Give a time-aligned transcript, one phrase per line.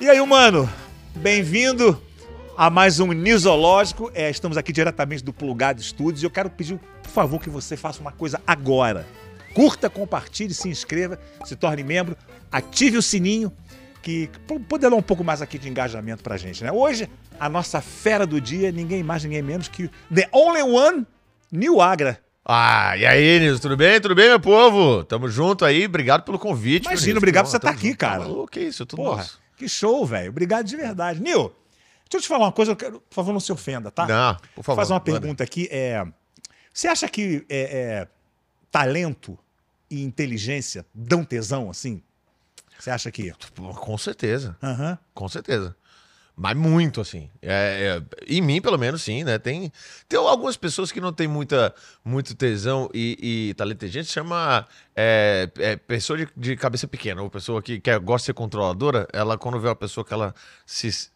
[0.00, 0.66] E aí, mano?
[1.14, 2.00] Bem-vindo
[2.56, 4.10] a mais um Nisológico.
[4.14, 7.76] É, estamos aqui diretamente do Plugado Studios e eu quero pedir, por favor, que você
[7.76, 9.06] faça uma coisa agora.
[9.52, 12.16] Curta, compartilhe, se inscreva, se torne membro,
[12.50, 13.52] ative o sininho,
[14.00, 14.30] que
[14.66, 16.72] poder dar um pouco mais aqui de engajamento pra gente, né?
[16.72, 17.06] Hoje,
[17.38, 21.06] a nossa fera do dia, ninguém mais, ninguém menos que The Only One,
[21.52, 22.18] New Agra.
[22.42, 24.00] Ah, e aí, Nilson, tudo bem?
[24.00, 25.04] Tudo bem, meu povo?
[25.04, 26.86] Tamo junto aí, obrigado pelo convite.
[26.86, 28.24] Imagina, obrigado por você estar tá aqui, cara.
[28.50, 28.86] Que isso?
[28.86, 29.38] Tudo Porra, nosso.
[29.60, 30.30] Que show, velho.
[30.30, 31.20] Obrigado de verdade.
[31.20, 31.54] Nil,
[32.04, 34.06] deixa eu te falar uma coisa, quero, por favor, não se ofenda, tá?
[34.06, 34.64] Não, por favor.
[34.64, 35.68] Vou fazer uma pergunta aqui.
[35.70, 36.04] É,
[36.72, 38.08] você acha que é, é,
[38.70, 39.38] talento
[39.90, 42.02] e inteligência dão tesão, assim?
[42.78, 43.32] Você acha que...
[43.76, 44.56] Com certeza.
[44.62, 44.96] Uhum.
[45.12, 45.76] Com certeza.
[46.42, 47.28] Mas muito, assim.
[47.42, 49.38] É, é, em mim, pelo menos, sim, né?
[49.38, 49.70] Tem,
[50.08, 53.84] tem algumas pessoas que não têm muita, muito tesão e, e talento.
[53.84, 58.22] A gente chama é, é, pessoa de, de, cabeça pequena, ou pessoa que quer, gosta
[58.22, 60.34] de ser controladora, ela, quando vê uma pessoa que ela
[60.64, 61.10] se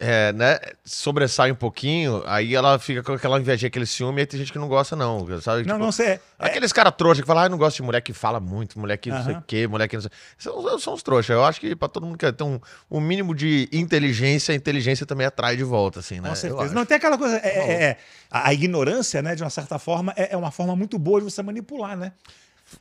[0.00, 4.40] é, né, sobressai um pouquinho, aí ela fica com aquela inveja, aquele ciúme, e tem
[4.40, 5.66] gente que não gosta, não, sabe?
[5.66, 6.06] Não, tipo, não sei.
[6.06, 6.20] É...
[6.38, 8.96] Aqueles caras trouxa que falam, ah, eu não gosto de mulher que fala muito, mulher
[8.96, 10.10] que não sei o quê, mulher que não sei.
[10.38, 11.28] São, são os trouxas.
[11.28, 12.58] Eu acho que pra todo mundo que tem um,
[12.90, 16.30] um mínimo de inteligência, a inteligência também atrai de volta, assim, né?
[16.30, 16.74] Com certeza.
[16.74, 17.36] Não, tem aquela coisa.
[17.36, 17.96] É, é, é,
[18.30, 21.42] a ignorância, né, de uma certa forma, é, é uma forma muito boa de você
[21.42, 22.12] manipular, né?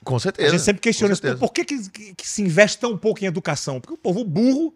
[0.06, 0.47] Com certeza.
[0.47, 1.38] A gente sempre questiona isso.
[1.38, 3.81] Por que, que, que, se investe tão pouco em educação?
[3.81, 4.73] Porque o povo burro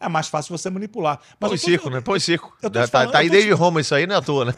[0.00, 1.20] é mais fácil você manipular.
[1.38, 2.00] Mas Põe tô, circo, né?
[2.00, 2.56] Põe circo.
[2.60, 3.54] Tá, falando, tá aí desde te...
[3.54, 4.54] Roma isso aí, não é à toa, né?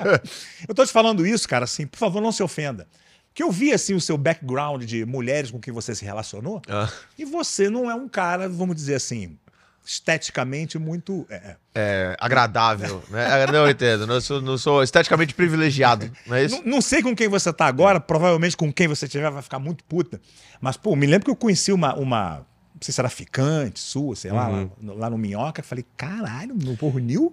[0.66, 2.88] eu tô te falando isso, cara, assim, por favor, não se ofenda.
[3.28, 6.88] Porque eu vi, assim, o seu background de mulheres com quem você se relacionou, ah.
[7.16, 9.38] e você não é um cara, vamos dizer assim,
[9.84, 11.26] esteticamente muito...
[11.28, 13.46] É, é, é agradável, né?
[13.46, 16.56] Não, eu entendo, não sou, não sou esteticamente privilegiado, não é isso?
[16.56, 19.58] Não, não, sei com quem você tá agora, provavelmente com quem você tiver vai ficar
[19.58, 20.20] muito puta,
[20.60, 22.46] mas, pô, me lembro que eu conheci uma, uma
[22.80, 24.70] não sei se era ficante, sua, sei lá, uhum.
[24.82, 25.62] lá, lá, no Minhoca.
[25.62, 27.30] Falei, caralho, no Porro Nil?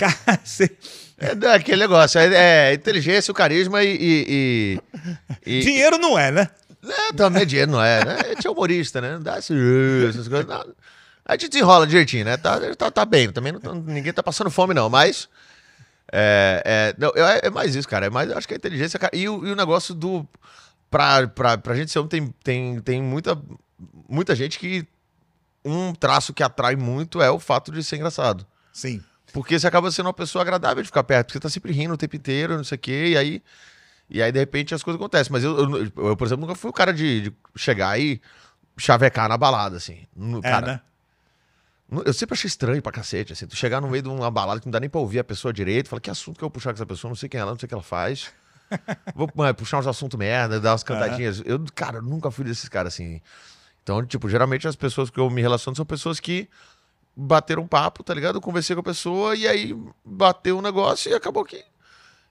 [0.00, 0.70] Cara, você...
[1.18, 4.80] É aquele negócio, é, é inteligência, o carisma e, e,
[5.44, 6.48] e, Dinheiro não é, né?
[6.82, 8.18] É, também dinheiro não é, né?
[8.24, 9.12] A gente é humorista, né?
[9.12, 9.52] Não dá esse,
[10.08, 10.46] essas coisas.
[10.46, 10.64] Não.
[11.26, 12.38] A gente desenrola direitinho, né?
[12.38, 15.28] Tá, tá, tá bem, também não, ninguém tá passando fome, não, mas.
[16.10, 18.06] É, é, não, é, é mais isso, cara.
[18.06, 18.98] É mais, acho que a inteligência.
[19.12, 20.26] E o, e o negócio do.
[20.90, 23.38] Pra, pra, pra gente ser homem, tem, tem, tem muita
[24.08, 24.86] muita gente que
[25.64, 28.46] um traço que atrai muito é o fato de ser engraçado.
[28.72, 29.02] Sim.
[29.32, 31.94] Porque você acaba sendo uma pessoa agradável de ficar perto, porque você tá sempre rindo
[31.94, 33.42] o tempo inteiro, não sei o quê, e aí,
[34.08, 35.32] e aí de repente as coisas acontecem.
[35.32, 38.20] Mas eu, eu, eu por exemplo, nunca fui o cara de, de, chegar e
[38.76, 40.06] chavecar na balada, assim.
[40.38, 40.80] é, cara, né?
[42.06, 43.46] Eu sempre achei estranho pra cacete, assim.
[43.46, 45.52] Tu chegar no meio de uma balada que não dá nem pra ouvir a pessoa
[45.52, 47.42] direito, fala, que assunto que eu vou puxar com essa pessoa, não sei quem é
[47.42, 48.32] ela, não sei o que ela faz.
[49.14, 51.40] vou puxar uns assuntos merda, dar umas cantadinhas.
[51.40, 51.44] Uhum.
[51.46, 53.20] Eu, cara, nunca fui desses caras, assim.
[53.82, 56.48] Então, tipo, geralmente as pessoas que eu me relaciono são pessoas que
[57.16, 58.36] bateram um papo, tá ligado?
[58.36, 61.64] Eu conversei com a pessoa e aí bateu um negócio e acabou que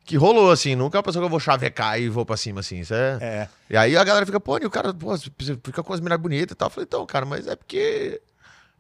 [0.10, 2.62] que rolou, assim, nunca é uma pessoa que eu vou chavecar e vou pra cima,
[2.62, 3.20] assim, isso é...
[3.22, 3.50] é.
[3.70, 5.16] E aí a galera fica, pô, e o cara, pô,
[5.64, 6.66] fica com as mulheres bonitas e tal.
[6.66, 8.20] Eu falei, então, cara, mas é porque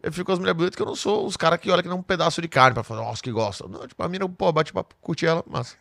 [0.01, 1.89] eu fico com as mulheres bonitas que eu não sou os caras que olham que
[1.89, 3.67] não um pedaço de carne pra falar, nossa, que gosta.
[3.67, 5.77] Não, tipo, a mina, pô, bate pra curtir ela, mas...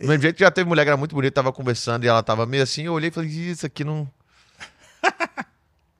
[0.00, 2.22] Do mesmo jeito que já teve mulher que era muito bonita, tava conversando e ela
[2.22, 4.10] tava meio assim, eu olhei e falei, isso aqui não...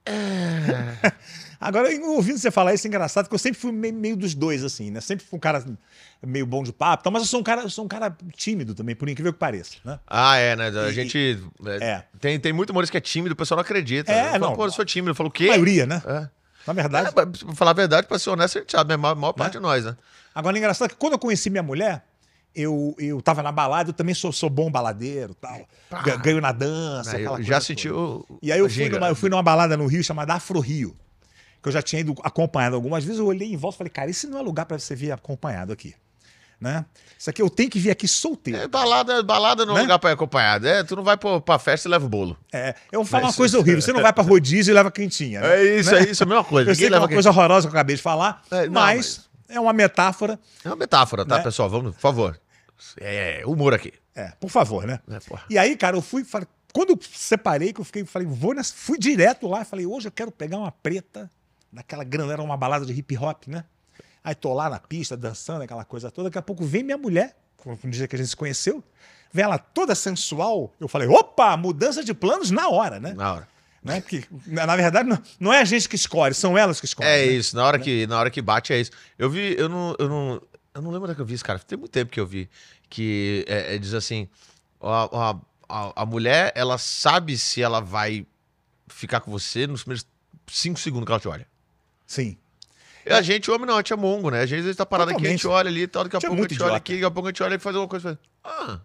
[0.07, 1.13] É.
[1.61, 4.91] Agora, ouvindo você falar isso, é engraçado, porque eu sempre fui meio, dos dois, assim,
[4.91, 5.01] né?
[5.01, 5.65] Sempre fui um cara
[6.23, 9.09] meio bom de papo, mas eu sou um cara, sou um cara tímido também, por
[9.09, 9.99] incrível que pareça, né?
[10.07, 10.69] Ah, é, né?
[10.69, 11.43] A e, gente.
[11.65, 12.05] É, é.
[12.21, 14.13] Tem, tem muito humorista que é tímido, o pessoal não acredita.
[14.13, 14.39] É, né?
[14.39, 14.55] não.
[14.55, 15.11] Pô, eu sou tímido.
[15.11, 15.47] Eu falo, o quê?
[15.47, 16.03] A maioria, né?
[16.07, 16.29] É.
[16.67, 17.09] Na verdade.
[17.09, 19.55] É, pra falar a verdade, pra ser honesto, a gente sabe, a maior, maior parte
[19.55, 19.97] de nós, né?
[20.35, 22.05] Agora, é engraçado que quando eu conheci minha mulher,
[22.57, 25.69] eu, eu tava na balada, eu também sou, sou bom baladeiro tal.
[26.23, 28.27] Ganho na dança, aquela Já sentiu.
[28.43, 30.97] E aí eu fui, numa, eu fui numa balada no Rio chamada Afro Rio.
[31.63, 33.19] Que eu já tinha ido acompanhado algumas vezes.
[33.19, 35.71] Eu olhei em volta e falei, cara, esse não é lugar para você vir acompanhado
[35.71, 35.95] aqui.
[36.59, 36.87] Né?
[37.19, 38.59] Isso aqui eu tenho que vir aqui solteiro.
[38.59, 39.83] É, balada, balada não é né?
[39.83, 40.67] lugar para ir acompanhado.
[40.67, 42.39] É, tu não vai pra, pra festa e leva o bolo.
[42.51, 43.83] É, eu vou falar Mas, uma coisa horrível.
[43.83, 45.43] Você não vai pra rodízio e leva quentinha.
[45.43, 45.57] Né?
[45.57, 45.99] É isso, né?
[45.99, 46.71] é isso, é a mesma coisa.
[46.71, 48.97] Eu sei que é uma coisa horrorosa que eu acabei de falar, é, não, mas,
[48.97, 50.41] mas, é uma metáfora.
[50.65, 51.43] É uma metáfora, tá, né?
[51.43, 51.69] pessoal?
[51.69, 52.41] Vamos, por favor.
[52.99, 53.93] É, humor aqui.
[54.15, 55.01] É, por favor, né?
[55.09, 55.19] É,
[55.51, 56.25] e aí, cara, eu fui.
[56.25, 58.75] Falei, quando eu separei, que eu fiquei, falei, vou nessa.
[58.75, 61.31] Fui direto lá, falei, hoje eu quero pegar uma preta,
[61.73, 63.65] daquela grana, era uma balada de hip hop, né?
[64.23, 66.29] Aí tô lá na pista, dançando, aquela coisa toda.
[66.29, 68.83] Daqui a pouco vem minha mulher, no dia que a gente se conheceu,
[69.33, 70.73] vem ela toda sensual.
[70.81, 73.13] Eu falei, opa, mudança de planos na hora, né?
[73.13, 73.49] Na hora.
[73.83, 74.01] Né?
[74.01, 77.09] Porque, na verdade, não, não é a gente que escolhe, são elas que escolhem.
[77.09, 77.33] É né?
[77.33, 78.91] isso, na hora, que, na hora que bate é isso.
[79.17, 80.43] Eu vi, eu não, eu não,
[80.77, 81.59] eu não lembro onde é que eu vi isso, cara.
[81.59, 82.49] Tem muito tempo que eu vi.
[82.89, 84.29] Que é, é, diz assim:
[84.81, 85.37] a,
[85.69, 88.27] a, a, mulher, ela sabe se ela vai
[88.87, 90.07] ficar com você nos primeiros
[90.47, 91.47] cinco segundos que ela te olha.
[92.07, 92.37] Sim.
[93.05, 94.43] E a gente, homem, não, a gente é mongo, né?
[94.43, 95.61] Às vezes a gente tá parado aqui, a gente Totalmente.
[95.61, 96.77] olha ali tal, daqui a Gente é pouco a gente olha idiota.
[96.77, 98.19] aqui, daqui a pouco a gente olha e faz alguma coisa.
[98.43, 98.83] fala,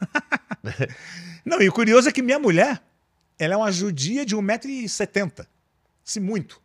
[0.00, 0.58] Ah,
[1.44, 2.82] Não, e o curioso é que minha mulher,
[3.38, 5.46] ela é uma judia de 1,70m.
[6.02, 6.60] Se muito.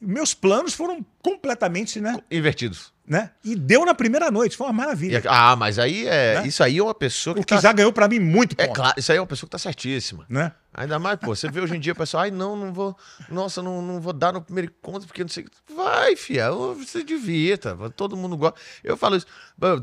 [0.00, 2.18] Meus planos foram completamente, né?
[2.30, 2.92] invertidos.
[3.06, 3.30] Né?
[3.44, 5.22] E deu na primeira noite, foi uma maravilha.
[5.28, 6.40] ah, mas aí é.
[6.40, 6.46] Né?
[6.48, 7.60] Isso aí é uma pessoa que, O que tá.
[7.60, 9.58] já ganhou pra mim muito É ponto, claro, isso aí é uma pessoa que tá
[9.58, 10.24] certíssima.
[10.28, 10.52] né?
[10.76, 12.96] Ainda mais, pô, você vê hoje em dia o pessoal, ai, não, não vou,
[13.30, 15.46] nossa, não, não vou dar no primeiro encontro, porque não sei.
[15.72, 18.58] Vai, fia, você divirta, todo mundo gosta.
[18.82, 19.24] Eu falo isso,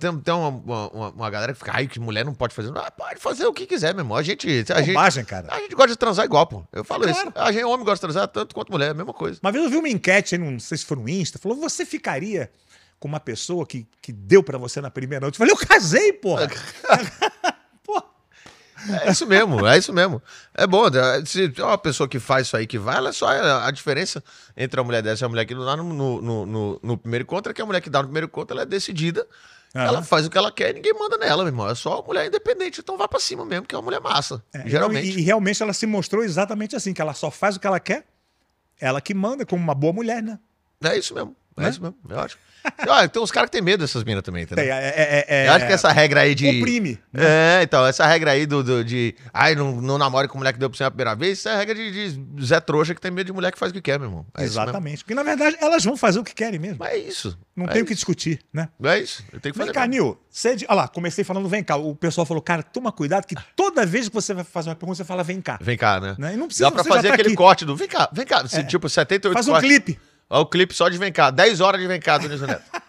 [0.01, 2.73] tem, tem uma, uma, uma galera que fica, ai, que mulher não pode fazer.
[2.75, 4.17] Ah, pode fazer o que quiser, meu irmão.
[4.17, 4.45] A gente.
[4.73, 5.47] A gente, Bobagem, cara.
[5.53, 6.65] a gente gosta de transar igual, pô.
[6.73, 7.21] Eu falo É isso.
[7.31, 7.47] claro.
[7.47, 9.39] A gente, homem gosta de transar tanto quanto mulher, é a mesma coisa.
[9.41, 11.85] Uma vez eu vi uma enquete, aí, não sei se foi no Insta, falou: você
[11.85, 12.51] ficaria
[13.01, 15.33] com uma pessoa que, que deu pra você na primeira noite?
[15.33, 16.47] Eu falei, eu casei, porra!
[17.83, 18.01] Pô,
[19.05, 20.21] É isso mesmo, é isso mesmo.
[20.53, 21.23] É bom, né?
[21.25, 23.71] se é uma pessoa que faz isso aí que vai, ela é só a a
[23.71, 24.23] diferença
[24.55, 27.23] entre a mulher dessa e a mulher que não dá no, no, no, no- primeiro
[27.23, 29.27] encontro é que a mulher que dá no primeiro encontro ela é decidida,
[29.75, 29.85] Aham.
[29.87, 31.67] ela faz o que ela quer e ninguém manda nela, meu irmão.
[31.69, 34.43] É só mulher independente, então vai pra cima mesmo, que é uma mulher massa.
[34.53, 35.09] É, geralmente.
[35.17, 37.79] E, e realmente ela se mostrou exatamente assim, que ela só faz o que ela
[37.79, 38.05] quer,
[38.79, 40.37] ela que manda, como uma boa mulher, né?
[40.83, 41.69] É isso mesmo, é Né?
[41.71, 42.37] isso mesmo, eu acho.
[42.87, 44.63] Ah, tem uns caras que tem medo dessas minas também, entendeu?
[44.63, 46.47] Tem, é, é, é, eu acho que essa regra aí de.
[46.59, 46.99] Oprime.
[47.11, 49.15] É, então, essa regra aí do, do- de.
[49.33, 51.53] Ai, não, não namore com mulher que deu pra você a primeira vez, isso é
[51.53, 53.81] a regra de, de Zé Trouxa que tem medo de mulher que faz o que
[53.81, 54.27] quer, meu irmão.
[54.37, 54.43] É.
[54.43, 55.03] Exatamente.
[55.03, 56.77] Porque, na verdade, elas vão fazer o que querem mesmo.
[56.79, 57.35] Mas é isso.
[57.55, 58.69] Não é tem o que discutir, né?
[58.83, 59.23] É isso.
[59.33, 59.73] Eu tenho que Vem fazer.
[59.79, 60.03] cá, mesmo.
[60.05, 60.19] Nil.
[60.45, 60.65] É.
[60.69, 61.77] Olha lá, comecei falando vem cá.
[61.77, 64.97] O pessoal falou, cara, toma cuidado que toda vez que você vai fazer uma pergunta,
[64.97, 65.57] você fala vem cá.
[65.59, 66.15] Vem cá, né?
[66.19, 66.33] Né?
[66.35, 67.37] E não precisa Dá pra fazer tá aquele aqui.
[67.37, 67.75] corte do.
[67.75, 68.43] Vem cá, vem cá.
[68.67, 69.67] Tipo, 78 Faz um cortes.
[69.67, 69.99] clipe.
[70.31, 71.29] Olha o clipe só de vem cá.
[71.29, 72.63] 10 horas de vem cá do Nilson Neto.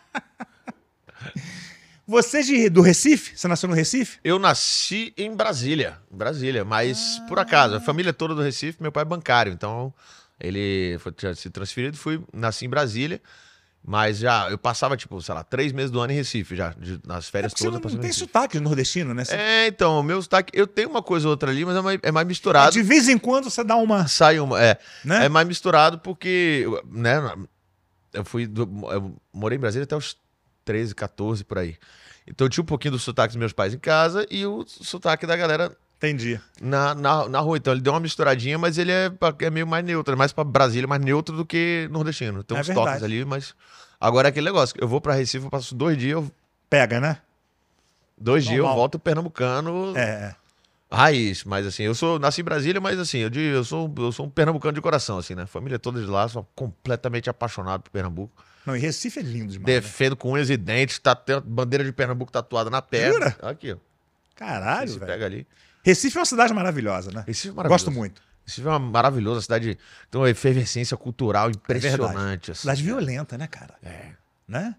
[2.06, 3.36] Você é de, do Recife?
[3.36, 4.20] Você nasceu no Recife?
[4.22, 5.98] Eu nasci em Brasília.
[6.08, 7.74] Brasília, mas por acaso.
[7.74, 9.52] A família toda do Recife, meu pai é bancário.
[9.52, 9.92] Então,
[10.38, 13.20] ele foi, se transferido, fui, nasci em Brasília.
[13.84, 16.70] Mas já, eu passava, tipo, sei lá, três meses do ano em Recife já.
[16.78, 17.74] de- nas É férias você todas.
[17.74, 19.24] não, passei não tem sotaque nordestino, né?
[19.24, 20.52] Você- É, então, o meu sotaque.
[20.56, 22.70] Eu tenho uma coisa ou outra ali, mas é mais, é mais misturado.
[22.72, 24.06] de vez em quando você dá uma.
[24.06, 24.62] Sai uma.
[24.62, 25.24] É, Né?
[25.26, 27.20] é mais misturado porque, né?
[28.12, 28.46] Eu fui.
[28.46, 30.16] do- eu morei em Brasília até os
[30.64, 31.76] 13, 14 por aí.
[32.24, 35.26] Então eu tinha um pouquinho do sotaque dos meus pais em casa e o sotaque
[35.26, 36.40] da galera Entendi.
[36.60, 37.56] na, na, na rua.
[37.56, 39.10] Então ele deu uma misturadinha, mas ele é,
[39.40, 40.14] é meio mais neutro.
[40.14, 42.42] É mais pra Brasília, mais neutro do que nordestino.
[42.42, 42.88] Tem É uns verdade.
[42.88, 43.54] toques ali, mas.
[44.00, 44.74] Agora é aquele negócio.
[44.80, 46.30] Eu vou pra Recife, eu passo dois dias, eu-
[46.68, 47.18] Pega, né?
[48.18, 48.76] dois dias eu Normal.
[48.78, 49.92] volto pernambucano.
[49.96, 50.34] É, é.
[50.94, 54.12] Raiz, mas assim, eu sou nasci em Brasília, mas assim, eu, digo, eu sou eu
[54.12, 55.46] sou um pernambucano de coração, assim, né?
[55.46, 58.44] Família toda de lá, sou completamente apaixonado por Pernambuco.
[58.66, 59.74] Não, e Recife é lindo demais.
[59.74, 59.80] né?
[59.80, 63.12] Defendo com unhas e dentes, tá tem a bandeira de Pernambuco tatuada na perna.
[63.14, 63.36] Jura?
[63.42, 63.76] Aqui, ó.
[64.36, 65.12] Caralho, Você velho.
[65.12, 65.46] pega ali.
[65.82, 67.24] Recife é uma cidade maravilhosa, né?
[67.26, 67.84] Recife é maravilhoso.
[67.86, 68.22] Gosto muito.
[68.46, 69.78] Recife é uma maravilhosa cidade,
[70.10, 72.50] tem uma efervescência cultural impressionante.
[72.52, 72.60] assim.
[72.62, 73.74] Cidade violenta, né, cara?
[73.82, 74.10] É.
[74.46, 74.74] Né?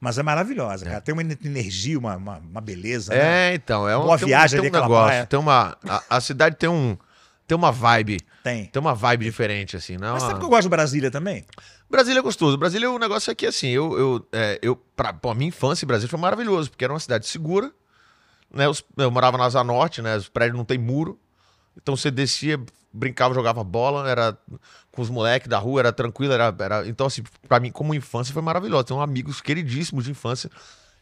[0.00, 1.00] Mas é maravilhosa, cara.
[1.00, 3.12] Tem uma energia, uma, uma, uma beleza.
[3.14, 3.52] né?
[3.52, 5.26] É, então, é um, Boa tem um- viagem tem um negócio, praia.
[5.26, 6.96] tem uma a, a cidade tem um
[7.46, 8.64] tem uma vibe, Tem.
[8.66, 11.10] tem uma vibe diferente assim, não é Mas uma- sabe que eu gosto de Brasília
[11.10, 11.44] também?
[11.90, 12.56] Brasília é gostoso.
[12.56, 15.84] Brasília, o negócio é que, assim, eu, eu, é, eu pra, pô, a minha infância
[15.84, 17.70] em Brasília foi maravilhoso, porque era uma cidade segura,
[18.54, 18.68] né?
[18.68, 20.16] Os- eu morava na Asa Norte, né?
[20.16, 21.18] Os prédios não tem muro.
[21.76, 22.58] Então você descia,
[22.92, 24.36] brincava, jogava bola, era
[24.92, 26.86] com os moleques da rua, era tranquilo, era, era...
[26.86, 28.84] Então, assim, pra mim, como infância, foi maravilhoso.
[28.84, 30.48] Tenho amigos queridíssimos de infância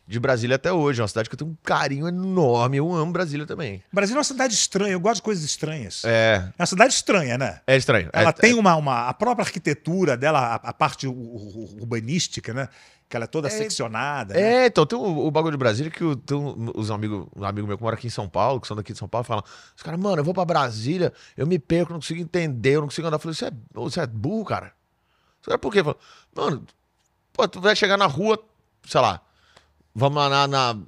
[0.08, 1.00] de Brasília até hoje.
[1.00, 2.78] É uma cidade que eu tenho um carinho enorme.
[2.78, 3.82] Eu amo Brasília também.
[3.92, 4.92] Brasília é uma cidade estranha.
[4.94, 6.02] Eu gosto de coisas estranhas.
[6.06, 7.60] É, É, uma cidade estranha, né?
[7.66, 8.08] é estranho.
[8.14, 9.08] Ela é, tem uma, uma.
[9.08, 12.68] A própria arquitetura dela, a, a parte urbanística, né?
[13.12, 14.32] Que ela é toda seccionada.
[14.32, 14.40] né?
[14.40, 16.34] É, então tem o, o bagulho de Brasília que o- tem
[16.74, 18.98] os amigos, um amigo meu que mora aqui em São Paulo, que são daqui de
[18.98, 19.44] São Paulo, falam:
[19.76, 22.88] os caras, mano, eu vou pra Brasília, eu me perco, não consigo entender, eu não
[22.88, 23.16] consigo andar.
[23.16, 24.72] Eu falei, você é, você é burro, cara?
[25.42, 25.82] Os caras, por quê?
[26.34, 26.64] Mano,
[27.34, 28.42] pô, tu vai chegar na rua,
[28.86, 29.20] sei lá,
[29.94, 30.78] vamos lá na, na,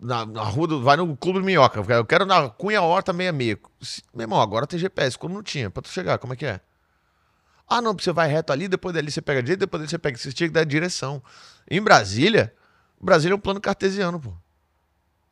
[0.00, 3.58] na, na rua, do, vai no Clube Minhoca, eu quero na Cunha Horta 66.
[3.82, 6.46] Se- Meu irmão, agora tem GPS, quando não tinha, pra tu chegar, como é que
[6.46, 6.60] é?
[7.68, 9.98] Ah, não, você vai reto ali, depois dali você pega a direita, depois dali você
[9.98, 10.18] pega.
[10.18, 11.22] Você tinha que dar direção.
[11.70, 12.52] Em Brasília,
[13.00, 14.32] Brasília é um plano cartesiano, pô.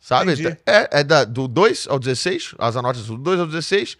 [0.01, 0.33] Sabe?
[0.33, 0.57] Entendi.
[0.67, 3.97] É, é da, do 2 ao 16, as anotas do 2 ao 16,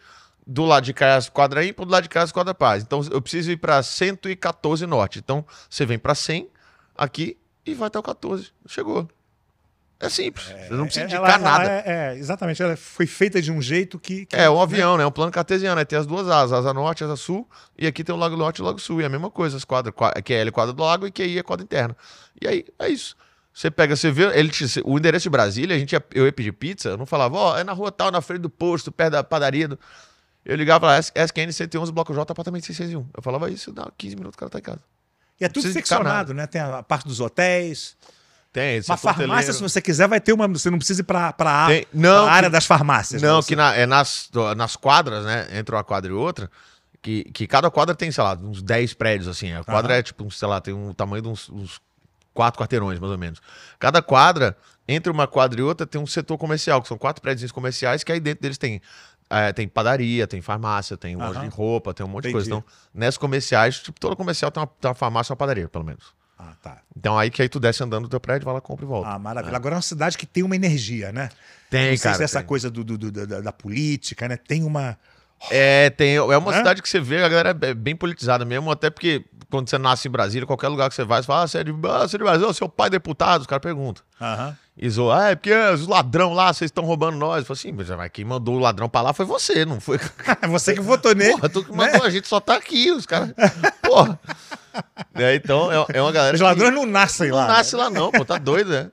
[0.47, 2.53] do lado de cá é as quadra ímpar, do lado de cá é as quadra
[2.53, 2.83] paz.
[2.83, 5.19] Então eu preciso ir pra 114 norte.
[5.21, 6.49] Então você vem pra 100
[6.97, 8.51] aqui e vai até o 14.
[8.67, 9.09] Chegou.
[10.03, 10.45] É simples.
[10.47, 11.65] Você não precisa É, indicar ela- nada.
[11.65, 12.61] ela é, é, exatamente.
[12.63, 14.27] Ela foi feita de um jeito que.
[14.27, 15.07] que- É, um avião, né?
[15.07, 15.79] Um plano cartesiano.
[15.79, 17.49] Aí tem as duas asas, asa norte, asa sul.
[17.79, 19.01] E aqui tem o lago norte e o lago sul.
[19.01, 19.95] E é a mesma coisa, as quadras.
[19.95, 21.97] qua- Que é L quadra do lago e que aí é quadra interna.
[22.41, 23.17] E aí, é isso.
[23.55, 26.33] Você pega, você vê, ele te- o endereço de Brasília, a gente ia, eu ia
[26.33, 29.13] pedir pizza, eu não falava, ó, é na rua tal, na frente do posto, perto
[29.13, 29.69] da padaria.
[29.69, 29.79] do-"
[30.45, 33.07] Eu ligava lá, SQN 111, Bloco J, apartamento 601.
[33.15, 34.81] Eu falava isso, dá 15 minutos, o cara tá em casa.
[35.41, 36.47] E é tudo seccionado, né?
[36.47, 37.97] Tem a parte dos hotéis.
[38.53, 40.47] Tem, esse Uma farmácia, se você quiser, vai ter uma.
[40.49, 41.07] Você não precisa ir
[41.95, 43.23] não, pra área que- das farmácias.
[43.23, 45.49] Não, que na- é nas, nas quadras, né?
[45.59, 46.51] Entre uma quadra e outra,
[47.01, 49.53] que, que cada quadra tem, sei lá, uns 10 prédios, assim.
[49.55, 50.01] A quadra Aham.
[50.01, 51.81] é tipo, sei lá, tem um tamanho de uns, uns
[52.35, 53.41] quatro quarteirões, mais ou menos.
[53.79, 54.55] Cada quadra,
[54.87, 58.13] entre uma quadra e outra, tem um setor comercial, que são quatro prédios comerciais, que
[58.13, 58.83] aí dentro deles tem.
[59.31, 61.49] é, tem padaria, tem farmácia, tem loja Aham.
[61.49, 62.51] de roupa, tem um monte de Entendi.
[62.51, 62.51] coisa.
[62.51, 65.85] Então, nessas comerciais, tipo, toda comercial tem uma, tem uma farmácia ou uma padaria, pelo
[65.85, 66.05] menos.
[66.45, 66.79] Ah, tá.
[66.97, 69.09] Então aí que aí tu desce andando do teu prédio, vai lá, compra e volta.
[69.11, 69.57] Ah, maravilha.
[69.57, 71.29] Agora é uma cidade que tem uma energia, né?
[71.71, 72.17] tem, não cara.
[72.17, 72.47] se essa tem.
[72.49, 74.37] coisa do, do- do- da, da política, né?
[74.37, 74.99] Tem uma.
[75.51, 76.57] É, tem, é uma Hã?
[76.59, 80.07] cidade que você vê, a galera é bem politizada mesmo, até porque quando você nasce
[80.07, 82.17] em Brasília, qualquer lugar que você vai, você fala, ah, você é de, ah, você
[82.17, 84.05] é de Brasília, seu pai é deputado, os caras perguntam.
[84.21, 84.57] Aham.
[84.75, 87.41] E zoam, ah, é porque os ladrão lá, vocês estão roubando nós.
[87.41, 89.99] Eu falo assim, mas quem mandou o ladrão pra lá foi você, não foi?
[90.41, 91.33] É você que votou nele.
[91.33, 93.33] Porra, tu que mandou, a gente só tá aqui, os caras.
[93.83, 94.19] Porra.
[95.15, 96.35] É, então, é, é uma galera.
[96.35, 97.47] Os que- ladrões não nascem não lá.
[97.49, 97.53] né?
[97.53, 98.91] nasce lá, não, pô, tá doido, né?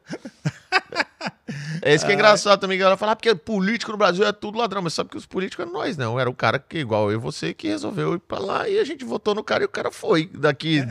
[1.81, 4.33] É isso que é engraçado também, a galera fala, ah, porque político no Brasil é
[4.33, 6.19] tudo ladrão, mas sabe que os políticos eram nós, não.
[6.19, 8.83] Era o cara que, igual eu e você, que resolveu ir pra lá e a
[8.83, 10.29] gente votou no cara e o cara foi.
[10.33, 10.83] Daqui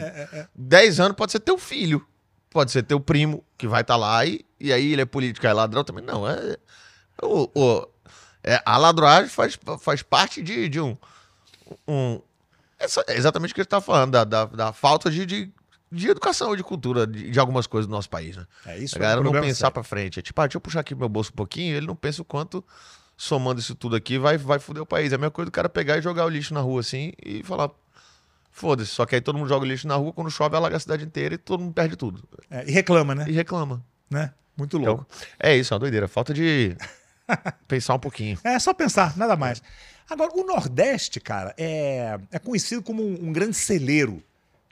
[0.55, 2.05] 10 anos pode ser teu filho,
[2.51, 5.53] pode ser teu primo que vai estar lá e, e aí ele é político, é
[5.53, 6.05] ladrão também.
[6.05, 6.57] Não, é.
[7.23, 7.89] O, o-
[8.45, 10.97] é, a ladroagem faz, faz parte de, de um.
[11.87, 12.21] um
[12.79, 15.51] essa- é exatamente o que a gente tá falando, da, da, da falta de, de,
[15.91, 18.47] de educação, de cultura, de, de algumas coisas do nosso país, né?
[18.67, 18.97] É isso.
[18.97, 20.19] a galera é um não pensar pra frente.
[20.19, 22.25] É tipo, ah, deixa eu puxar aqui meu bolso um pouquinho, ele não pensa o
[22.25, 22.65] quanto,
[23.17, 25.11] somando isso tudo aqui, vai, vai foder o país.
[25.13, 27.43] É a mesma coisa do cara pegar e jogar o lixo na rua assim e
[27.43, 27.71] falar.
[28.59, 31.05] Foda-se, só que aí todo mundo joga lixo na rua, quando chove, alaga a cidade
[31.05, 32.29] inteira e todo mundo perde tudo.
[32.51, 33.25] É, e reclama, né?
[33.29, 33.85] E reclama.
[34.11, 34.33] né?
[34.57, 35.07] Muito louco.
[35.09, 36.09] Então, é isso, é uma doideira.
[36.09, 36.77] Falta de
[37.69, 38.37] pensar um pouquinho.
[38.43, 39.63] É só pensar, nada mais.
[40.11, 44.21] Agora, o Nordeste, cara, é, é conhecido como um, um grande celeiro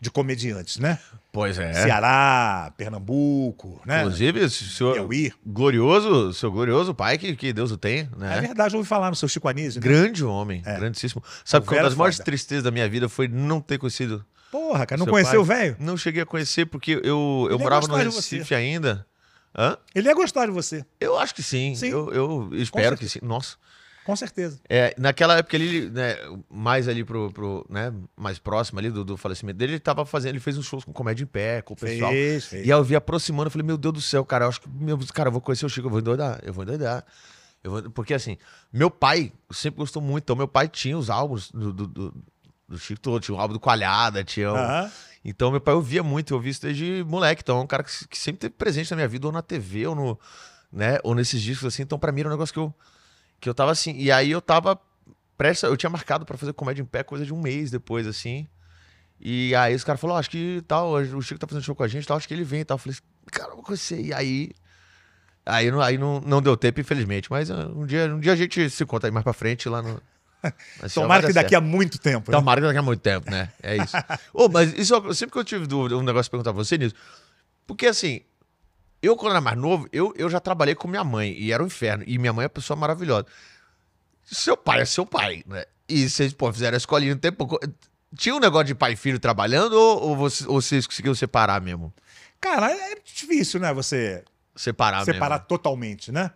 [0.01, 0.99] de comediantes, né?
[1.37, 1.71] Pois é.
[1.75, 4.01] Ceará, Pernambuco, né?
[4.01, 5.31] Inclusive, o seu Piauí.
[5.45, 8.39] glorioso, seu glorioso pai, que, que Deus o tenha, né?
[8.39, 9.79] É verdade, eu ouvi falar no seu Chico Anísio.
[9.79, 9.87] né?
[9.87, 11.23] Grande homem, grandíssimo.
[11.45, 14.99] Sabe que uma das maiores tristezas da minha vida foi não ter conhecido Porra, cara,
[14.99, 15.77] não conheceu o velho?
[15.79, 17.97] Não cheguei a conhecer porque eu, eu Ele ia morava no.
[17.97, 19.07] Recife ainda.
[19.55, 19.77] Hã?
[19.95, 21.75] Ele ia gostar de você, Eu acho que sim.
[21.75, 21.89] Sim.
[21.89, 23.19] Eu, eu espero que sim.
[23.23, 23.57] Nossa.
[24.07, 24.61] Com certeza.
[24.69, 26.15] É, naquela época ali, né,
[26.49, 30.31] mais ali pro, pro, né, mais próximo ali do, do falecimento dele, ele tava fazendo,
[30.31, 32.13] ele fez uns shows com comédia em pé, com o pessoal.
[32.13, 32.65] Fez, fez.
[32.65, 34.69] E aí eu vi aproximando, eu falei, meu Deus do céu, cara, eu acho que,
[34.69, 37.05] meu, cara, eu vou conhecer o Chico, eu vou endoidar, eu vou endoidar.
[37.65, 37.91] Eu vou...
[37.91, 38.39] Porque assim,
[38.73, 42.15] meu pai sempre gostou muito, então meu pai tinha os álbuns do, do, do,
[42.69, 44.57] do Chico todo, tinha o álbum do Coalhada, tinha o...
[44.57, 44.89] Aham.
[45.25, 48.07] Então meu pai ouvia muito, eu ouvi isso desde moleque, então é um cara que,
[48.07, 50.21] que sempre teve presente na minha vida, ou na TV, ou no,
[50.71, 52.73] né, ou nesses discos assim, então pra mim era um negócio que eu,
[53.41, 54.79] que eu tava assim, e aí eu tava
[55.37, 58.49] prestes, eu tinha marcado pra fazer comédia em pé coisa de um mês depois, assim,
[59.21, 61.89] e aí os caras falaram, acho que tal, o Chico tá fazendo show com a
[61.89, 62.99] gente, tal, acho que ele vem e tal, eu falei,
[63.31, 64.51] cara, eu vou conhecer, e aí,
[65.45, 68.37] aí, não, aí não, não deu tempo, infelizmente, mas ah, um dia, um dia a
[68.37, 70.01] gente se conta aí mais pra frente lá no...
[70.95, 71.65] Tomara que daqui certo.
[71.65, 72.31] a muito tempo.
[72.31, 72.39] né?
[72.39, 73.51] Tomara que daqui a muito tempo, né?
[73.63, 73.97] É isso.
[74.33, 76.95] Ô, mas isso, sempre que eu tive dúvida, um negócio pra perguntar pra você nisso.
[77.67, 78.21] Porque assim,
[79.03, 81.67] eu quando era mais novo, eu, eu já trabalhei com minha mãe e era um
[81.67, 82.05] inferno.
[82.07, 83.27] E minha mãe é uma pessoa maravilhosa.
[84.25, 85.65] Seu pai é seu pai, né?
[85.89, 87.59] E vocês, pô, fizeram a escolinha no tempo.
[88.17, 91.61] Tinha um negócio de pai e filho trabalhando ou, ou, você- ou vocês conseguiram separar
[91.61, 91.95] mesmo?
[92.41, 93.73] Cara, é difícil, né?
[93.73, 94.25] Você
[94.55, 95.47] Separar, separar mesmo.
[95.49, 96.31] totalmente, né?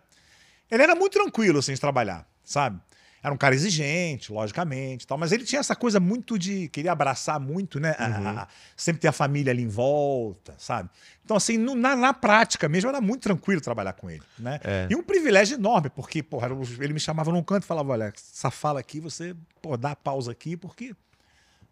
[0.69, 2.79] Ele era muito tranquilo, assim, de trabalhar, sabe?
[3.23, 7.39] Era um cara exigente, logicamente, tal, mas ele tinha essa coisa muito de queria abraçar
[7.39, 7.95] muito, né?
[7.99, 8.27] Uhum.
[8.29, 10.89] a- a- sempre ter a família ali em volta, sabe?
[11.23, 14.59] Então, assim, no- na, na prática mesmo, era muito tranquilo trabalhar com ele, né?
[14.63, 14.87] É.
[14.89, 16.49] E um privilégio enorme, porque, porra,
[16.79, 20.31] ele me chamava num canto e falava: olha, essa fala aqui, você, pô, dá pausa
[20.31, 20.95] aqui, porque.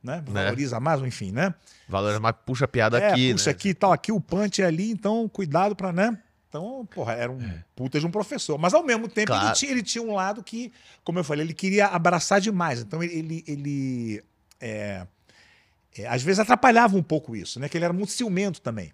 [0.01, 0.23] Né?
[0.27, 1.53] Valoriza mais, enfim, né?
[1.87, 3.51] Valor, mas puxa a piada é, aqui, puxa né?
[3.51, 6.17] aqui e tal, aqui o punch é ali, então cuidado pra, né?
[6.49, 7.39] Então, porra, era um
[7.75, 8.57] puta de um professor.
[8.57, 9.55] Mas ao mesmo tempo, ele, Claro.
[9.55, 12.81] tinha, ele tinha um lado que, como eu falei, ele queria abraçar demais.
[12.81, 14.23] Então, ele, ele, ele,
[14.59, 15.05] é,
[15.95, 17.69] é, às vezes atrapalhava um pouco isso, né?
[17.69, 18.91] Que ele era muito ciumento também.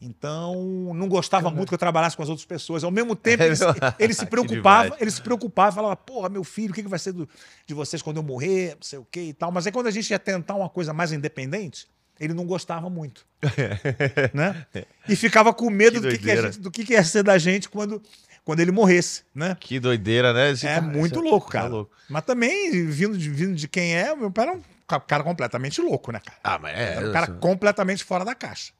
[0.00, 2.82] Então, não gostava muito que eu trabalhasse com as outras pessoas.
[2.82, 3.64] Ao mesmo tempo, ele, se-
[4.00, 7.12] ele se preocupava, ele se preocupava, falava, porra, meu filho, o que, que vai ser
[7.12, 7.28] do-
[7.64, 9.52] de vocês quando eu morrer, não sei o quê e tal.
[9.52, 11.86] Mas aí quando a gente ia tentar uma coisa mais independente,
[12.24, 13.24] ele não gostava muito.
[14.32, 14.66] né?
[15.08, 17.36] E ficava com medo Que do, que, que, gente- do que, que ia ser da
[17.38, 18.02] gente quando,
[18.44, 19.56] quando ele morresse, né?
[19.58, 20.50] Que doideira, né?
[20.52, 21.68] Esse É cara- muito esse- louco, cara.
[21.68, 21.90] louco.
[22.08, 25.80] Mas também, vindo de, vindo de quem é, meu pai era um ca- cara completamente
[25.80, 26.38] louco, né, cara?
[26.44, 26.94] Ah, mas é.
[26.94, 28.72] Era um cara isso- completamente fora da caixa.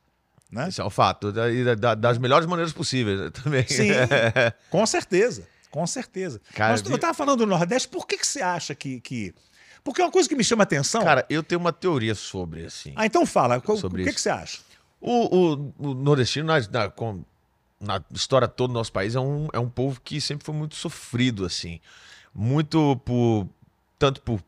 [0.50, 0.68] Né?
[0.68, 1.32] Isso é um fato.
[1.32, 3.66] Da- da- das melhores maneiras possíveis né, também.
[3.66, 3.88] Sim,
[4.70, 5.44] com certeza.
[5.70, 6.38] Com certeza.
[6.54, 9.34] Cara, Mas eu tava falando do Nordeste, por que, que você acha que, que.
[9.84, 11.02] Porque é uma coisa que me chama atenção.
[11.02, 12.92] Cara, eu tenho uma teoria sobre, assim.
[12.96, 13.60] ah, então fala.
[13.76, 14.60] sobre o que, que você acha?
[15.00, 17.24] O, o- o nordestino, na, na- com-
[17.80, 20.76] na história toda do nosso país, é um, é um povo que sempre foi muito
[20.76, 21.80] sofrido, assim.
[22.34, 23.48] Muito por.
[23.98, 24.40] Tanto por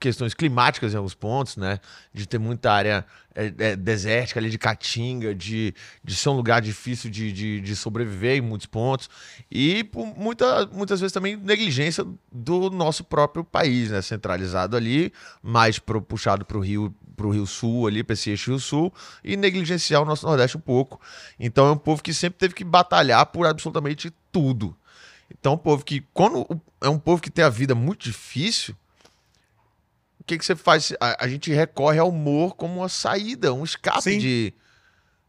[0.00, 1.78] questões climáticas em alguns pontos, né?
[2.12, 3.04] De ter muita área
[3.34, 7.76] é, é, desértica ali de caatinga, de, de ser um lugar difícil de, de, de
[7.76, 9.10] sobreviver em muitos pontos.
[9.50, 14.00] E por muita, muitas vezes também negligência do nosso próprio país, né?
[14.00, 18.50] Centralizado ali, mais pro, puxado para o Rio, pro Rio Sul, ali, para esse eixo
[18.50, 18.92] Rio Sul,
[19.22, 20.98] e negligenciar o nosso Nordeste um pouco.
[21.38, 24.74] Então é um povo que sempre teve que batalhar por absolutamente tudo.
[25.30, 28.74] Então, um povo que, quando o- é um povo que tem a vida muito difícil,
[30.20, 30.92] o que, que você faz?
[31.00, 34.18] A, a gente recorre ao humor como uma saída, um escape Sim.
[34.18, 34.54] de.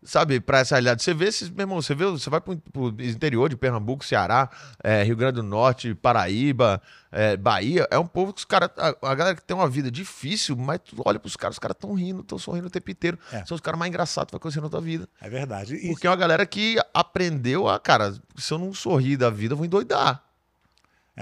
[0.04, 1.04] Sabe, pra essa realidade.
[1.04, 4.50] Você vê esses, meu irmão, você vê, você vai pro, pro interior de Pernambuco, Ceará,
[4.84, 6.82] eh, Rio Grande do Norte, Paraíba,
[7.12, 8.72] eh, Bahia, é um povo que os caras.
[8.78, 11.78] A, a galera que tem uma vida difícil, mas tu olha pros caras, os caras
[11.80, 13.18] tão rindo, tão sorrindo o tempo inteiro.
[13.32, 13.46] É.
[13.46, 15.08] São os caras mais engraçados que vai acontecer na tua vida.
[15.22, 15.78] É verdade.
[15.88, 19.58] Porque é uma galera que aprendeu a, cara, se eu não sorrir da vida, eu
[19.58, 20.31] vou endoidar.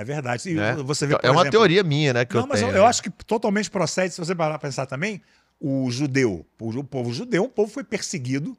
[0.02, 0.54] É verdade.
[0.54, 0.76] Né?
[0.84, 2.26] você vê, é uma exemplo- teoria minha, né?
[2.26, 2.72] Que Não, eu mas tenho.
[2.72, 5.22] eu, eu acho que totalmente procede, se você parar pra pensar também,
[5.60, 8.58] o judeu, o, povo judeu, o povo foi perseguido,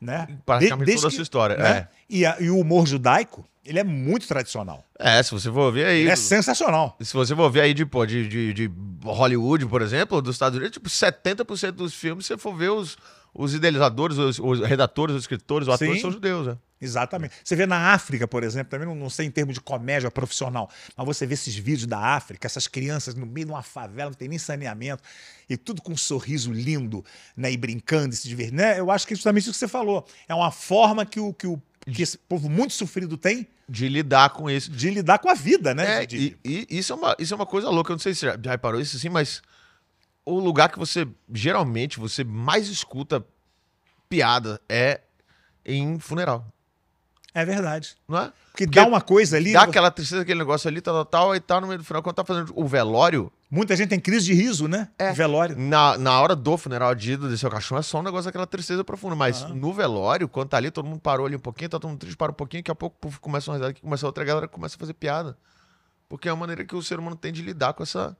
[0.00, 0.28] né?
[0.44, 1.56] Praticamente De- desde toda a que- sua história.
[1.56, 1.88] né?
[2.08, 4.84] E, a- e o humor judaico, ele é muito tradicional.
[4.98, 5.18] É.
[5.18, 6.00] é, se você for ver aí.
[6.02, 6.96] Ele é sensacional.
[7.00, 8.70] Se você for ver aí de, pô, de, de, de
[9.04, 12.96] Hollywood, por exemplo, dos Estados Unidos, tipo, 70% dos filmes, se você for ver os,
[13.34, 16.00] os idealizadores, os, os redatores, os escritores, os atores Sim.
[16.00, 16.58] são judeus, né?
[16.80, 17.34] Exatamente.
[17.42, 20.70] Você vê na África, por exemplo, também não, não sei em termos de comédia profissional,
[20.96, 24.16] mas você vê esses vídeos da África, essas crianças no meio de uma favela, não
[24.16, 25.02] tem nem saneamento,
[25.50, 27.04] e tudo com um sorriso lindo,
[27.36, 27.50] né?
[27.50, 28.58] E brincando, e se divertindo.
[28.62, 28.78] Né?
[28.78, 30.06] Eu acho que é justamente isso que você falou.
[30.28, 31.60] É uma forma que, o, que, o,
[31.92, 34.70] que esse povo muito sofrido tem De lidar com isso.
[34.70, 36.04] de lidar com a vida, né?
[36.04, 37.90] É, De- e, e isso, é uma, isso é uma coisa louca.
[37.90, 39.42] Eu não sei se já, já reparou isso assim, mas
[40.34, 43.24] o lugar que você geralmente você mais escuta
[44.08, 45.00] piada é
[45.64, 46.46] em funeral,
[47.34, 47.96] É verdade.
[48.08, 48.32] não é?
[48.52, 49.52] Porque, Porque dá uma coisa ali.
[49.52, 52.02] Dá aquela tristeza, aquele negócio ali, tal, tal, tal, e tá no meio do final.
[52.02, 54.90] Quando tá fazendo o velório, Muita gente tem crise de riso, né?
[54.98, 55.10] É.
[55.12, 55.56] Velório.
[55.58, 58.84] na, na hora do funeral de do seu caixão, é só um negócio daquela tristeza
[58.84, 59.14] profunda.
[59.14, 59.48] Mas Ah.
[59.48, 62.16] no velório, quando tá ali, todo mundo parou ali um pouquinho, tá todo mundo triste,
[62.16, 64.78] para um pouquinho, daqui a pouco puf, começa uma risada começa outra galera começa a
[64.78, 65.36] fazer piada.
[66.10, 68.14] Porque é a maneira que o ser humano tem de lidar com essa,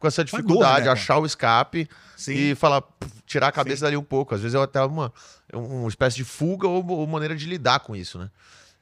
[0.00, 1.86] com essa dificuldade, né, achar o escape
[2.16, 2.32] Sim.
[2.32, 2.82] e falar,
[3.26, 4.34] tirar a cabeça dali um pouco.
[4.34, 5.12] Às vezes é até uma,
[5.52, 8.30] uma espécie de fuga ou, ou maneira de lidar com isso, né?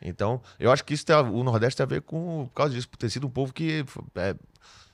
[0.00, 2.88] Então, eu acho que isso tem o Nordeste tem a ver com, por causa disso,
[2.88, 4.36] por ter sido um povo que é,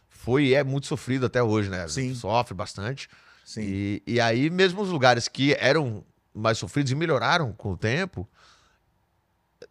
[0.09, 1.87] foi e é muito sofrido até hoje, né?
[1.89, 2.15] Sim.
[2.15, 3.07] Sofre bastante.
[3.45, 3.61] Sim.
[3.63, 8.27] E, e aí, mesmo os lugares que eram mais sofridos e melhoraram com o tempo,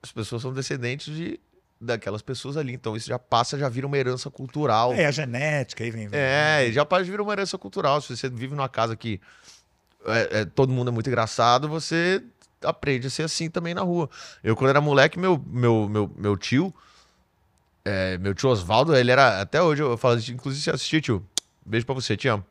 [0.04, 1.40] as pessoas são descendentes de,
[1.84, 2.74] daquelas pessoas ali.
[2.74, 4.94] Então, isso já passa, já vira uma herança cultural.
[4.94, 6.08] É, a genética aí vem.
[6.08, 8.02] vem- É, já pode vir uma herança cultural.
[8.02, 9.20] Se você vive numa casa que
[10.06, 12.24] é, é, todo mundo é muito engraçado, você
[12.64, 14.10] aprende a ser assim também na rua.
[14.44, 16.74] Eu, quando era moleque, meu, meu, meu, meu tio,
[17.86, 19.42] é, meu tio Oswaldo, ele era.
[19.42, 21.28] Até hoje eu falo, inclusive, você assistiu, tio.
[21.66, 22.44] Beijo pra você, te amo.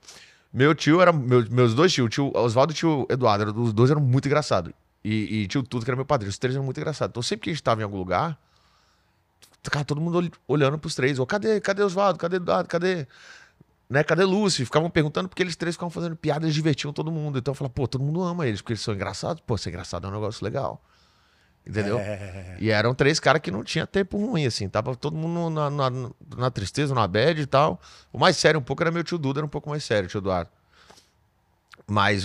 [0.52, 1.12] Meu tio era.
[1.12, 4.26] meu- meus dois tios, o tio Oswaldo e o tio Eduardo, os dois eram muito
[4.26, 4.72] engraçados.
[5.04, 7.10] E, e tio Tudo, que era meu padrinho, os três eram muito engraçados.
[7.12, 8.38] Então, sempre que a gente tava em algum lugar,
[9.62, 11.18] ficava todo mundo ol- olhando pros três.
[11.18, 11.60] Ô, cadê?
[11.60, 12.18] Cadê Oswaldo?
[12.18, 12.68] Cadê Eduardo?
[12.68, 13.06] Cadê?
[13.88, 14.02] Né?
[14.02, 14.64] Cadê Lúcio?
[14.64, 17.38] Ficavam perguntando porque eles três ficavam fazendo piada e divertiam todo mundo.
[17.38, 19.42] Então eu falava, pô, todo mundo ama eles, porque eles são engraçados.
[19.46, 20.82] Pô, ser engraçado é um negócio legal.
[21.64, 21.98] Entendeu?
[21.98, 24.68] É, E eram três caras que não tinha tempo ruim, assim.
[24.68, 25.90] Tava todo mundo na, na,
[26.36, 27.80] na tristeza, na bad e tal.
[28.12, 30.18] O mais sério um pouco era meu tio Duda, era um pouco mais sério, tio
[30.18, 30.50] Eduardo.
[31.92, 32.24] Mas,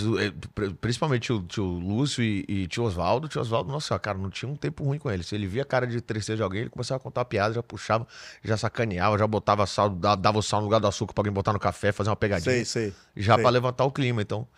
[0.54, 3.28] pri- principalmente o tio Lúcio e, e tio Oswaldo.
[3.28, 5.22] Tio Oswaldo, nossa, cara, não tinha um tempo ruim com ele.
[5.22, 7.62] Se ele via a cara de tristeza de alguém, ele começava a contar piada, já
[7.62, 8.06] puxava,
[8.42, 11.32] já sacaneava, já botava sal, da- dava o sal no lugar do açúcar pra alguém
[11.32, 12.50] botar no café, fazer uma pegadinha.
[12.54, 12.94] sei, sei.
[13.14, 13.42] Já sei.
[13.42, 14.22] pra levantar o clima.
[14.22, 14.48] Então,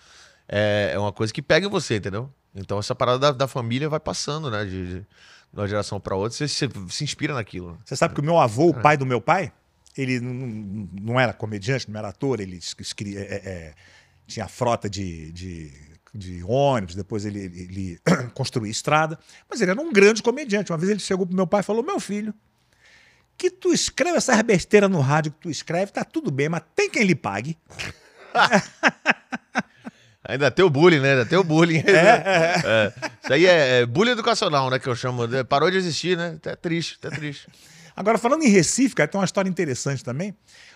[0.48, 2.30] é, é uma coisa que pega em você, entendeu?
[2.54, 4.64] Então, essa parada da, da família vai passando, né?
[4.64, 5.06] De, de,
[5.52, 7.72] uma geração pra outra, você, se- se inspira naquilo.
[7.72, 7.78] né?
[7.84, 8.70] Você sabe que o meu avô, É.
[8.70, 9.52] o pai do meu pai,
[9.98, 10.32] ele não,
[10.92, 13.74] não- era comediante, não era ator, ele é, é, é,
[14.30, 15.72] tinha frota de, de,
[16.14, 18.00] de ônibus, depois ele, ele
[18.34, 20.72] construía estrada, mas ele era um grande comediante.
[20.72, 22.32] Uma vez ele chegou pro meu pai e falou: Meu filho,
[23.36, 26.88] que tu escreve essas besteiras no rádio que tu escreve, tá tudo bem, mas tem
[26.88, 27.58] quem lhe pague.
[30.22, 31.12] Ainda tem o bullying, né?
[31.12, 31.82] Ainda tem o bullying.
[31.90, 34.78] É, Isso aí é, é bullying educacional, né?
[34.78, 35.22] Que eu chamo.
[35.48, 36.34] Parou de existir, né?
[36.36, 37.48] Até triste, até triste.
[37.96, 40.34] Agora, falando em Recife, cara, tem uma história interessante também.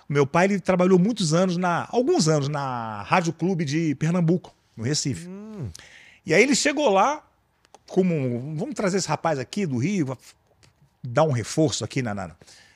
[0.08, 4.54] O meu pai ele trabalhou muitos anos, na, alguns anos, na Rádio Clube de Pernambuco,
[4.76, 5.28] no Recife.
[6.26, 7.22] E aí ele chegou lá,
[7.86, 8.54] como.
[8.56, 10.16] Vamos trazer esse rapaz aqui do Rio,
[11.02, 12.30] dar um reforço aqui na, na,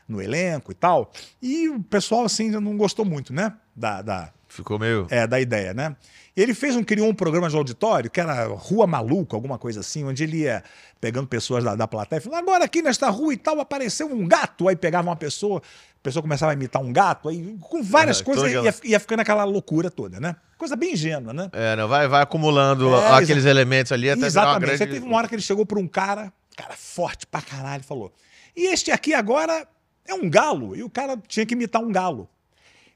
[0.08, 1.12] no elenco e tal.
[1.40, 3.54] E o pessoal, assim, não gostou muito, né?
[3.74, 5.06] Da, da, Ficou meio.
[5.10, 5.94] é, da ideia, né?
[6.36, 9.80] E ele fez um, criou um programa de auditório, que era Rua Maluca, alguma coisa
[9.80, 10.62] assim, onde ele ia
[11.00, 14.26] pegando pessoas da, da plateia e falando, agora aqui nesta rua e tal apareceu um
[14.26, 14.68] gato.
[14.68, 18.24] Aí pegava uma pessoa, a pessoa começava a imitar um gato, aí com várias É,
[18.24, 20.36] coisas ia, aquela- ia ficando aquela loucura toda, né?
[20.56, 21.50] Coisa bem ingênua, né?
[21.52, 24.60] É, não, vai, vai acumulando É, aqueles elementos ali até Exatamente.
[24.60, 24.82] grande...
[24.84, 28.12] Aí teve uma hora que ele chegou para um cara, cara forte pra caralho, falou:
[28.56, 29.66] E este aqui agora
[30.06, 30.74] é um galo.
[30.76, 32.28] E o cara tinha que imitar um galo.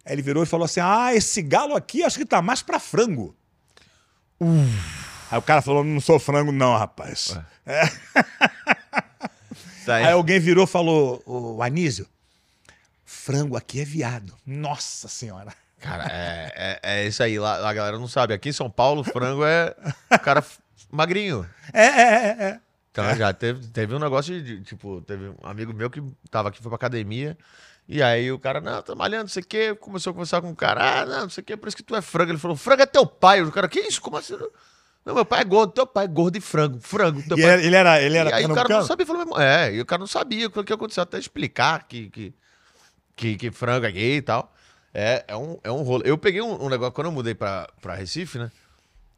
[0.05, 2.79] Aí ele virou e falou assim: Ah, esse galo aqui acho que tá mais pra
[2.79, 3.35] frango.
[5.31, 7.39] Aí o cara falou: Não sou frango, não, rapaz.
[9.85, 10.05] Tá aí.
[10.05, 12.07] Aí alguém virou e falou: Ô Anísio,
[13.05, 14.35] frango aqui é viado.
[14.47, 15.53] Nossa senhora.
[15.81, 17.39] Cara, é, é, é isso aí.
[17.39, 18.33] Lá, a galera não sabe.
[18.33, 19.75] Aqui em São Paulo, frango é
[20.13, 20.45] o cara
[20.91, 21.49] magrinho.
[21.73, 22.61] É, é, é, é.
[22.93, 26.51] Então já teve, teve um negócio de, de, tipo, teve um amigo meu que tava
[26.51, 27.37] aqui, foi pra academia.
[27.89, 29.75] E aí o cara, não, tá malhando, não sei o quê.
[29.75, 31.83] Começou a conversar com o cara, ah, não, não sei o quê, por isso que
[31.83, 32.31] tu é frango.
[32.31, 33.43] Ele falou, frango é teu pai.
[33.43, 34.01] O cara, que isso?
[34.01, 34.37] Como assim?
[35.05, 36.79] Não, meu pai é gordo, teu pai é gordo de frango.
[36.81, 39.41] Frango, teu E pai ele era, ele era e aí o cara não sabia, falou,
[39.41, 42.35] é, e o cara não sabia o que aconteceu, até explicar que, que,
[43.17, 44.53] que, que frango é gay e tal.
[44.95, 46.03] É, é, um, é um rolo.
[46.05, 48.51] Eu peguei um, um negócio, quando eu mudei pra, pra Recife, né?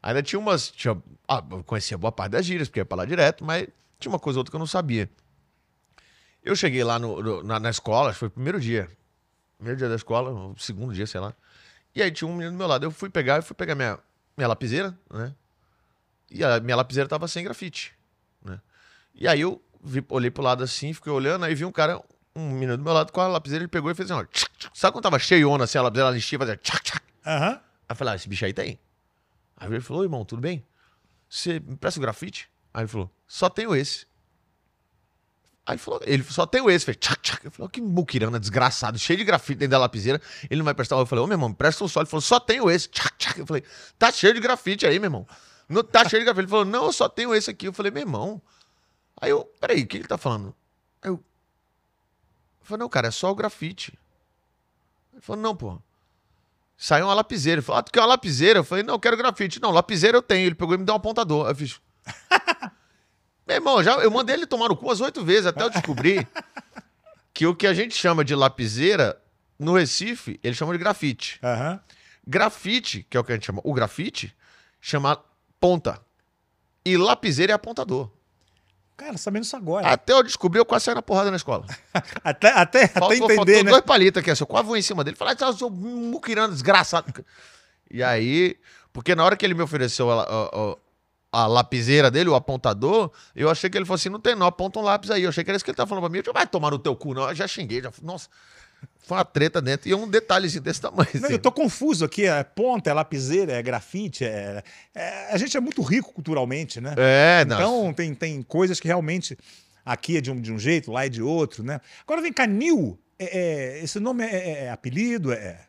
[0.03, 0.70] Ainda tinha umas.
[0.70, 0.96] Tinha,
[1.29, 3.66] ah, eu conhecia boa parte das gírias, porque ia pra lá direto, mas
[3.98, 5.11] tinha uma coisa ou outra que eu não sabia.
[6.45, 8.89] Eu cheguei lá no, no- na, na escola, acho que foi o primeiro dia.
[9.57, 11.35] Primeiro dia da escola, o segundo dia, sei lá.
[11.95, 12.85] E aí tinha um menino do meu lado.
[12.85, 13.99] Eu fui pegar, eu fui pegar minha,
[14.37, 15.35] minha lapiseira, né?
[16.31, 17.95] E a minha lapiseira tava sem grafite,
[18.45, 18.61] né?
[19.15, 22.01] E aí eu vi- olhei pro lado assim, fiquei olhando, aí vi um cara,
[22.35, 24.51] um menino do meu lado com a lapiseira, ele pegou e fez assim, ó, tchac,
[24.59, 24.79] tchac.
[24.79, 27.03] sabe quando tava cheiona assim, a lapiseira ela enchia, fazia tchac, tchac.
[27.25, 27.51] Aham.
[27.53, 28.79] Aí eu falei, ah, esse bicho aí tem.
[29.57, 30.65] Aí ele falou, "Ô, irmão, tudo bem?
[31.29, 32.51] Você me presta o grafite?
[32.73, 34.07] Aí ele falou, só tenho esse.
[35.66, 36.85] Aí ele falou, ele só tenho esse.
[36.85, 37.44] Fez tchac, tchac.
[37.44, 40.20] Eu falei, ó, que muquirana desgraçado, cheio de grafite dentro da lapiseira.
[40.50, 40.96] Ele não vai prestar.
[40.96, 42.00] Eu falei, ô, meu irmão, presta um só.
[42.00, 42.88] Ele falou, só tenho esse.
[42.88, 43.38] Tchac, tchac.
[43.38, 43.64] Eu falei,
[43.98, 45.27] tá cheio de grafite aí, meu irmão.
[45.66, 46.42] Não, tá cheio de grafite.
[46.42, 47.66] Ele falou, não, eu só tenho esse aqui.
[47.66, 48.42] Eu falei, meu irmão.
[49.18, 50.55] Aí eu, peraí, o que ele tá falando?
[51.00, 53.98] Aí eu, eu falei, não, cara, é só o grafite.
[55.14, 55.81] Ele falou, não, pô.
[56.77, 57.61] Saiu uma lapiseira.
[57.61, 58.59] Ele falou, ah, tu quer uma lapiseira?
[58.59, 59.62] Eu falei, não, eu quero grafite.
[59.62, 60.46] Não, lapiseira eu tenho.
[60.46, 61.48] Ele pegou e me deu um apontador.
[61.48, 61.81] Eu fiz.
[63.47, 66.27] Meu irmão, já, eu mandei ele tomar no cu umas oito vezes até eu descobrir
[67.35, 69.21] que o que a gente chama de lapiseira,
[69.59, 71.39] no Recife, ele chama de grafite.
[71.43, 71.81] Aham.
[72.27, 74.35] Grafite, que é o que a gente chama, o grafite,
[74.81, 75.21] chama
[75.61, 76.01] ponta.
[76.85, 78.11] E lapiseira é apontador.
[78.97, 79.89] Cara, sabendo isso agora.
[79.89, 81.67] Até eu descobri, eu quase saí na porrada na escola.
[82.23, 83.71] Até, até, até Faltou, entender, faltou né?
[83.71, 85.17] dois palitos aqui, assim, eu quase vou em cima dele.
[85.17, 87.13] Falei, ah, seu muquirano desgraçado.
[87.91, 88.57] E aí,
[88.93, 90.77] porque na hora que ele me ofereceu a, a-
[91.35, 94.79] a- lapiseira dele, o apontador, eu achei que ele falou assim, não tem não, aponta
[94.79, 95.23] um lápis aí.
[95.23, 96.23] Eu achei que era isso que ele tava falando pra mim.
[96.25, 97.29] Eu vai tomar no teu cu, não.
[97.29, 98.29] Eu já xinguei, já, nossa.
[99.07, 99.88] Foi uma treta dentro.
[99.88, 101.09] E um detalhezinho desse tamanho.
[101.14, 101.33] Não, assim.
[101.35, 102.27] eu tô confuso aqui.
[102.27, 104.25] É ponta, é lapiseira, é grafite.
[104.25, 104.62] É,
[104.94, 106.94] é- a gente é muito rico culturalmente, né?
[106.97, 107.57] É, não.
[107.57, 109.38] Então tem, tem coisas que realmente
[109.85, 111.81] aqui é de um, de um jeito, lá é de outro, né?
[112.07, 112.99] Agora vem cá, Nil.
[113.18, 113.38] é-
[113.79, 115.33] é- esse nome é, é- é apelido?
[115.33, 115.61] É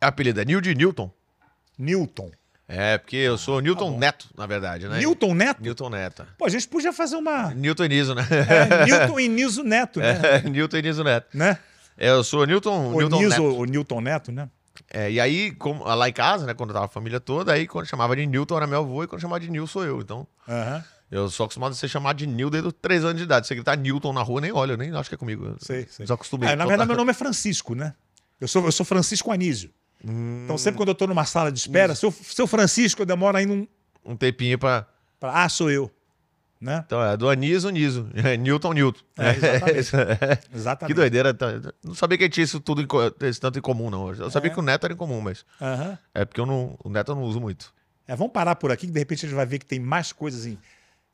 [0.00, 1.10] apelido é Nil de Newton.
[1.78, 2.30] Newton.
[2.66, 4.98] É, porque eu sou Newton Neto, na verdade, né?
[4.98, 5.62] Newton Neto?
[5.62, 6.26] Newton Neto.
[6.38, 7.52] Pô, a gente podia fazer uma.
[7.54, 8.26] Newton e Niso, né?
[8.30, 10.20] É, Newton e Niso Neto, né?
[10.44, 11.26] É, Newton e Niso Neto.
[11.36, 11.58] né?
[11.96, 13.58] É, eu sou Newton, O Newton Niso, Neto.
[13.58, 14.48] o Newton Neto, né?
[14.90, 17.86] É, e aí, como, lá em casa, né, quando tava a família toda, aí quando
[17.86, 20.00] chamava de Newton era meu avô e quando chamava de Nil sou eu.
[20.00, 20.82] Então, Aham.
[21.10, 23.46] eu sou acostumado a ser chamado de Nil desde os 3 anos de idade.
[23.46, 25.44] Se você gritar Newton na rua, nem olha, eu nem acho que é comigo.
[25.46, 26.04] Eu Sei, sei.
[26.06, 26.48] Desacostumei.
[26.48, 27.94] É, na verdade, meu nome é Francisco, né?
[28.40, 29.70] Eu sou, eu sou Francisco Anísio.
[30.06, 30.42] Hum.
[30.44, 33.52] Então, sempre quando eu tô numa sala de espera, seu, seu Francisco, eu demoro ainda
[33.52, 33.66] um.
[34.04, 34.86] Um tempinho pra.
[35.18, 35.90] pra ah, sou eu.
[36.60, 36.82] Né?
[36.86, 38.08] Então, é do Aniso, Niso.
[38.14, 39.00] É, Newton, Newton.
[39.18, 39.96] É, exatamente.
[39.96, 40.38] é.
[40.54, 40.88] Exatamente.
[40.88, 41.34] que doideira.
[41.34, 41.46] tá-
[41.82, 42.86] Não sabia que tinha isso tudo em
[43.26, 44.12] esse tanto em comum, não.
[44.14, 44.54] Eu sabia É.
[44.54, 45.44] que o Neto era em comum, mas.
[45.60, 45.98] Aham.
[46.14, 47.72] É porque eu não, o Neto eu não uso muito.
[48.06, 50.12] É, vamos parar por aqui, que de repente a gente vai ver que tem mais
[50.12, 50.58] coisas em,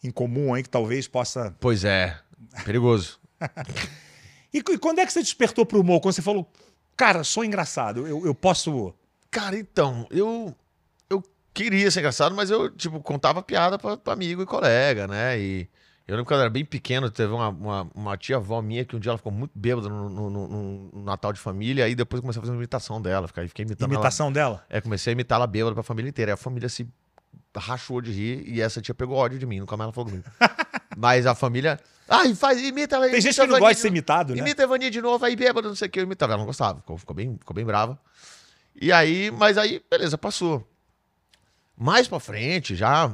[0.04, 1.54] em comum aí que talvez possa.
[1.60, 2.16] Pois é.
[2.64, 3.18] Perigoso.
[4.52, 6.00] E, e quando é que você despertou pro humor?
[6.00, 6.50] Quando você falou,
[6.96, 8.94] cara, sou engraçado, eu, eu posso.
[9.30, 10.54] Cara, então, eu
[11.08, 11.22] eu
[11.54, 15.38] queria ser engraçado, mas eu, tipo, contava piada pra, pra amigo e colega, né?
[15.38, 15.68] E
[16.06, 18.98] eu lembro quando eu era bem pequeno, teve uma, uma, uma tia-avó minha que um
[18.98, 22.38] dia ela ficou muito bêbada no, no- no- no Natal de família, aí depois comecei
[22.38, 24.54] a fazer uma imitação dela, fiquei, fiquei imitando Imitação dela?
[24.56, 24.66] ela.
[24.68, 26.32] É, comecei a imitar ela bêbada pra família inteira.
[26.32, 26.88] Aí a família se
[27.56, 30.28] rachou de rir e essa tia pegou ódio de mim, nunca mais ela falou comigo.
[30.96, 31.78] mas a família.
[32.08, 34.40] Ai, faz, imita Tem gente imita que não gosta de ser imitado, né?
[34.40, 36.32] Imita a Ivania de novo, aí bêbado, não sei o que, eu imitava.
[36.32, 37.98] Ela não gostava, ficou, ficou bem, ficou bem brava.
[38.74, 40.66] E aí, mas aí, beleza, passou.
[41.76, 43.10] Mais pra frente, já,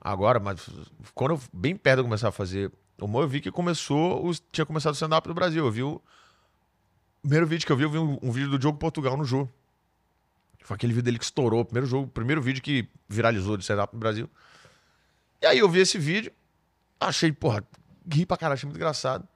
[0.00, 0.68] agora, mas
[1.14, 4.42] quando eu, bem perto de eu começar a fazer humor, eu vi que começou, os,
[4.50, 5.64] tinha começado o stand-up no Brasil.
[5.64, 6.00] Eu vi o,
[7.24, 9.48] primeiro vídeo que eu vi, eu vi um, um vídeo do Diogo Portugal no Jô.
[10.62, 13.92] Foi aquele vídeo dele que estourou, o primeiro jogo, primeiro vídeo que viralizou de stand-up
[13.92, 14.30] no Brasil.
[15.42, 16.32] E aí eu vi esse vídeo,
[17.00, 17.64] achei, porra,
[18.10, 19.26] ri pra caralho, achei muito engraçado.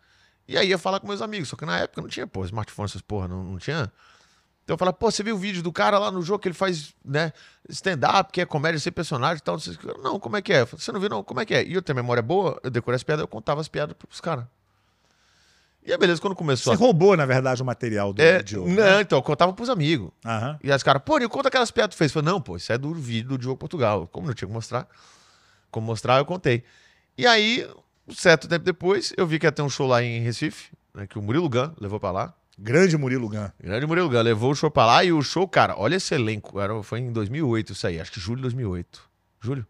[0.47, 2.87] E aí ia falar com meus amigos, só que na época não tinha, pô, smartphone,
[2.87, 3.93] essas porra, não, não tinha.
[4.65, 6.55] Então eu falava, pô, você viu o vídeo do cara lá no jogo que ele
[6.55, 7.33] faz, né,
[7.69, 9.57] stand-up, que é comédia sem personagem e tal?
[10.03, 10.65] Não, como é que é?
[10.65, 11.23] Você não viu, não?
[11.23, 11.65] Como é que é?
[11.65, 14.45] E eu tenho memória boa, eu decorei as piadas, eu contava as piadas pros caras.
[15.89, 16.77] E aí, beleza, quando começou.
[16.77, 16.85] Você a...
[16.85, 18.69] roubou, na verdade, o material do é, Diogo.
[18.69, 19.01] Não, né?
[19.01, 20.11] então, eu contava pros amigos.
[20.23, 20.59] Uhum.
[20.63, 22.11] E as caras, pô, eu conta aquelas piadas que tu fez.
[22.11, 24.07] Eu falei, não, pô, isso é do vídeo do Diogo Portugal.
[24.07, 24.87] Como não tinha que mostrar,
[25.71, 26.63] como mostrar, eu contei.
[27.19, 27.69] E aí,
[28.07, 31.05] um certo tempo depois, eu vi que ia ter um show lá em Recife, né,
[31.05, 32.33] que o Murilo Gun levou pra lá.
[32.57, 33.51] Grande Murilo Gun.
[33.61, 34.23] Grande Murilo Gun.
[34.23, 36.61] Levou o show pra lá e o show, cara, olha esse elenco.
[36.61, 39.03] Era, foi em 2008 isso aí, acho que julho de 2008.
[39.41, 39.67] Julho?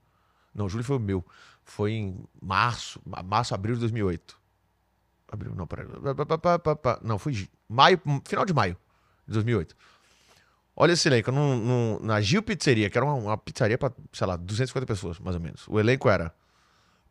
[0.54, 1.24] Não, julho foi o meu.
[1.64, 4.38] Foi em março, março, abril de 2008.
[5.32, 5.86] Abril, não, peraí.
[7.02, 8.76] Não, foi maio, final de maio
[9.26, 9.74] de 2008.
[10.76, 14.26] Olha esse elenco, num, num, na Gil Pizzeria, que era uma, uma pizzaria para, sei
[14.26, 15.66] lá, 250 pessoas, mais ou menos.
[15.66, 16.32] O elenco era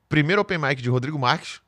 [0.10, 1.62] primeiro open mic de Rodrigo Marques,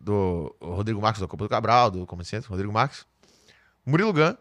[0.00, 3.06] do Rodrigo Marques da Copa do Cabral, do Comerciante, Rodrigo Marques,
[3.84, 4.36] Murilo Gun,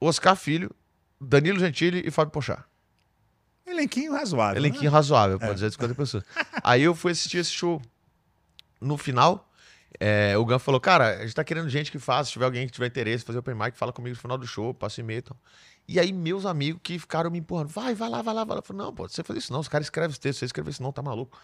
[0.00, 0.70] Oscar Filho,
[1.20, 2.64] Danilo Gentili e Fábio Pochá.
[3.66, 4.56] Elenquinho razoável.
[4.56, 4.96] Elenquinho né?
[4.96, 5.54] razoável, para é.
[5.54, 6.24] 250 pessoas.
[6.62, 7.80] Aí eu fui assistir esse show.
[8.80, 9.48] No final,
[9.98, 12.66] é, o Gun falou, cara, a gente tá querendo gente que faça, se tiver alguém
[12.66, 15.22] que tiver interesse, fazer open mic, fala comigo no final do show, passa e-mail e
[15.22, 15.36] tal.
[15.86, 18.60] E aí, meus amigos que ficaram me empurrando, vai, vai lá, vai lá, vai lá.
[18.60, 20.70] Eu falei, não, pô, você faz isso não, os caras escrevem os textos, você escreve
[20.70, 21.38] isso não, tá maluco.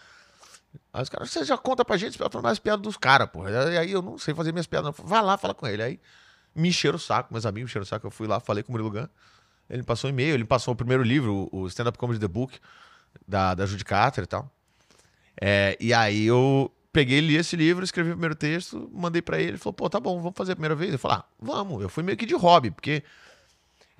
[0.93, 3.47] Aí os caras, você já conta pra gente, mais piadas dos caras, pô.
[3.47, 5.05] E aí eu não sei fazer minhas piadas, não.
[5.05, 5.81] Vai lá, fala com ele.
[5.81, 5.99] Aí
[6.55, 8.69] me encheram o saco, meus amigos me encheram o saco, eu fui lá, falei com
[8.69, 9.07] o Murilo Gun.
[9.69, 12.59] Ele passou um e-mail, ele passou o primeiro livro, o Stand Up Comedy The Book,
[13.25, 14.51] da, da Judy Carter e tal.
[15.39, 19.51] É, e aí eu peguei, li esse livro, escrevi o primeiro texto, mandei para ele,
[19.51, 20.91] ele falou, pô, tá bom, vamos fazer a primeira vez?
[20.91, 21.81] Eu falei, ah, vamos.
[21.81, 23.03] Eu fui meio que de hobby, porque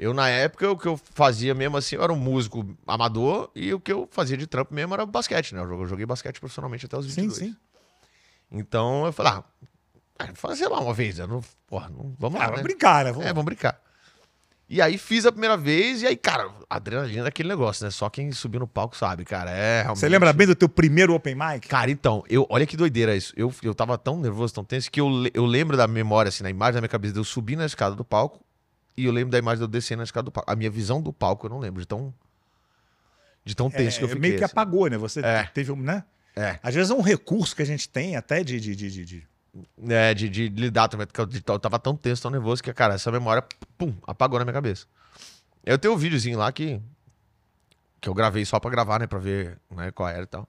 [0.01, 3.71] eu, na época, o que eu fazia mesmo assim, eu era um músico amador e
[3.71, 5.61] o que eu fazia de trampo mesmo era basquete, né?
[5.61, 7.37] Eu joguei basquete profissionalmente até os 22.
[7.37, 7.55] Sim, sim.
[8.51, 9.43] Então eu falei, ah,
[10.33, 12.45] fazer lá uma vez, eu não, porra, não, vamos ah, lá.
[12.45, 12.63] Vamos né?
[12.63, 13.11] brincar, né?
[13.11, 13.27] Vamos...
[13.27, 13.79] É, vamos brincar.
[14.67, 17.91] E aí fiz a primeira vez, e aí, cara, adrenalina daquele negócio, né?
[17.91, 19.51] Só quem subiu no palco sabe, cara.
[19.51, 19.99] É realmente...
[19.99, 21.67] Você lembra bem do teu primeiro open mic?
[21.67, 23.33] Cara, então, eu, olha que doideira isso.
[23.37, 26.49] Eu, eu tava tão nervoso, tão tenso, que eu, eu lembro da memória, assim, na
[26.49, 28.43] imagem da minha cabeça de eu subir na escada do palco,
[29.01, 30.51] e eu lembro da imagem de eu descendo na escada do palco.
[30.51, 32.13] A minha visão do palco eu não lembro, de tão,
[33.43, 34.21] de tão tenso é, que eu fiquei.
[34.21, 34.51] Meio que assim.
[34.53, 34.97] apagou, né?
[34.97, 35.43] Você é.
[35.45, 36.03] teve um, né?
[36.35, 36.59] É.
[36.61, 39.27] Às vezes é um recurso que a gente tem até de, de, de, de
[39.89, 43.11] é, de, de lidar também, porque eu, tava tão tenso, tão nervoso que, cara, essa
[43.11, 43.43] memória,
[43.77, 44.85] pum, apagou na minha cabeça.
[45.65, 46.81] Eu tenho um videozinho lá que,
[47.99, 49.07] que eu gravei só pra gravar, né?
[49.07, 50.47] Pra ver né, qual era e tal.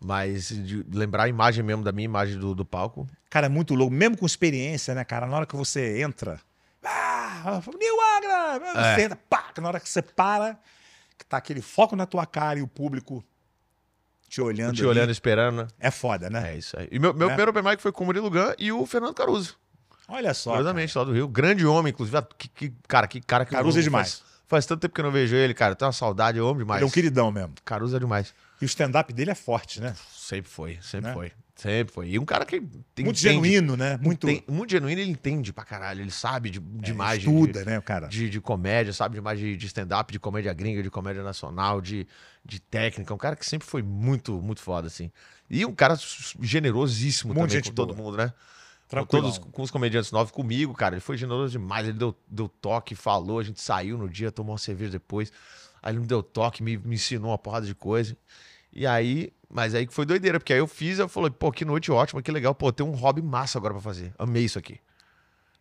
[0.00, 3.08] Mas de lembrar a imagem mesmo da minha imagem do, do palco.
[3.28, 3.92] Cara, é muito louco.
[3.92, 5.26] Mesmo com experiência, né, cara?
[5.26, 6.40] Na hora que você entra.
[6.84, 8.66] Ah, New Agra!
[8.66, 8.96] É.
[8.96, 10.58] Você entra, pá, na hora que você para,
[11.16, 13.24] que tá aquele foco na tua cara e o público
[14.28, 14.74] te olhando.
[14.74, 15.62] Te ali, olhando, esperando.
[15.62, 15.68] Né?
[15.80, 16.54] É foda, né?
[16.54, 16.88] É isso aí.
[16.90, 17.30] E meu, meu é.
[17.30, 19.58] primeiro open mic foi com o Murilo Gun e o Fernando Caruso.
[20.08, 20.50] Olha só.
[20.50, 21.28] Curiosamente, lá do Rio.
[21.28, 22.16] Grande homem, inclusive.
[22.16, 24.20] Ah, que, que, cara, que cara que Caruso é demais.
[24.20, 25.74] Faz, faz, tanto tempo que eu não vejo ele, cara.
[25.74, 26.78] Tem uma saudade, eu amo demais.
[26.78, 27.54] Ele é um queridão mesmo.
[27.64, 28.34] Caruso é demais.
[28.60, 29.94] E o stand-up dele é forte, né?
[30.12, 31.14] Sempre foi, sempre né?
[31.14, 31.32] foi.
[31.58, 32.08] Sempre foi.
[32.10, 32.60] E um cara que.
[32.60, 33.98] Muito entende, genuíno, né?
[34.00, 34.28] Muito...
[34.46, 36.02] muito genuíno, ele entende pra caralho.
[36.02, 37.18] Ele sabe de, é, demais.
[37.18, 38.06] Estuda, de, né, cara?
[38.06, 42.06] De, de comédia, sabe demais de, de stand-up, de comédia gringa, de comédia nacional, de,
[42.44, 43.12] de técnica.
[43.12, 45.10] Um cara que sempre foi muito, muito foda, assim.
[45.50, 45.98] E um cara
[46.40, 48.32] generosíssimo muito também com todo mundo, né?
[48.88, 49.24] Tranquilo.
[49.24, 50.94] Todos com os comediantes novos comigo, cara.
[50.94, 51.88] Ele foi generoso demais.
[51.88, 53.40] Ele deu, deu toque, falou.
[53.40, 55.32] A gente saiu no dia, tomou uma cerveja depois.
[55.82, 58.16] Aí ele me deu toque, me, me ensinou uma porrada de coisa.
[58.72, 61.64] E aí, mas aí que foi doideira, porque aí eu fiz, eu falei, pô, que
[61.64, 62.54] noite ótima, que legal.
[62.54, 64.12] Pô, tem um hobby massa agora pra fazer.
[64.18, 64.78] Amei isso aqui.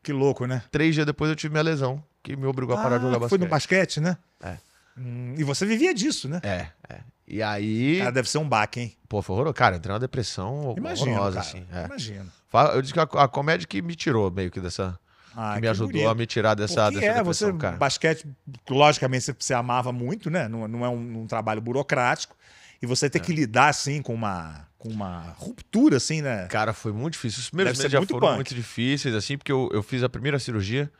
[0.04, 0.64] Que louco, né?
[0.72, 3.20] Três dias depois eu tive minha lesão, que me obrigou ah, a parar de jogar
[3.20, 3.30] basquete.
[3.30, 4.18] Foi no basquete, né?
[4.42, 4.58] É.
[4.98, 6.40] Hum, e você vivia disso, né?
[6.44, 7.00] É, é.
[7.28, 8.00] E aí.
[8.00, 8.98] Cara, deve ser um baque, hein?
[9.10, 9.54] Pô, foi horroroso.
[9.54, 11.48] Cara, entrei numa depressão Imagino, horrorosa, cara.
[11.48, 11.66] assim.
[11.72, 11.86] É.
[11.86, 12.32] Imagino.
[12.74, 14.98] Eu disse que a, a, comédia que me tirou meio que dessa.
[15.36, 16.10] Ah, que me que ajudou bonito.
[16.10, 17.78] a me tirar dessa, dessa é, depressão, você, cara.
[17.78, 18.26] Basquete,
[18.70, 20.48] logicamente, você, você amava muito, né?
[20.48, 22.36] Não, não é um, um, trabalho burocrático.
[22.82, 23.22] E você ter é.
[23.22, 26.48] que lidar, assim, com uma, com uma ruptura, assim, né?
[26.48, 27.40] Cara, foi muito difícil.
[27.40, 28.36] Os primeiros meses já foram punk.
[28.36, 30.92] muito difíceis, assim, porque eu, eu fiz a primeira cirurgia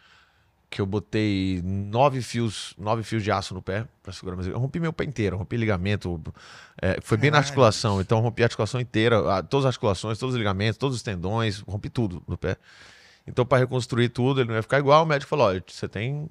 [0.70, 4.36] que eu botei nove fios, nove fios de aço no pé para segurar.
[4.36, 6.22] Mas eu rompi meu pé inteiro, rompi ligamento.
[6.82, 10.38] É, foi bem na articulação, então rompi a articulação inteira, todas as articulações, todos os
[10.38, 12.58] ligamentos, todos os tendões, rompi tudo no pé.
[13.26, 15.04] Então, para reconstruir tudo, ele não ia ficar igual.
[15.04, 16.28] O médico falou: olha, você tem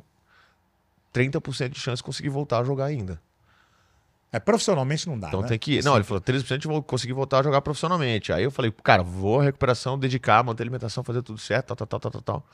[1.15, 3.21] 30% de chance de conseguir voltar a jogar ainda.
[4.33, 5.29] É, profissionalmente não dá.
[5.29, 5.49] Então né?
[5.49, 5.83] tem que.
[5.83, 8.33] Não, ele falou: 30% de vou conseguir voltar a jogar profissionalmente.
[8.33, 11.87] Aí eu falei: cara, vou a recuperação, dedicar, manter a alimentação, fazer tudo certo, tal,
[11.87, 12.47] tal, tal, tal, tal.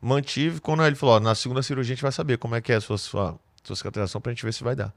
[0.00, 0.60] mantive.
[0.60, 2.76] Quando ele falou, ó, na segunda cirurgia a gente vai saber como é que é
[2.76, 4.92] a sua, sua, sua cicatrização pra gente ver se vai dar.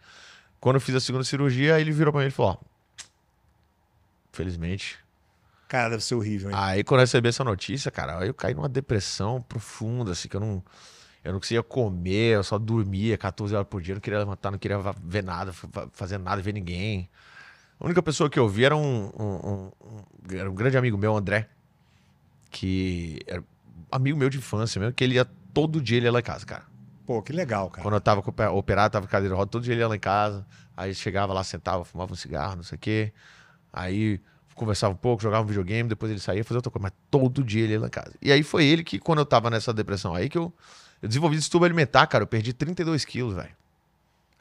[0.60, 2.66] Quando eu fiz a segunda cirurgia, ele virou pra mim e falou, ó,
[4.32, 5.00] felizmente.
[5.68, 6.56] Cara, deve ser horrível, hein?
[6.60, 10.36] Aí quando eu recebi essa notícia, cara, aí eu caí numa depressão profunda, assim, que
[10.36, 10.64] eu não,
[11.26, 14.58] eu não conseguia comer, eu só dormia 14 horas por dia, não queria levantar, não
[14.60, 17.10] queria ver nada, fa- fazer nada, ver ninguém.
[17.80, 21.16] A única pessoa que eu vi era um, um- um- era um grande amigo meu,
[21.18, 21.50] André,
[22.50, 23.44] que era
[23.92, 26.46] amigo meu de infância mesmo, que ele ia todo dia ele ia lá em casa,
[26.46, 26.64] cara.
[27.06, 27.84] Pô, que legal, cara.
[27.84, 30.00] Quando eu tava operado, tava com cadeira de roda, todo dia ele ia lá em
[30.00, 30.46] casa.
[30.76, 33.14] Aí chegava lá, sentava, fumava um cigarro, não sei o quê.
[33.72, 34.20] Aí
[34.56, 36.84] conversava um pouco, jogava um videogame, depois ele saía fazer outra coisa.
[36.84, 38.14] Mas todo dia ele ia lá em casa.
[38.22, 40.52] E aí foi ele que, quando eu tava nessa depressão aí, que eu,
[41.06, 42.24] eu desenvolvi distúrbio alimentar, cara.
[42.24, 43.56] Eu perdi 32 quilos, velho.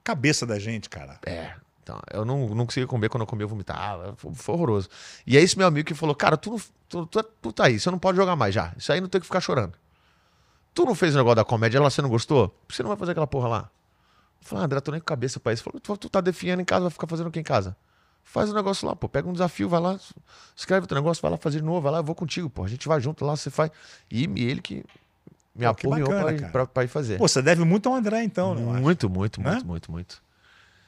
[0.02, 1.18] Cabeça da gente, cara.
[1.26, 1.52] É.
[1.82, 4.14] Então, eu não, não conseguia comer quando eu comia, eu vomitava.
[4.16, 4.88] Foi, foi horroroso.
[5.26, 7.78] E aí esse meu amigo que falou, cara, tu, não, tu, tu, tu tá aí,
[7.78, 8.72] você não pode jogar mais já.
[8.78, 9.74] Isso aí não tem que ficar chorando.
[10.72, 12.48] Tu não fez o negócio da comédia lá, você não gostou?
[12.48, 13.70] Por que você não vai fazer aquela porra lá?
[14.40, 15.62] Eu falei, ah, André, tô nem com cabeça pra isso.
[15.68, 17.76] Ele Falou, tu, tu tá definhando em casa, vai ficar fazendo o que em casa?
[18.22, 19.06] Faz o negócio lá, pô.
[19.06, 20.00] Pega um desafio, vai lá,
[20.56, 22.64] escreve outro negócio, vai lá fazer de novo, vai lá, eu vou contigo, pô.
[22.64, 23.70] A gente vai junto lá, você faz.
[24.10, 24.82] E ele que
[25.54, 27.18] me Pô, apoiou pra, ir- fazer.
[27.18, 28.62] Pô, você deve muito ao André, então, né?
[28.80, 29.50] muito, muito, Né?
[29.52, 30.22] muito, muito, muito.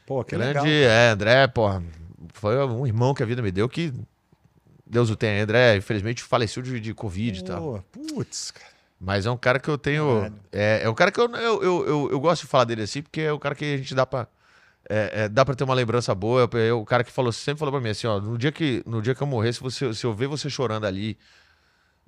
[0.05, 0.66] Pô, que Grande, legal.
[0.66, 1.83] é, André, porra,
[2.33, 3.92] foi um irmão que a vida me deu que
[4.87, 5.42] Deus o tenha.
[5.42, 7.61] André, infelizmente, faleceu de, de Covid e tal.
[7.92, 8.70] Pô, putz, cara.
[9.00, 10.33] Mas é um cara que eu tenho.
[10.52, 13.02] É, é um cara que eu, eu, eu, eu, eu gosto de falar dele assim,
[13.02, 14.26] porque é o cara que a gente dá pra.
[14.88, 16.48] é, é, dá pra ter uma lembrança boa.
[16.55, 19.02] É o cara que falou, sempre falou pra mim assim: ó, no dia que, no
[19.02, 21.18] dia que eu morrer, se, você, se eu ver você chorando ali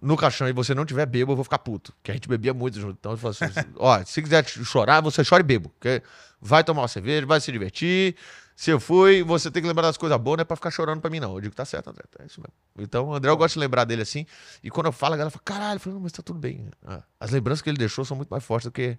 [0.00, 1.92] no caixão e você não tiver bebo, eu vou ficar puto.
[2.02, 2.96] Que a gente bebia muito junto.
[2.98, 3.44] Então ele falou assim:
[3.76, 5.70] ó, se quiser chorar, você chora e bebo.
[5.70, 6.02] Porque
[6.40, 8.16] vai tomar uma cerveja, vai se divertir.
[8.54, 11.00] Se eu fui, você tem que lembrar das coisas boas, não é pra ficar chorando
[11.00, 11.32] pra mim, não.
[11.34, 12.52] Eu digo, tá certo, André, é isso mesmo.
[12.76, 14.26] Então, o André, eu gosto de lembrar dele assim.
[14.64, 16.68] E quando eu falo, a galera fala, caralho, eu falo, não, mas tá tudo bem.
[16.84, 18.98] Ah, as lembranças que ele deixou são muito mais fortes do que,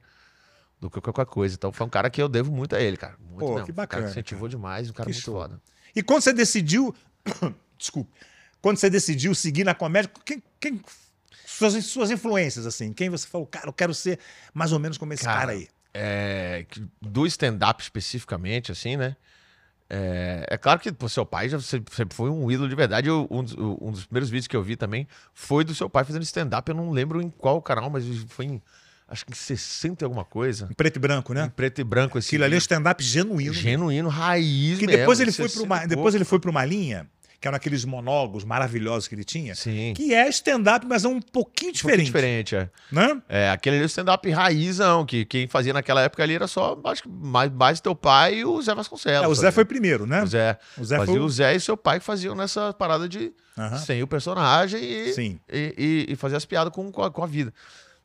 [0.80, 1.56] do que qualquer coisa.
[1.56, 3.18] Então, foi um cara que eu devo muito a ele, cara.
[3.20, 3.66] Muito Pô, mesmo.
[3.66, 5.34] que cara bacana, que incentivou demais, um cara Que muito show.
[5.36, 5.62] foda.
[5.94, 6.96] E quando você decidiu.
[7.78, 8.12] Desculpe.
[8.62, 10.42] Quando você decidiu seguir na comédia, quem.
[10.60, 10.82] quem
[11.46, 12.94] suas, suas influências, assim.
[12.94, 14.20] Quem você falou, cara, eu quero ser
[14.54, 15.68] mais ou menos como esse cara, Cara, aí.
[15.94, 16.66] É,
[17.02, 19.16] do stand-up especificamente, assim, né?
[19.90, 23.08] É, é claro que pô, seu pai já sempre foi um ídolo de verdade.
[23.10, 26.04] Eu- um, dos, um dos primeiros vídeos que eu vi também foi do seu pai
[26.04, 26.70] fazendo stand-up.
[26.70, 28.62] Eu não lembro em qual canal, mas foi em.
[29.08, 30.68] Acho que em 60 e alguma coisa.
[30.70, 31.52] Em preto e branco, Em né?
[31.56, 33.52] preto e branco, esse Aquilo ali é stand-up genuíno.
[33.54, 35.00] genuíno, raiz Que mesmo.
[35.00, 37.10] depois ele, foi 60 pra uma, depois ele foi para uma linha,
[37.42, 39.94] que eram aqueles monólogos maravilhosos que ele tinha, Sim.
[39.96, 42.06] que é stand-up, mas é um pouquinho Um pouquinho diferente.
[42.06, 42.70] diferente, é.
[42.92, 43.22] Né?
[43.30, 47.04] É, aquele ali é stand-up raizão, que quem fazia naquela época ali era só, acho
[47.04, 49.24] que mais, mais teu pai e o Zé Vasconcelos.
[49.24, 49.52] É, o Zé fazia.
[49.54, 50.22] foi primeiro, né?
[50.24, 50.60] O Zé.
[50.78, 53.32] O Zé fazia foi o- Zé e seu pai que faziam nessa parada de
[53.86, 55.40] sem o personagem e, Sim.
[55.52, 57.54] e, e, e fazer as piadas com, com, a, com a vida.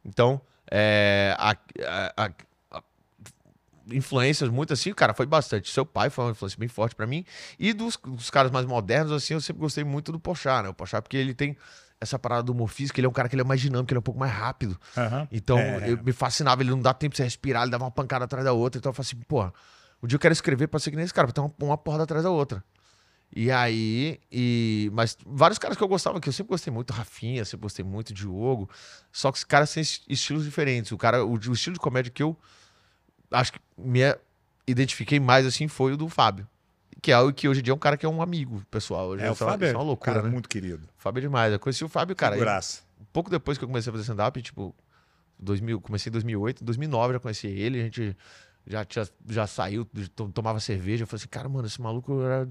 [0.05, 2.31] Então, é, a- a- a-
[3.91, 5.71] influências muito assim, cara, foi bastante.
[5.71, 7.25] Seu pai foi uma influência bem forte pra mim.
[7.59, 10.69] E dos, dos caras mais modernos, assim, eu sempre gostei muito do Pochá, né?
[10.69, 11.57] O Pochá, porque ele tem
[12.01, 13.99] essa parada do humor físico, ele é um cara que ele é mais dinâmico, ele
[13.99, 14.79] é um pouco mais rápido.
[14.97, 15.29] Aham.
[15.31, 15.91] Então, É.
[15.91, 18.45] eu, me fascinava, ele não dá tempo de você respirar, ele dava uma pancada atrás
[18.45, 18.79] da outra.
[18.79, 19.45] Então eu falei assim, pô,
[20.03, 21.79] o dia eu quero escrever pra ser que nem esse cara, pra ter uma, uma
[21.79, 22.63] porrada atrás da outra.
[23.37, 27.45] E aí, e, mas vários caras que eu gostava, que eu sempre gostei muito, Rafinha,
[27.45, 28.71] sempre gostei muito, Diogo,
[29.11, 30.93] só que os caras têm es- estilos diferentes.
[30.93, 32.37] O cara, o, o estilo de comédia que eu
[33.35, 34.01] acho que me
[34.67, 36.47] identifiquei mais assim foi o do Fábio.
[37.03, 39.09] Que é o que hoje em dia é um cara que é um amigo pessoal.
[39.09, 40.31] Hoje É, o isso é uma- Fábio é uma loucura, cara né?
[40.33, 40.85] muito querido.
[40.99, 41.53] O Fábio é demais.
[41.53, 42.37] Eu conheci o Fábio, cara.
[42.37, 42.83] Graça.
[43.13, 44.75] pouco depois que eu comecei a fazer stand-up, tipo,
[45.39, 48.17] 2000, comecei em 2008, em 2009 já conheci ele, a gente
[48.67, 49.85] já, tinha, já saiu,
[50.17, 52.49] to- tomava cerveja, eu falei assim, cara, mano, esse maluco era,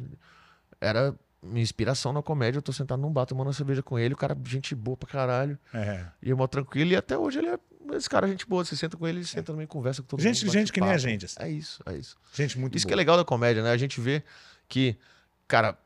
[0.80, 4.14] era minha inspiração na comédia, eu tô sentado num bar tomando uma cerveja com ele,
[4.14, 6.06] o cara, gente boa pra caralho, É.
[6.22, 7.60] e eu mó tranquilo, e até hoje ele é
[7.94, 10.46] esse cara, gente boa, você senta com ele, ele senta também, conversa com todo Gente-
[10.46, 10.54] mundo.
[10.54, 11.02] gente que nem a papo.
[11.02, 11.36] gente, assim.
[11.40, 12.16] É isso, é isso.
[12.34, 12.96] Gente muito Isso que boa.
[12.96, 13.72] é legal da comédia, né?
[13.72, 14.24] A gente vê
[14.70, 14.96] que,
[15.48, 15.78] cara,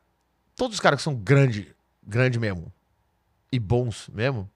[0.55, 2.71] todos os caras que são grande, grande mesmo,
[3.51, 4.49] e bons mesmo,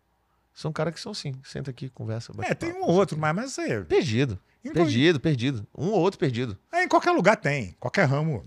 [0.54, 1.34] são caras que são assim.
[1.44, 2.32] Senta aqui, conversa.
[2.44, 4.40] É, tem papo, um ou outro, mas, mas é, Perdido.
[4.64, 5.68] em, Perdido, perdido.
[5.76, 6.58] Um ou outro perdido.
[6.72, 8.46] é, em qualquer lugar tem, qualquer ramo.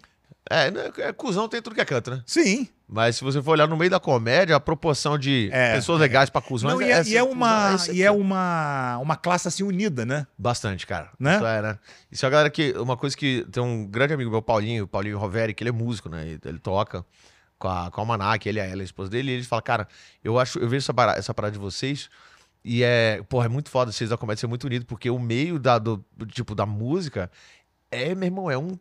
[0.51, 2.23] É, né, é, cuzão tem tudo que é canto, né?
[2.27, 2.69] Sim.
[2.87, 6.03] Mas se você for olhar no meio da comédia, a proporção de É, pessoas é.
[6.03, 9.17] legais pra cuzões Não, e é, e é cuzão, uma, esse e é uma, uma
[9.17, 10.27] classe assim unida, né?
[10.37, 11.11] Bastante, cara.
[11.19, 11.37] Né?
[11.37, 11.79] Isso é, né?
[12.13, 12.73] Isso é a galera que.
[12.73, 13.47] Uma coisa que.
[13.51, 16.27] Tem um grande amigo meu, Paulinho, Paulinho Roveri, que ele é músico, né?
[16.27, 17.07] Ele, ele toca
[17.59, 19.63] com a, com a Almanac, ele e a ela, a esposa dele, e ele fala,
[19.63, 19.89] cara,
[20.23, 22.11] eu acho, eu vejo essa parada, essa parada de vocês.
[22.63, 25.59] E é, porra, é muito foda vocês da comédia ser muito unido, porque o meio
[25.59, 27.31] da, do tipo, da música
[27.91, 28.79] é, meu irmão, é um,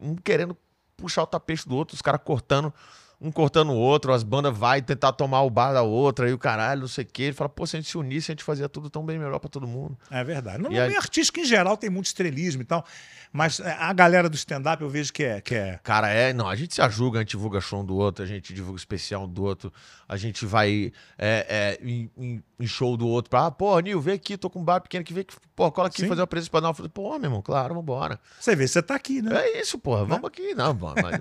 [0.00, 0.56] um querendo
[0.98, 2.74] puxar o tapete do outro, os caras cortando
[3.20, 6.38] um cortando o outro, as bandas vai tentar tomar o bar da outra, e o
[6.38, 7.24] caralho, não sei o quê.
[7.24, 9.40] Ele fala, pô, se a gente se unisse, a gente fazia tudo tão bem melhor
[9.40, 9.98] pra todo mundo.
[10.10, 10.62] É verdade.
[10.62, 12.84] No E aí- meio artístico em geral tem muito estrelismo e tal.
[13.32, 15.40] Mas a galera do stand-up eu vejo que é.
[15.40, 15.80] Que é...
[15.82, 18.26] Cara, é, não, a gente se ajuga, a gente divulga show um do outro, a
[18.26, 19.72] gente divulga especial um do outro,
[20.08, 24.00] a gente vai é, é, em, em- em show do outro pra, ah, pô, Nil,
[24.00, 26.08] vem aqui, tô com um bar pequeno aqui, vem aqui, pô, cola aqui Sim.
[26.08, 26.88] fazer uma presença pra dar uma.
[26.88, 28.18] Pô, meu irmão, claro, vambora.
[28.40, 29.34] Você vê, você tá aqui, né?
[29.36, 31.20] É isso, porra, vamos aqui, não, pô, mas-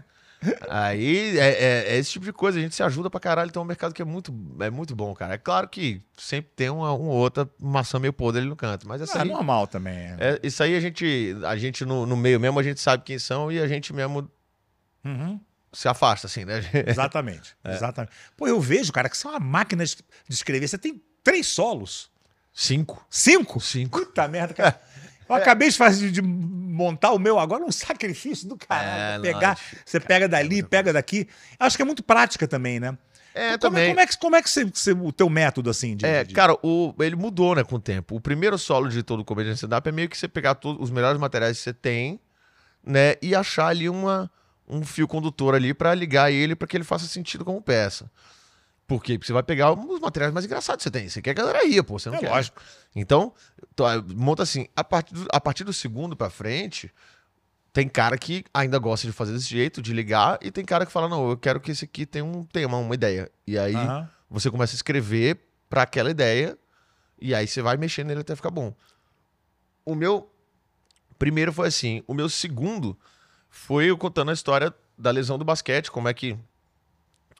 [0.69, 3.61] Aí é, é- é esse tipo de coisa, a gente se ajuda pra caralho, então
[3.61, 5.33] é um mercado que é muito, é muito bom, cara.
[5.35, 9.01] É claro que sempre tem uma, uma outra maçã meio podre ali no canto, mas
[9.01, 9.95] essa Ah, aí, normal também.
[9.97, 10.17] é.
[10.19, 13.17] é, isso aí a gente, a gente no, no meio mesmo, a gente sabe quem
[13.19, 14.29] são e a gente mesmo
[15.05, 15.39] Uhum.
[15.71, 16.61] se afasta, assim, né?
[16.87, 17.55] Exatamente.
[17.63, 17.73] É.
[17.73, 18.13] Exatamente.
[18.35, 19.95] Pô, eu vejo, cara, que é uma máquina de
[20.29, 20.67] escrever.
[20.67, 22.09] Você tem três solos.
[22.53, 23.05] Cinco.
[23.09, 23.59] Cinco?
[23.59, 23.99] Cinco.
[23.99, 24.81] Puta merda, cara.
[25.29, 29.25] Eu acabei de, fazer, de montar o meu agora, um sacrifício do caralho.
[29.25, 31.27] É, pegar, é você pega dali, pega daqui.
[31.59, 32.97] Acho que é muito prática também, né?
[33.35, 33.89] É, como, também.
[33.89, 36.05] Como é que, como é que você, você- o teu método, assim, de...
[36.05, 38.15] É, de- cara, o, ele mudou, né, com o tempo.
[38.15, 41.19] O primeiro solo de todo comediante stand-up é meio que você pegar todos os melhores
[41.19, 42.19] materiais que você tem,
[42.83, 44.31] né, e achar ali uma,
[44.67, 48.09] um fio condutor ali pra ligar ele pra que ele faça sentido como peça.
[48.87, 49.17] Por quê?
[49.17, 51.09] Porque você vai pegar os materiais mais engraçados que você tem.
[51.09, 52.29] Você quer que a galera ria, pô, você não É quer.
[52.29, 52.61] lógico.
[52.95, 53.33] Então,
[53.75, 53.83] to-
[54.15, 56.89] monta assim, a partir, do, a partir do segundo pra frente,
[57.73, 60.91] tem cara que ainda gosta de fazer desse jeito, de ligar, e tem cara que
[60.91, 63.29] fala, não, eu quero que esse aqui tenha um tema, uma ideia.
[63.45, 64.09] E aí Aham.
[64.29, 65.37] você começa a escrever
[65.69, 66.57] pra aquela ideia,
[67.19, 68.73] e aí você vai mexendo nele até ficar bom.
[69.85, 70.31] O meu
[71.19, 72.97] primeiro foi assim, o meu segundo
[73.49, 76.37] foi eu contando a história da lesão do basquete, como é que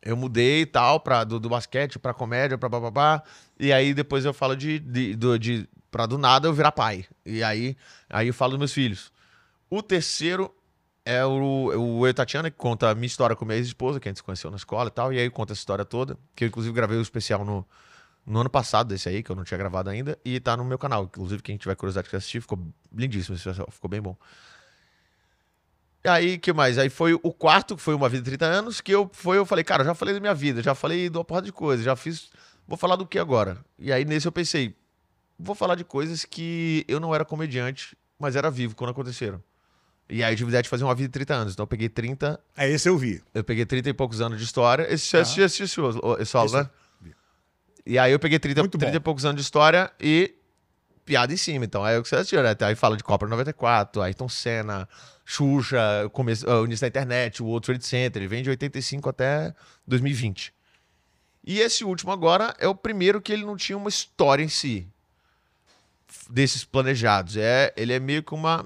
[0.01, 3.23] eu mudei e tal, pra, do, do basquete pra comédia, pra bababá.
[3.59, 5.67] E aí depois eu falo de, de, do- de.
[5.89, 7.05] Pra do nada eu virar pai.
[7.25, 7.75] E aí,
[8.09, 9.11] aí eu falo dos meus filhos.
[9.69, 10.53] O terceiro
[11.05, 14.17] é o, o Tatiana, que conta a minha história com minha ex-esposa, que a gente
[14.17, 15.13] se conheceu na escola e tal.
[15.13, 16.17] E aí conta essa história toda.
[16.35, 17.65] Que eu, inclusive, gravei o especial no,
[18.25, 20.17] no ano passado, desse aí, que eu não tinha gravado ainda.
[20.25, 21.05] E tá no meu canal.
[21.05, 22.59] Inclusive, quem tiver curiosidade de assistir, ficou
[22.93, 23.67] lindíssimo esse especial.
[23.71, 24.15] Ficou bem bom.
[26.07, 26.77] E aí, que mais?
[26.77, 29.45] Aí foi o quarto, que foi Uma Vida de 30 Anos, que eu, foi, eu
[29.45, 31.97] falei, cara, já falei da minha vida, já falei de uma porrada de coisa, já
[31.97, 32.29] fiz.
[32.65, 33.57] Vou falar do que agora?
[33.77, 34.73] E aí, nesse eu pensei,
[35.37, 39.43] vou falar de coisas que eu não era comediante, mas era vivo quando aconteceram.
[40.09, 41.53] E aí eu tive a ideia de fazer uma vida de 30 anos.
[41.53, 43.21] Então eu peguei 30, É, esse eu vi.
[43.33, 44.87] eu peguei 30 e poucos anos de história.
[44.89, 45.19] Esse Ah.
[45.19, 46.69] assistiu esse, esse solo, Esse né?
[47.01, 47.13] vi.
[47.85, 50.33] E aí eu peguei 30, Muito 30 e poucos anos de história e
[51.03, 51.65] piada em cima.
[51.65, 52.55] Então aí é o que você assistiu, né?
[52.61, 54.87] Aí fala de Copa 94, Ayrton Senna,
[55.29, 58.21] Xuxa, o, começo, ah, o início da internet, o World Trade Center.
[58.21, 59.53] Ele vem de 85 até
[59.85, 60.53] 2020.
[61.45, 64.87] E esse último agora é o primeiro que ele não tinha uma história em si
[66.29, 67.35] desses planejados.
[67.35, 68.65] É, ele é meio que uma,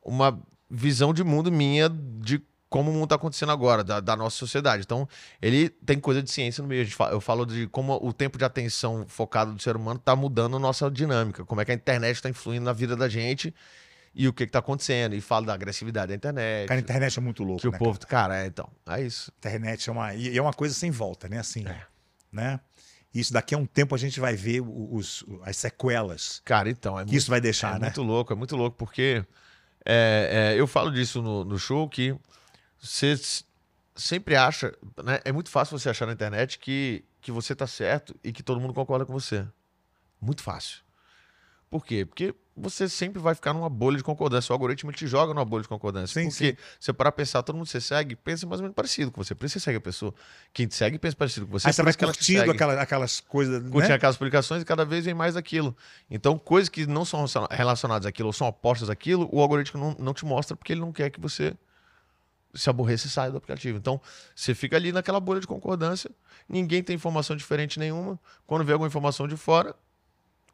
[0.00, 4.36] uma visão de mundo minha de como o mundo está acontecendo agora, da, da nossa
[4.36, 4.82] sociedade.
[4.84, 5.08] Então,
[5.42, 6.82] ele tem coisa de ciência no meio.
[6.82, 9.98] A gente fa- Eu falo de como o tempo de atenção focado do ser humano
[9.98, 13.08] está mudando a nossa dinâmica, como é que a internet está influindo na vida da
[13.08, 13.52] gente
[14.14, 15.14] e o que está acontecendo.
[15.14, 16.68] E falo da agressividade da internet.
[16.68, 17.98] Cara, a internet é muito louco, que o né, povo.
[18.06, 18.70] Cara, é, então.
[18.86, 19.32] É isso.
[19.40, 19.56] cara?
[19.56, 20.14] Internet é uma...
[20.14, 21.38] E é uma coisa sem volta, né?
[21.38, 21.86] Assim, É.
[22.30, 22.60] né?
[23.14, 26.98] Isso daqui a um tempo a gente vai ver os, as sequelas Cara, então.
[26.98, 27.86] É que isso vai deixar, é né?
[27.86, 29.24] muito louco, é muito louco, porque
[29.84, 32.16] é, é, eu falo disso no, no show que
[32.80, 33.14] você
[33.94, 35.20] sempre acha, né?
[35.24, 38.60] É muito fácil você achar na internet que, que você tá certo e que todo
[38.60, 39.46] mundo concorda com você.
[40.20, 40.83] Muito fácil.
[41.74, 42.04] Por quê?
[42.06, 44.52] Porque você sempre vai ficar numa bolha de concordância.
[44.52, 46.22] O algoritmo te joga numa bolha de concordância.
[46.22, 49.10] Sim, Porque você para pensar, todo mundo que você segue, pensa mais ou menos parecido
[49.10, 49.34] com você.
[49.34, 50.14] Por isso você segue a pessoa.
[50.52, 51.66] Quem te segue pensa parecido com você.
[51.66, 53.94] Aí você vai curtindo aquela- aquelas coisas, curte né?
[53.96, 55.76] aquelas publicações e cada vez vem mais daquilo.
[56.08, 59.96] Então, coisas que não são relaciona- relacionadas àquilo ou são opostas àquilo, o algoritmo não,
[59.98, 61.56] não te mostra porque ele não quer que você
[62.54, 63.76] se aborreça e saia do aplicativo.
[63.78, 64.00] Então,
[64.32, 66.08] você fica ali naquela bolha de concordância,
[66.48, 68.16] ninguém tem informação diferente nenhuma.
[68.46, 69.74] Quando vê alguma informação de fora,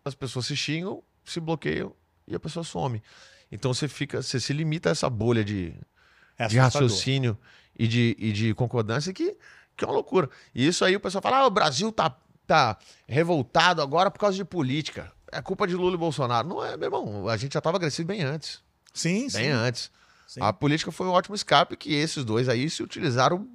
[0.02, 1.94] as pessoas se xingam, se bloqueiam
[2.26, 3.02] e a pessoa some.
[3.50, 5.74] Então, você fica, você se limita a essa bolha de,
[6.38, 7.36] É de raciocínio
[7.78, 9.36] e de, e de concordância que,
[9.76, 10.28] que é uma loucura.
[10.54, 12.16] E isso aí o pessoal fala: ah, o Brasil tá,
[12.46, 12.78] tá
[13.08, 15.10] revoltado agora por causa de política.
[15.32, 16.48] É culpa de Lula e Bolsonaro.
[16.48, 17.28] Não é, meu irmão.
[17.28, 18.62] A gente já estava agressivo bem antes.
[18.92, 19.48] Sim, Bem sim.
[19.48, 19.90] antes.
[20.26, 20.40] sim.
[20.42, 23.48] A política foi um ótimo escape que esses dois aí se utilizaram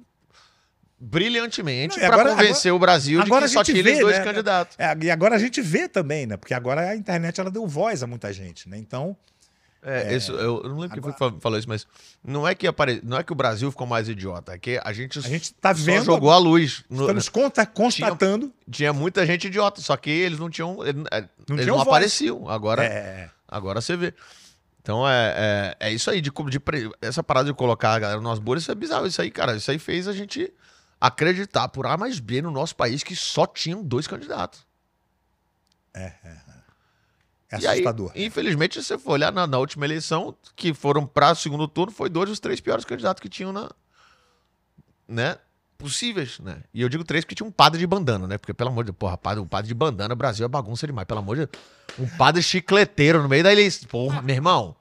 [0.98, 4.18] brilhantemente Não, para agora- convencer o Brasil de agora que só tinha vê, eles dois
[4.18, 4.24] né?
[4.24, 4.76] candidatos.
[4.78, 6.36] É, e agora a gente vê também, né?
[6.36, 8.78] Porque agora a internet ela deu voz a muita gente, né?
[8.78, 9.16] Então,
[9.82, 11.86] É, isso, eu, não lembro quem foi que fa- falou isso, mas
[12.24, 13.00] não é, que apare...
[13.04, 15.72] não é que o Brasil ficou mais idiota, é que a gente, a gente tá
[15.74, 16.82] só vendo, jogou a luz.
[16.90, 18.52] no- estamos conta- constatando.
[18.70, 20.78] tinha muita gente idiota, só que eles não tinham.
[20.84, 21.04] Eles
[21.48, 21.86] não, tinham voz.
[21.88, 22.48] apareciam.
[22.48, 24.12] Agora, É, agora você vê.
[24.82, 28.20] Então é, é, é isso aí, de, de pre- essa parada de colocar a galera
[28.20, 29.06] nas bolhas, isso é bizarro.
[29.06, 30.52] Isso aí, cara, isso aí fez a gente
[31.00, 34.66] acreditar por A mais B no nosso país que só tinham dois candidatos.
[37.50, 38.12] É E aí, assustador.
[38.14, 41.92] infelizmente, se você for olhar na, na última eleição, que foram para o segundo turno,
[41.92, 43.70] foi dois dos três piores candidatos que tinham na.
[45.08, 45.38] né?
[45.78, 46.62] Possíveis, né?
[46.72, 48.38] E eu digo três porque tinha um padre de bandana, né?
[48.38, 51.06] Porque, pelo amor de Deus, porra, padre, um padre de bandana, Brasil é bagunça demais,
[51.06, 51.62] pelo amor de Deus.
[51.98, 53.86] Um padre chicleteiro no meio da eleição.
[53.88, 54.74] Porra, meu irmão.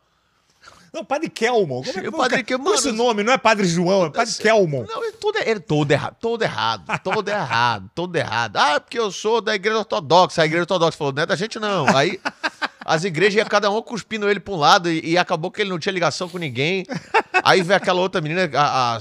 [0.96, 1.84] Não, Padre Kelmon.
[1.84, 2.64] Como é que O Padre Kelmon.
[2.64, 4.86] Kelmon, Esse nome não é Padre João, é Padre Kelmon.
[4.88, 8.56] Não, é tudo, é todo errado, todo errado, todo errado, todo errado.
[8.56, 10.42] Ah, porque eu sou da igreja ortodoxa.
[10.42, 11.86] A igreja ortodoxa falou, não é da gente não.
[11.94, 12.18] Aí
[12.86, 15.72] as igrejas iam cada um cuspindo ele pra um lado e, e acabou que ele
[15.72, 16.86] não tinha ligação com ninguém.
[17.44, 19.00] Aí veio aquela outra menina, a, a,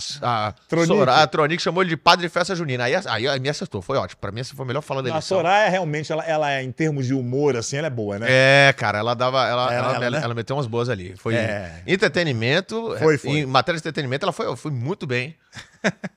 [0.48, 0.88] a, Tronique.
[0.96, 2.84] Sora- a Tronique, chamou ele de padre de festa junina.
[2.84, 4.18] Aí, aí, aí me acertou, foi ótimo.
[4.20, 5.36] Pra mim, essa foi a melhor fala da A eleição.
[5.38, 8.26] Soraya, realmente, ela, ela é, em termos de humor, assim, ela é boa, né?
[8.28, 9.46] É, cara, ela dava.
[9.46, 10.24] Ela- ela, ela, ela- né?
[10.24, 11.14] ela meteu umas boas ali.
[11.16, 11.82] Foi É.
[11.86, 12.96] entretenimento.
[12.98, 13.30] Foi, foi.
[13.30, 15.36] Em matéria de entretenimento, ela foi, foi muito bem.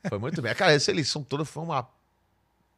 [0.09, 0.53] foi muito bem.
[0.55, 1.88] Cara, essa eleição toda foi uma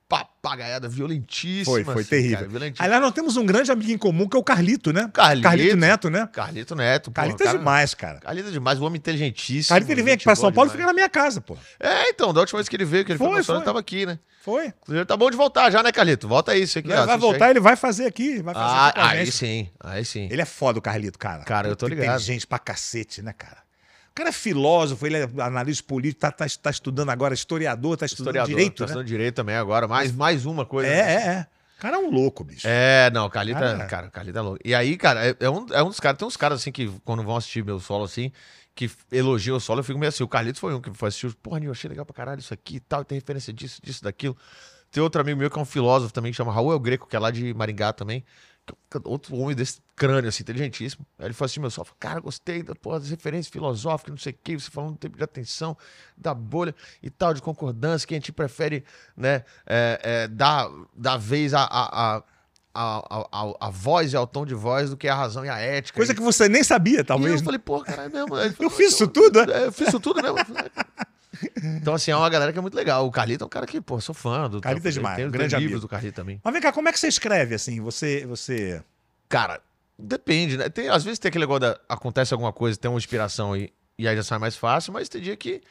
[0.09, 1.65] papagaiada violentíssima.
[1.75, 2.37] Foi, foi assim, terrível.
[2.37, 2.85] Cara, violentíssima.
[2.85, 5.09] Aliás, nós temos um grande amigo em comum, que é o Carlito, né?
[5.13, 5.43] Carlito.
[5.47, 6.27] Carlito Neto, né?
[6.33, 7.11] Carlito Neto.
[7.11, 8.19] Carlito é cara- demais, cara.
[8.19, 9.69] Carlito é demais, um homem inteligentíssimo.
[9.73, 11.55] Carlito, ele vem aqui gente pra São Paulo e fica na minha casa, pô.
[11.79, 13.79] É, então, da última vez que ele veio, que ele foi, Foi, foi, ele tava
[13.79, 14.17] aqui, né?
[14.41, 14.67] Foi.
[14.67, 16.27] Inclusive, tá bom de voltar já, né, Carlito?
[16.27, 16.87] Volta aí, você aqui.
[16.87, 17.51] Vai, voltar, aí.
[17.51, 18.41] ele vai fazer aqui.
[18.41, 19.35] Vai fazer Ah, aqui aí gente.
[19.35, 20.27] sim, aí sim.
[20.31, 21.43] Ele é foda, o Carlito, cara.
[21.43, 22.05] Cara, eu tô ligado.
[22.05, 23.57] Inteligente pra cacete, né, cara?
[24.19, 28.05] O cara é filósofo, ele é analista político, tá, tá, tá estudando agora, historiador, tá
[28.05, 28.85] estudando Historiador, direito, tá né?
[28.87, 29.87] estudando direito também agora.
[29.87, 30.89] Mais, mais uma coisa.
[30.89, 31.13] É, né?
[31.13, 31.47] é, é.
[31.77, 32.67] O cara é um louco, bicho.
[32.67, 34.59] É, não, o Carlito Cara, é, cara, o Carlito é louco.
[34.65, 36.91] E aí, cara, é, é um, é um dos caras, tem uns caras assim que
[37.05, 38.29] quando vão assistir meu solo assim,
[38.75, 40.21] que elogiam o solo, eu fico meio assim.
[40.21, 42.75] O Carlito foi um que foi assistir, porra, eu achei legal pra caralho isso aqui
[42.75, 44.35] e tal, tem referência disso, disso, daquilo.
[44.91, 47.15] Tem outro amigo meu que é um filósofo também, que chama Raul El Greco, que
[47.15, 48.25] é lá de Maringá também.
[48.89, 51.05] Que é Outro homem desse crânio, assim, inteligentíssimo.
[51.17, 54.31] Aí ele foi assim, meu falou, cara, gostei da, porra, das referências filosóficas, não sei
[54.33, 55.77] o quê, você falando do tempo de atenção,
[56.17, 58.83] da bolha e tal, de concordância, que a gente prefere,
[59.15, 62.23] né, é, é, dar, dar vez a, a, a,
[62.73, 65.57] a, a, a voz e ao tom de voz do que a razão e a
[65.57, 65.97] ética.
[65.97, 67.31] Coisa E- que você nem sabia, e talvez.
[67.33, 67.43] eu né?
[67.43, 68.35] falei, pô, caralho, mesmo.
[68.35, 69.53] Aí ele falou, Eu fiz isso tudo, né?
[69.63, 70.37] é, Eu fiz isso tudo mesmo.
[71.63, 73.05] Então, assim, é uma galera que é muito legal.
[73.05, 74.59] O Carlito é um cara que, pô, sou fã do.
[74.61, 75.81] Carlito é tem- demais, Tem, um tem grande livros amigo.
[75.81, 76.39] do Carlito também.
[76.43, 77.79] Mas vem cá, como é que você escreve assim?
[77.81, 78.25] Você.
[78.25, 78.83] você...
[79.27, 79.61] Cara,
[79.97, 80.69] depende, né?
[80.69, 81.79] Tem, às vezes tem aquele negócio da.
[81.87, 85.21] Acontece alguma coisa, tem uma inspiração e, e aí já sai mais fácil, mas tem
[85.21, 85.61] dia que.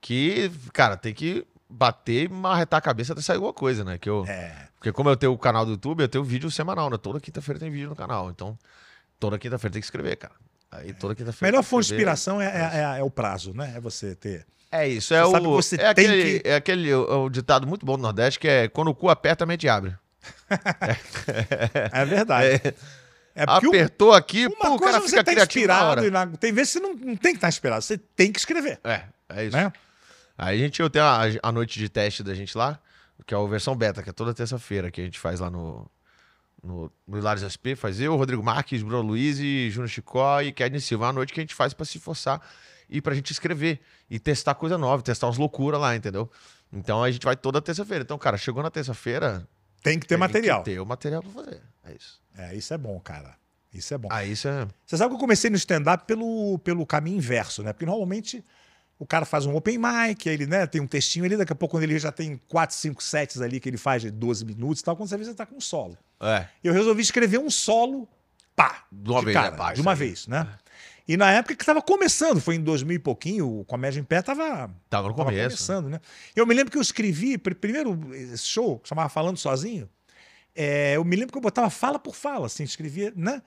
[0.00, 3.98] Que, cara, tem que bater e marretar a cabeça até sair alguma coisa, né?
[3.98, 4.68] Que eu, É.
[4.76, 6.96] Porque como eu tenho o canal do YouTube, eu tenho vídeo semanal, né?
[6.96, 8.30] Toda quinta-feira tem vídeo no canal.
[8.30, 8.56] Então,
[9.18, 10.34] toda quinta-feira tem que escrever, cara.
[10.70, 11.50] Aí toda quinta-feira.
[11.50, 13.72] Melhor tem fonte de inspiração é, é, é- é o prazo, né?
[13.76, 14.46] É você ter.
[14.70, 15.78] É isso, é Você o.
[15.78, 18.68] sabe é, aquele, que- é aquele o, o ditado muito bom do Nordeste que é
[18.68, 19.94] quando o cu aperta, a mente abre.
[21.92, 22.60] É verdade.
[23.34, 26.10] É, o- Apertou aqui, uma pô, o coisa cara você fica tá inspirado.
[26.10, 26.26] Na...
[26.26, 28.80] Tem vezes que você não, não tem que estar inspirado, você tem que escrever.
[28.82, 29.56] É, é isso.
[29.56, 29.70] Né?
[30.38, 32.78] Aí a gente eu tenho a, a noite de teste da gente lá,
[33.26, 35.86] que é a versão beta, que é toda terça-feira, que a gente faz lá no,
[36.62, 37.76] no, no Hilários SP.
[37.76, 41.04] Faz eu, Rodrigo Marques, Bruno Luiz e Júnior Chicó e Kedney Silva.
[41.04, 42.40] É uma noite que a gente faz pra se forçar
[42.88, 46.30] e pra gente escrever e testar coisa nova, testar umas loucuras lá, entendeu?
[46.72, 48.02] Então a gente vai toda terça-feira.
[48.02, 49.46] Então, cara, chegou na terça-feira.
[49.82, 50.62] Tem que ter tem material.
[50.62, 51.62] Que ter o material pra fazer.
[51.84, 52.20] É isso.
[52.36, 53.34] É, isso é bom, cara.
[53.72, 54.08] Isso é bom.
[54.10, 54.66] Aí isso é.
[54.84, 57.72] Você sabe que eu comecei no stand-up pelo, pelo caminho inverso, né?
[57.72, 58.44] Porque normalmente
[58.98, 61.56] o cara faz um open mic, aí ele né, tem um textinho ali, daqui a
[61.56, 64.80] pouco quando ele já tem 4, 5 sets ali que ele faz de 12 minutos
[64.80, 65.98] e tal, quando você vê, você tá com um solo.
[66.20, 66.46] É.
[66.64, 68.08] Eu resolvi escrever um solo,
[68.54, 69.56] pá, De uma de vez, cara, né?
[69.56, 70.48] Pá, de uma vez, né?
[71.08, 74.22] E na época que estava começando, foi em 2000 e pouquinho, o Comédia em Pé
[74.22, 75.56] tava, Tava no tava começo.
[75.56, 76.00] começando, né?
[76.34, 79.88] Eu me lembro que eu escrevi, pr- primeiro esse show, que chamava Falando Sozinho,
[80.54, 83.40] é, eu me lembro que eu botava fala por fala, assim, escrevia, né?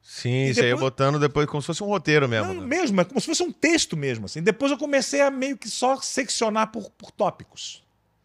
[0.00, 2.54] Sim, você ia botando depois como se fosse um roteiro mesmo.
[2.54, 2.66] Não, né?
[2.66, 4.40] mesmo, é como se fosse um texto mesmo, assim.
[4.40, 7.82] Depois eu comecei a meio que só seccionar por, por tópicos,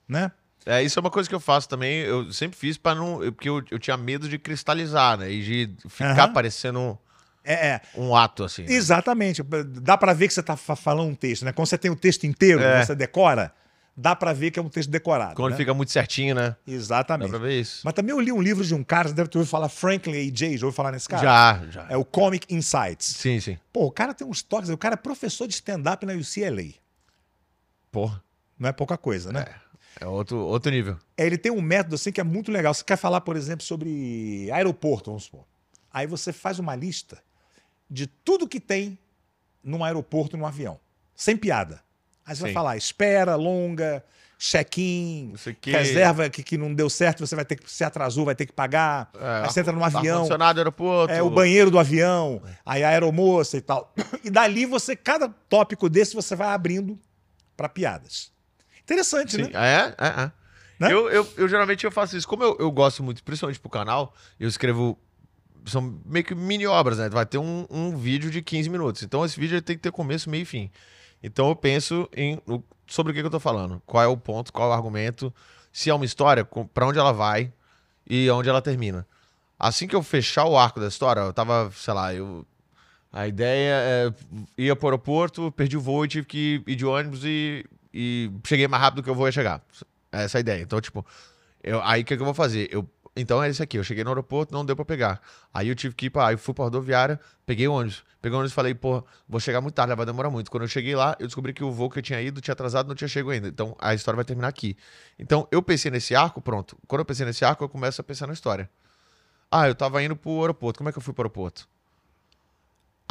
[0.08, 0.32] né?
[0.64, 2.02] É, isso é uma coisa que eu faço também.
[2.02, 3.18] Eu sempre fiz para não.
[3.32, 5.32] Porque eu, eu tinha medo de cristalizar, né?
[5.32, 6.34] E de ficar Aham.
[6.34, 7.00] parecendo
[7.44, 8.64] É, é, um ato, assim.
[8.64, 8.72] né?
[8.74, 9.42] exatamente.
[9.82, 11.52] Dá pra ver que você tá fa- falando um texto, né?
[11.52, 12.86] Quando você tem o texto inteiro, É.
[12.86, 13.52] você decora,
[13.98, 15.36] dá pra ver que é um texto decorado.
[15.36, 15.58] Quando né?
[15.58, 16.56] fica muito certinho, né?
[16.68, 17.30] Dá Exatamente.
[17.30, 17.82] pra ver isso.
[17.84, 20.14] Mas também eu li um livro de um cara, você deve ter ouvido falar Franklin
[20.28, 21.24] A.J., já ouviu falar nesse cara?
[21.24, 21.88] Já, já.
[21.90, 23.08] É o Comic Insights.
[23.08, 23.58] Sim, sim.
[23.74, 26.74] Pô, o cara tem uns toques, o cara é professor de stand-up na UCLA.
[27.92, 28.24] Porra.
[28.58, 29.46] Não é pouca coisa, né?
[30.00, 30.98] É outro, outro nível.
[31.18, 32.74] É, ele tem um método assim que é muito legal.
[32.74, 35.44] Você quer falar, por exemplo, sobre aeroporto, vamos supor.
[35.92, 37.18] Aí você faz uma lista
[37.92, 38.98] de tudo que tem
[39.62, 40.80] num aeroporto, num avião.
[41.14, 41.82] Sem piada.
[42.26, 42.54] Aí você vai Sim.
[42.54, 44.04] falar espera longa,
[44.40, 45.72] check-in, quê.
[45.72, 48.54] reserva que, que não deu certo, você vai ter que, se atrasou, vai ter que
[48.54, 49.12] pagar.
[49.20, 51.14] É, aí você entra num avião, Ar-condicionado, aeroporto.
[51.14, 53.94] é o banheiro do avião, aí a aeromoça e tal.
[54.24, 56.98] E dali você, cada tópico desse, você vai abrindo
[57.58, 58.32] para piadas.
[58.82, 59.50] Interessante, Sim, né?
[59.54, 60.32] é, é, é.
[60.80, 60.92] Né?
[60.92, 62.28] Eu, eu, eu geralmente eu faço isso.
[62.28, 64.98] Como eu, eu gosto muito, principalmente pro canal, eu escrevo.
[65.66, 67.10] São meio que mini obras, né?
[67.10, 69.04] Vai ter um, um vídeo de 15 minutos.
[69.04, 70.70] Então esse vídeo tem que ter começo, meio e fim.
[71.22, 72.42] Então eu penso em
[72.88, 73.82] sobre o que, que eu tô falando.
[73.86, 75.34] Qual é o ponto, qual é o argumento,
[75.72, 77.52] se é uma história, pra onde ela vai
[78.08, 79.08] e onde ela termina.
[79.58, 82.46] Assim que eu fechar o arco da história, eu tava, sei lá, eu.
[83.14, 84.14] A ideia é
[84.58, 88.68] ia pro aeroporto, perdi o voo e tive que ir de ônibus e, e cheguei
[88.68, 89.62] mais rápido que eu vou ia chegar.
[90.12, 90.62] Essa é a ideia.
[90.62, 91.06] Então, tipo,
[91.62, 92.70] eu, aí o que, que eu vou fazer?
[92.72, 93.78] Eu, então é isso aqui.
[93.78, 95.22] Eu cheguei no aeroporto, não deu pra pegar.
[95.54, 96.28] Aí eu tive que ir pra.
[96.28, 98.04] Aí eu fui pra rodoviária, peguei o ônibus.
[98.22, 100.50] Peguei o ônibus e falei, pô, vou chegar muito tarde, vai demorar muito.
[100.50, 102.88] Quando eu cheguei lá, eu descobri que o voo que eu tinha ido tinha atrasado,
[102.88, 103.48] não tinha chegado ainda.
[103.48, 104.78] Então a história vai terminar aqui.
[105.20, 106.78] Então eu pensei nesse arco, pronto.
[106.88, 108.70] Quando eu pensei nesse arco, eu começo a pensar na história.
[109.50, 110.78] Ah, eu tava indo pro aeroporto.
[110.78, 111.68] Como é que eu fui pro aeroporto?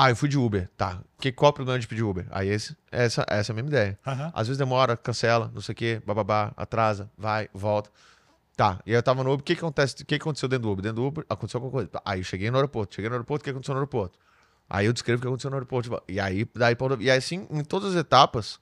[0.03, 0.67] Ah, eu fui de Uber.
[0.79, 1.03] Tá.
[1.21, 2.27] Que, qual o problema de pedir Uber?
[2.31, 3.99] Aí esse, essa, essa é a mesma ideia.
[4.07, 4.33] Aham.
[4.35, 7.91] Às vezes demora, cancela, não sei o quê, bababá, atrasa, vai, volta.
[8.61, 9.95] Tá, e aí eu tava no Uber, o que, que acontece?
[9.95, 10.83] O que, que aconteceu dentro do Uber?
[10.83, 11.89] Dentro do Uber aconteceu alguma coisa.
[12.05, 14.19] Aí eu cheguei no aeroporto, cheguei no aeroporto, o que aconteceu no aeroporto?
[14.69, 16.03] Aí eu descrevo o que aconteceu no aeroporto.
[16.07, 18.61] E aí, daí pra E aí, assim, em todas as etapas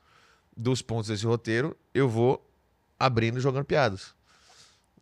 [0.57, 2.49] dos pontos desse roteiro, eu vou
[2.97, 4.15] abrindo e jogando piadas.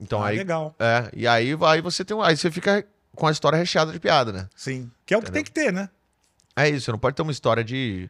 [0.01, 0.39] Então Ah, aí.
[0.39, 0.75] legal.
[0.79, 2.23] É, e aí vai você tem um.
[2.23, 2.83] Aí você fica
[3.15, 4.49] com a história recheada de piada, né?
[4.57, 4.91] Sim.
[5.05, 5.91] Que é o que tem que ter, né?
[6.57, 8.09] É isso, você não pode ter uma história de,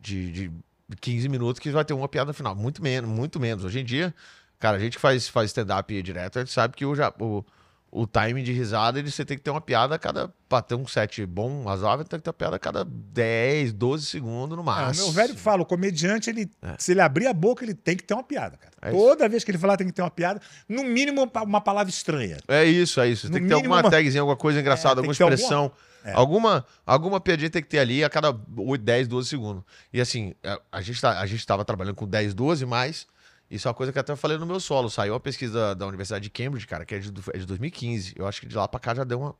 [0.00, 0.52] de, de
[1.00, 2.54] 15 minutos que vai ter uma piada no final.
[2.54, 3.64] Muito menos, muito menos.
[3.64, 4.14] Hoje em dia,
[4.58, 7.44] cara, a gente que faz, faz stand-up direto, a gente sabe que o, o,
[7.90, 10.32] o time de risada, ele, você tem que ter uma piada a cada.
[10.48, 14.06] Pra ter um set bom, razoável, tem que ter uma piada a cada 10, 12
[14.06, 15.06] segundos no É, o máximo.
[15.06, 18.14] meu velho fala, o comediante, ele, se ele abrir a boca, ele tem que ter
[18.14, 18.72] uma piada, cara.
[18.80, 18.98] É isso.
[18.98, 20.40] Toda vez que ele falar, tem que ter uma piada.
[20.68, 22.38] No mínimo, uma palavra estranha.
[22.48, 23.26] É isso, é isso.
[23.26, 25.72] No tem que ter alguma uma- tagzinha, alguma coisa engraçada, É, alguma ter alguma- expressão.
[26.04, 26.12] É.
[26.12, 29.62] Alguma, alguma piadinha tem que ter ali a cada 8, 10, 12 segundos.
[29.92, 33.06] E assim, a, a gente tá, a gente estava trabalhando com 10, 12, mas
[33.50, 34.90] isso é uma coisa que até eu falei no meu solo.
[34.90, 38.14] Saiu uma pesquisa da, da Universidade de Cambridge, cara, que é de, é de 2015.
[38.16, 39.34] Eu acho que de lá pra cá já deu uma.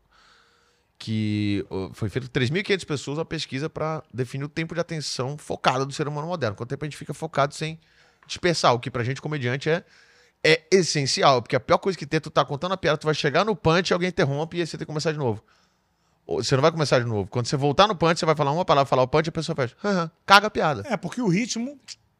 [0.98, 5.92] Que foi feito 3.500 pessoas uma pesquisa para definir o tempo de atenção focada do
[5.92, 6.56] ser humano moderno.
[6.56, 7.78] Quanto tempo a gente fica focado sem
[8.26, 9.84] dispersar, o que pra gente, comediante, é
[10.44, 13.06] é essencial, porque a pior coisa que tem, é tu tá contando a piada, tu
[13.06, 15.42] vai chegar no punch, alguém interrompe e aí você tem que começar de novo.
[16.26, 17.28] Você não vai começar de novo.
[17.28, 19.56] Quando você voltar no punch, você vai falar uma palavra, falar o punch, a pessoa
[19.56, 19.74] faz,
[20.26, 20.82] caga a piada.
[20.86, 21.78] É, porque o ritmo.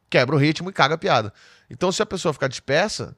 [0.09, 1.33] Quebra o ritmo e caga a piada.
[1.69, 3.15] Então, se a pessoa ficar dispersa,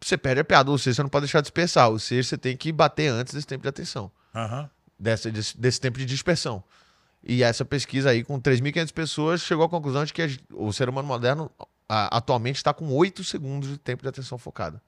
[0.00, 0.70] você perde a piada.
[0.70, 1.88] Ou seja, você não pode deixar de dispersar.
[1.90, 4.68] Ou seja, você tem que bater antes desse tempo de atenção, Aham.
[4.98, 6.62] desse, desse, desse tempo de dispersão.
[7.22, 11.06] E essa pesquisa aí, com 3.500 pessoas, chegou à conclusão de que o ser humano
[11.06, 11.50] moderno
[11.88, 14.80] a- atualmente está com 8 segundos de tempo de atenção focada.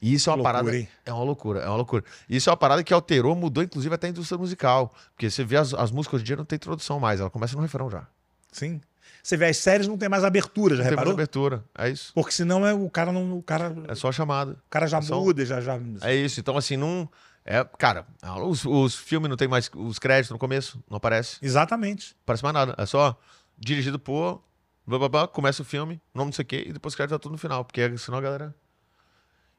[0.00, 0.76] E isso é uma Loucura, parada.
[0.76, 0.88] hein?
[1.06, 2.04] É uma loucura, é uma loucura.
[2.28, 4.94] Isso é uma parada que alterou, mudou, inclusive, até a indústria musical.
[5.14, 7.56] Porque você vê as, as músicas hoje em dia não tem introdução mais, ela começa
[7.56, 8.06] no refrão já.
[8.52, 8.80] Sim.
[9.26, 11.12] Você vê, as séries não tem mais abertura, já Não tem mais reparou?
[11.14, 11.64] abertura.
[11.76, 12.12] É isso.
[12.14, 13.36] Porque senão é, o cara não.
[13.38, 14.52] O cara, É só a chamada.
[14.52, 15.60] o cara já é só- muda, já.
[15.60, 15.80] já...
[16.02, 16.38] É isso.
[16.38, 17.10] Então, assim, não.
[17.44, 18.06] É, cara,
[18.44, 21.38] os, os filmes não tem mais os créditos no começo, não aparece.
[21.42, 22.14] Exatamente.
[22.14, 22.74] Não aparece mais nada.
[22.78, 23.18] É só
[23.58, 24.44] dirigido por.
[24.86, 27.14] Blá, blá, blá, começa o filme, nome não sei o quê, e depois o crédito
[27.14, 27.64] tá tudo no final.
[27.64, 28.54] Porque senão a galera.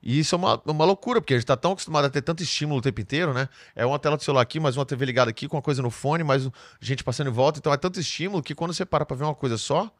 [0.02, 2.44] E isso é uma, uma loucura, porque a gente tá tão acostumado a ter tanto
[2.44, 3.50] estímulo o tempo inteiro, né?
[3.76, 5.90] É uma tela do celular aqui, mais uma TV ligada aqui, com uma coisa no
[5.90, 6.48] fone, mais
[6.80, 7.60] gente passando em volta.
[7.60, 9.92] Então é tanto estímulo que quando você para pra ver uma coisa só,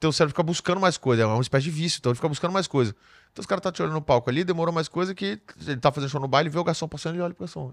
[0.00, 1.22] teu cérebro fica buscando mais coisa.
[1.22, 2.94] É uma espécie de vício, então ele fica buscando mais coisa.
[3.32, 5.92] Então os caras tá te olhando no palco ali, demorou mais coisa que ele tá
[5.92, 7.72] fazendo show no baile, vê o garçom passando e olha pro garçom.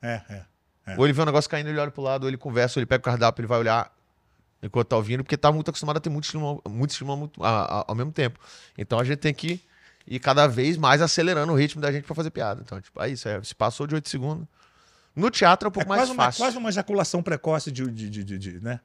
[0.00, 0.44] É, é.
[0.86, 0.96] É.
[0.98, 2.86] Ou ele vê um negócio caindo, ele olha pro lado, ou ele conversa, ou ele
[2.86, 3.90] pega o cardápio, ele vai olhar
[4.62, 7.80] enquanto tá ouvindo, porque tá muito acostumado a ter muito estímulo, muito estímulo muito- a-
[7.80, 8.38] a- ao mesmo tempo.
[8.78, 9.60] Então a gente tem que
[10.06, 12.60] ir cada vez mais acelerando o ritmo da gente pra fazer piada.
[12.64, 14.46] Então, tipo, é isso, é, se passou de 8 segundos.
[15.16, 16.44] No teatro é um É pouco mais quase uma, fácil.
[16.44, 18.80] quase uma ejaculação precoce de, de, de, de- de- né?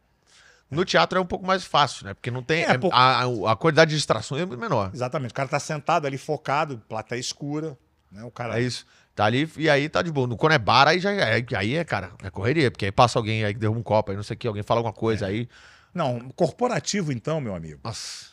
[0.69, 2.13] No teatro é um pouco mais fácil, né?
[2.13, 2.63] Porque não tem.
[2.63, 2.91] É, é- pô.
[2.93, 4.91] a, a- a quantidade de distrações é muito menor.
[4.93, 5.31] Exatamente.
[5.31, 7.75] O cara tá sentado ali focado, plateia escura.
[8.11, 8.23] Né?
[8.23, 8.59] O cara.
[8.59, 8.85] É isso.
[9.15, 10.27] Tá ali e aí tá de boa.
[10.27, 11.43] No- Quando é bar, aí já é.
[11.57, 12.69] Aí é, cara, é correria.
[12.69, 14.61] Porque aí passa alguém aí que derruba um copo, aí não sei o que, alguém
[14.61, 15.29] fala alguma coisa, É.
[15.29, 15.49] aí.
[15.91, 18.27] Não, corporativo, então, meu amigo, Nossa.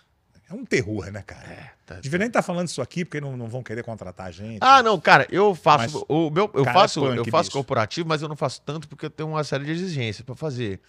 [0.48, 1.46] É um terror, né, cara?
[1.48, 4.30] É, tá- Devia nem estar falando isso aqui, porque não, não vão querer contratar a
[4.30, 4.58] gente.
[4.60, 6.06] Ah, não, cara, eu Mas faço.
[6.08, 9.10] o meu, eu é faço, eu faço corporativo, mas eu não faço tanto porque eu
[9.10, 10.80] tenho uma série de exigências pra fazer.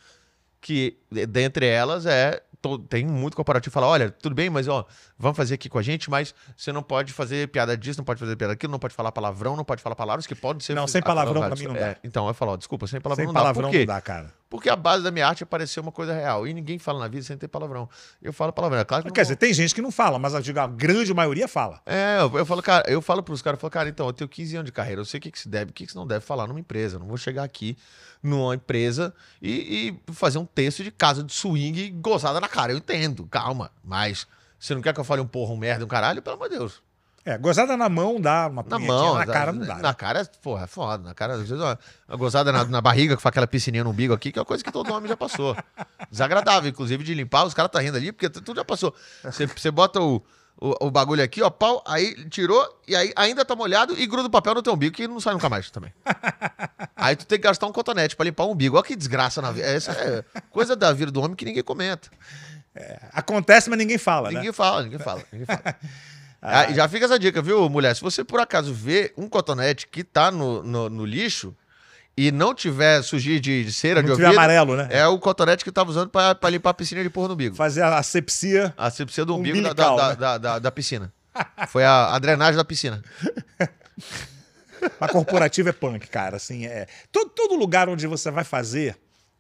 [0.60, 2.42] Que de- dentre elas é.
[2.62, 4.86] to- Tem muito corporativo que fala: olha, tudo bem, mas ó,
[5.18, 8.20] vamos fazer aqui com a gente, mas você não pode fazer piada disso, não pode
[8.20, 10.74] fazer piada daquilo, não pode falar palavrão, não pode falar palavras que podem ser.
[10.74, 11.98] Não, sem palavrão pra mim não É, dá.
[12.04, 13.68] então, eu falo, ó, desculpa, sem palavrão Sem não palavrão dá.
[13.70, 13.80] Por quê?
[13.86, 14.34] não dá, cara.
[14.50, 16.48] Porque a base da minha arte é parecer uma coisa real.
[16.48, 17.90] E ninguém fala na vida sem ter palavrão.
[18.22, 18.80] Eu falo palavrão.
[18.80, 21.14] É claro que Quer vou- dizer, tem gente que não fala, mas digo, a grande
[21.14, 21.82] maioria fala.
[21.86, 24.28] é, eu, eu falo, cara, eu falo pros caras, eu falo, cara, então, eu tenho
[24.30, 25.98] 15 anos de carreira, eu sei o que, que se deve, o que, que se
[25.98, 26.96] não deve falar numa empresa.
[26.96, 27.78] Eu não vou chegar aqui
[28.24, 32.72] numa empresa e, e fazer um texto de casa de swing gozada na cara.
[32.72, 33.70] Eu entendo, calma.
[33.84, 34.26] Mas
[34.60, 36.22] Você não quer que eu fale um porra, um merda, um caralho?
[36.22, 36.82] Pelo amor de Deus.
[37.28, 39.16] É, gozada na mão dá uma Na mão.
[39.16, 39.76] na cara não dá.
[39.76, 39.94] Na né?
[39.94, 41.04] cara, porra, é foda.
[41.04, 43.90] Na cara, às vezes, uma, uma gozada na, na barriga que faz aquela piscininha no
[43.90, 45.54] umbigo aqui, que é uma coisa que todo homem já passou.
[46.10, 47.44] Desagradável, inclusive, de limpar.
[47.46, 48.96] Os caras tá rindo ali, porque tu tu já passou.
[49.26, 50.24] Você, bota o,
[50.58, 54.30] o, o bagulho aqui, ó, pau, aí tirou, e aí ainda tá molhado e gruda
[54.30, 55.92] o papel no teu umbigo, que não sai nunca mais também.
[56.96, 58.78] Aí tu tem que gastar um cotonete pra limpar o umbigo.
[58.78, 59.68] Olha que desgraça na vida.
[59.68, 62.10] Essa é coisa da vida do homem que ninguém comenta.
[63.12, 64.54] Acontece, mas ninguém fala, Ninguém né?
[64.54, 65.76] fala, ninguém fala, ninguém fala.
[66.42, 67.96] Ah, já fica essa dica, viu, mulher?
[67.96, 71.56] Se você por acaso vê um cotonete que tá no, no, no lixo
[72.16, 74.88] e não tiver sujinho de, de cera, Não de tiver ouvido, amarelo, né?
[74.92, 77.56] é o cotonete que tava usando pra, pra limpar a piscina de porra no umbigo.
[77.56, 78.74] Fazer a asepsia.
[78.78, 80.16] A asepsia do umbigo da, da, né?
[80.16, 81.12] da, da- da piscina.
[81.68, 83.04] Foi a, a drenagem da piscina.
[85.00, 86.38] A corporativa é punk, cara.
[86.38, 86.88] Assim, é.
[87.12, 88.96] Todo, todo lugar onde você vai fazer,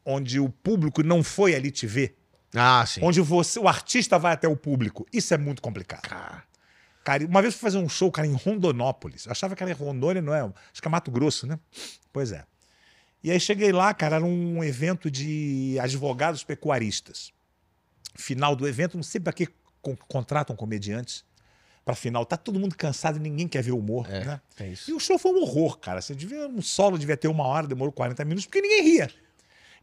[0.05, 2.17] onde o público não foi ali te ver,
[2.55, 3.01] Ah, sim.
[3.03, 6.01] onde você, o artista vai até o público, isso é muito complicado.
[6.01, 6.43] Cara,
[7.29, 9.25] uma vez eu fui fazer um show, cara, em Rondonópolis.
[9.25, 10.41] Eu achava que era em Rondônia, não é?
[10.41, 11.57] Acho que é Mato Grosso, né?
[12.11, 12.43] Pois é.
[13.23, 17.31] E aí cheguei lá, cara, era um evento de advogados pecuaristas.
[18.15, 19.47] Final do evento, não sei pra que
[19.81, 21.23] con- contratam comediantes
[21.85, 22.25] pra final.
[22.25, 24.41] Tá todo mundo cansado e ninguém quer ver humor, É, né?
[24.59, 24.95] é E isso.
[24.95, 26.01] o show foi um horror, cara.
[26.01, 29.09] Você devia, um solo devia ter uma hora, demorou 40 minutos, porque ninguém ria.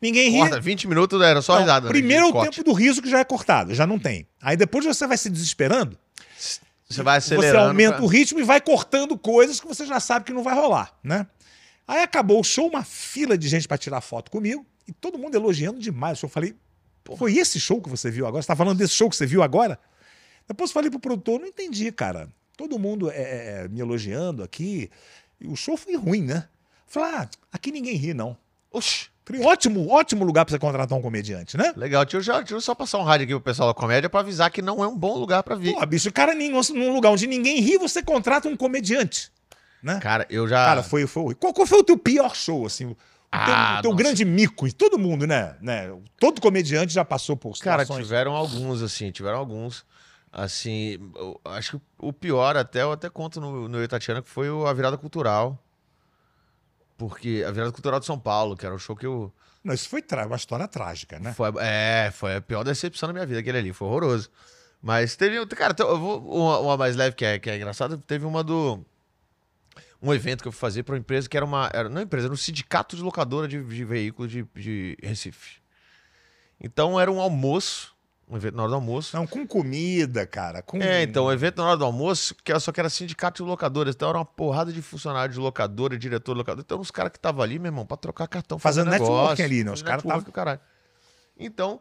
[0.03, 0.41] Ninguém ria.
[0.41, 1.87] Corta, 20 minutos era só Não, risada.
[1.87, 2.57] né, primeiro é o corte.
[2.57, 4.27] tempo do riso que já é cortado, já não tem.
[4.43, 5.97] Aí depois você vai se desesperando,
[6.95, 7.69] Você vai você acelerando.
[7.69, 10.55] aumenta pra- o ritmo e vai cortando coisas que você já sabe que não vai
[10.55, 11.27] rolar, né?
[11.87, 15.35] Aí acabou o show, uma fila de gente pra tirar foto comigo e todo mundo
[15.35, 16.23] elogiando demais.
[16.23, 16.55] Eu falei,
[17.17, 18.43] foi esse show que você viu agora?
[18.43, 19.79] Você tá falando desse show que você viu agora?
[20.49, 22.29] Depois falei pro produtor, não entendi, cara.
[22.57, 24.91] Todo mundo é, é, me elogiando aqui.
[25.41, 26.49] E o show foi ruim, né?
[26.87, 28.37] Falei, ah, aqui ninguém ri, não.
[28.71, 29.09] Oxi.
[29.43, 31.73] Ótimo, ótimo lugar pra você contratar um comediante, né?
[31.77, 34.21] Legal, deixa eu, já, eu só passar um rádio aqui pro pessoal da comédia pra
[34.21, 35.73] avisar que não é um bom lugar pra vir.
[35.75, 39.33] Pô, bicho, o cara, nem- num lugar onde ninguém ri, você contrata um comediante.
[39.83, 39.99] Né?
[40.01, 40.65] Cara, eu já.
[40.65, 41.35] Cara, foi, foi.
[41.35, 42.85] Qual, qual foi o teu pior show, assim?
[42.87, 42.99] O teu,
[43.55, 44.67] Ah, teu grande mico?
[44.67, 45.57] E todo mundo, né?
[45.61, 45.91] né?
[46.21, 48.07] Todo comediante já passou por Cara, situações.
[48.07, 49.85] tiveram alguns, assim, tiveram alguns.
[50.33, 50.99] Assim,
[51.45, 54.97] acho que o pior até, eu até conto no, no Itatiana, que foi a virada
[54.99, 55.59] cultural.
[56.97, 59.33] Porque a virada cultural de São Paulo, que era um show que eu.
[59.63, 61.33] Não, isso foi uma história trágica, né?
[61.33, 64.31] Foi, é, foi a pior decepção da minha vida, aquele ali, foi horroroso.
[64.81, 65.45] Mas teve.
[65.47, 68.85] Cara, eu vou, uma, uma mais leve que é, que é engraçada, teve uma do.
[70.03, 71.71] Um evento que eu fui fazer para uma empresa que era uma.
[71.73, 75.63] Era, não empresa, era um sindicato de locadora de, de veículos de, de Recife.
[76.61, 77.94] Então era um almoço,
[78.29, 79.17] um evento na hora do almoço.
[79.17, 80.63] Não, com comida, cara.
[80.63, 80.81] Com...
[80.81, 83.95] É, então, o evento na hora do almoço, que só que era sindicato de locadores.
[83.95, 86.65] Então era uma porrada de funcionário de locadora, diretor de locadora.
[86.65, 89.65] Então, os caras que estavam ali, meu irmão, pra trocar cartão, Fazendo networking negócio, ali,
[89.65, 89.73] né?
[89.73, 90.61] Os caras networking, caralho.
[91.39, 91.81] Então,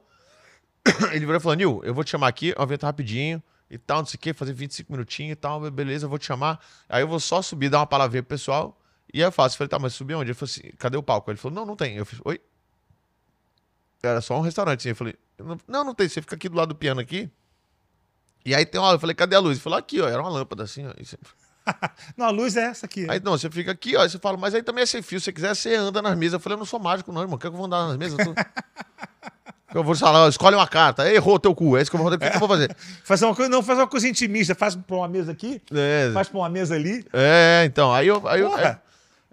[1.11, 3.77] ele virou e falou: Nil, eu vou te chamar aqui, é um evento rapidinho e
[3.77, 6.59] tal, não sei o quê, fazer 25 minutinhos e tal, beleza, eu vou te chamar.
[6.87, 8.77] Aí eu vou só subir, dar uma palavrinha pro pessoal.
[9.13, 9.55] E aí eu faço.
[9.55, 10.29] Eu falei, tá, mas subir onde?
[10.29, 11.31] Ele falou assim: cadê o palco?
[11.31, 11.95] Ele falou: não, não tem.
[11.95, 12.41] Eu fiz, oi?
[14.01, 14.79] Era só um restaurante.
[14.81, 14.89] assim.
[14.89, 15.15] Eu falei,
[15.67, 16.07] não, não tem.
[16.07, 17.29] Você fica aqui do lado do piano aqui.
[18.45, 18.91] E aí tem uma.
[18.91, 19.53] Eu falei, cadê a luz?
[19.57, 20.07] Ele falou, aqui, ó.
[20.07, 20.91] Era uma lâmpada assim, ó.
[21.01, 21.17] Você-
[22.17, 23.07] Não, a luz é essa aqui.
[23.09, 24.01] Aí não, você fica aqui, ó.
[24.01, 25.19] Aí você fala, mas aí também é sem fio.
[25.19, 26.34] Se você quiser, você anda nas mesas.
[26.34, 27.38] Eu falei, eu não sou mágico, não, irmão.
[27.38, 28.19] Quer que eu vou andar nas mesas?
[28.19, 28.41] Eu, tô...
[29.79, 31.09] eu vou falar, ó, escolhe uma carta.
[31.09, 31.77] Errou teu cu.
[31.77, 32.17] É isso que eu vou fazer.
[32.17, 32.75] O que, que eu vou fazer?
[33.05, 34.53] Fazer uma coisa, não, faz uma coisa intimista.
[34.53, 37.05] Faz pra uma mesa aqui, É, faz pra uma mesa ali.
[37.13, 37.93] é, então.
[37.93, 38.27] Aí eu.
[38.27, 38.77] Aí, eu- aí- aí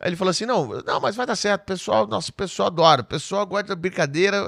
[0.05, 1.65] ele falou assim: não, não, mas vai dar certo.
[1.65, 3.01] Pessoal, nosso pessoal adora.
[3.03, 4.47] O pessoal gosta da brincadeira.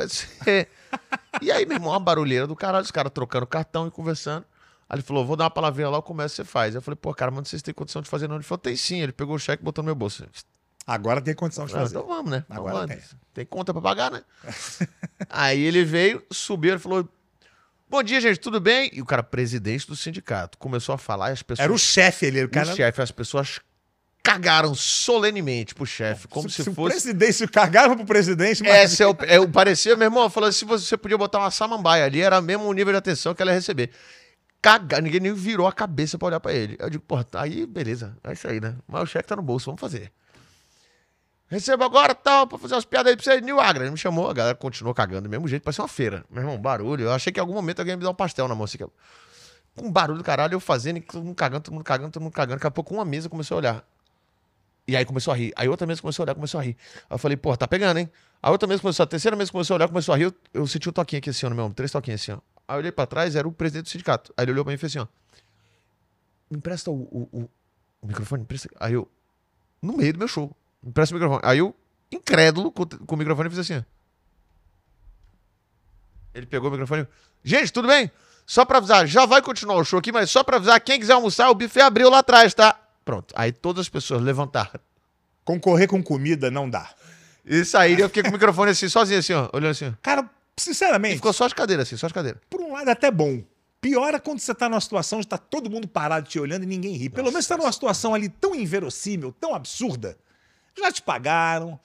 [1.41, 4.45] E aí, meu irmão, uma barulheira do caralho, os caras trocando cartão e conversando.
[4.89, 6.75] Aí ele falou: vou dar uma palavrinha lá, eu começo, você faz.
[6.75, 8.37] Eu falei, pô, cara, mas não sei se tem condição de fazer, não.
[8.37, 9.01] Ele falou, tem sim.
[9.01, 10.25] Ele pegou o cheque e botou no meu bolso.
[10.87, 11.97] Agora tem condição de Ah, fazer.
[11.97, 12.45] então vamos, né?
[12.49, 12.89] Vamos Agora lá.
[12.89, 12.99] tem.
[13.33, 14.23] Tem conta pra pagar, né?
[15.31, 17.09] Aí ele veio, subiu, ele falou:
[17.89, 18.91] Bom dia, gente, tudo bem?
[18.93, 21.65] E o cara, presidente do sindicato, começou a falar e as pessoas.
[21.65, 22.71] Era o chefe ali, o cara.
[22.73, 23.61] o chefe, as pessoas
[24.23, 26.93] cagaram solenemente pro chefe, como se, o fosse.
[26.93, 30.53] presidente, se cagaram pro presidente, mas Esse é o, é, o- parecia, meu irmão, falou
[30.53, 33.51] se você, podia botar uma samambaia ali, era mesmo o nível de atenção que ela
[33.51, 33.91] ia receber.
[34.63, 36.77] Cagar, ninguém nem virou a cabeça pra olhar pra ele.
[36.79, 38.77] Eu digo, porra, tá aí, beleza, é isso aí, né?
[38.87, 40.13] Mas o cheque tá no bolso, vamos fazer.
[41.49, 43.83] Recebo agora, tal, pra fazer umas piadas aí pra você, Nil Agra.
[43.85, 46.25] Ele me chamou, a galera continuou cagando do mesmo jeito, parecia uma feira.
[46.31, 47.05] Meu irmão, barulho.
[47.07, 48.79] Eu achei que em algum momento alguém ia me dar um pastel na mão, assim,
[48.79, 48.93] que com
[49.87, 52.33] um barulho do caralho, eu fazendo, e todo mundo cagando, todo mundo cagando, todo mundo
[52.33, 52.55] cagando.
[52.57, 53.85] Daqui a pouco uma mesa começou a olhar.
[54.87, 55.53] E aí começou a rir.
[55.57, 56.77] Aí outra mesa começou a olhar, começou a rir.
[57.09, 58.11] Aí eu falei, porra, tá pegando, hein?
[58.43, 60.25] A outra mesa começou, a terceira mesa começou a olhar, começou a rir.
[60.25, 62.39] Eu, eu senti um toquinho aqui assim, ó, no meu ombro, três toquinhos assim, ó.
[62.67, 64.33] Aí eu olhei pra trás, era o presidente do sindicato.
[64.37, 65.07] Aí ele olhou pra mim e fez assim, ó.
[66.51, 67.51] Me empresta o, o, o-
[68.03, 68.69] o microfone, empresta.
[68.81, 69.09] Aí eu,
[69.81, 71.43] no meio do meu show, me empresta o microfone.
[71.45, 71.75] Aí eu,
[72.11, 73.83] incrédulo, com, com o microfone, fiz assim, ó.
[76.35, 77.07] Ele pegou o microfone
[77.45, 78.11] gente, tudo bem?
[78.47, 81.13] Só pra avisar, já vai continuar o show aqui, mas só pra avisar, quem quiser
[81.13, 82.79] almoçar, o buffet abriu lá atrás, tá?
[83.05, 83.35] Pronto.
[83.37, 84.81] Aí todas as pessoas levantaram.
[85.45, 86.89] Concorrer com comida não dá.
[87.45, 89.93] E saíram, eu fiquei com o microfone assim, sozinho assim, ó, olhando assim.
[90.01, 92.41] Cara, E sinceramente, ficou só as cadeiras assim, só as cadeiras.
[92.49, 93.43] por um lado é até bom.
[93.81, 96.67] Pior é quando você tá numa situação onde tá todo mundo parado te olhando e
[96.67, 97.09] ninguém ri.
[97.09, 100.17] Pelo menos você tá numa situação ali tão inverossímil, tão absurda.
[100.79, 101.81] Já te pagaram.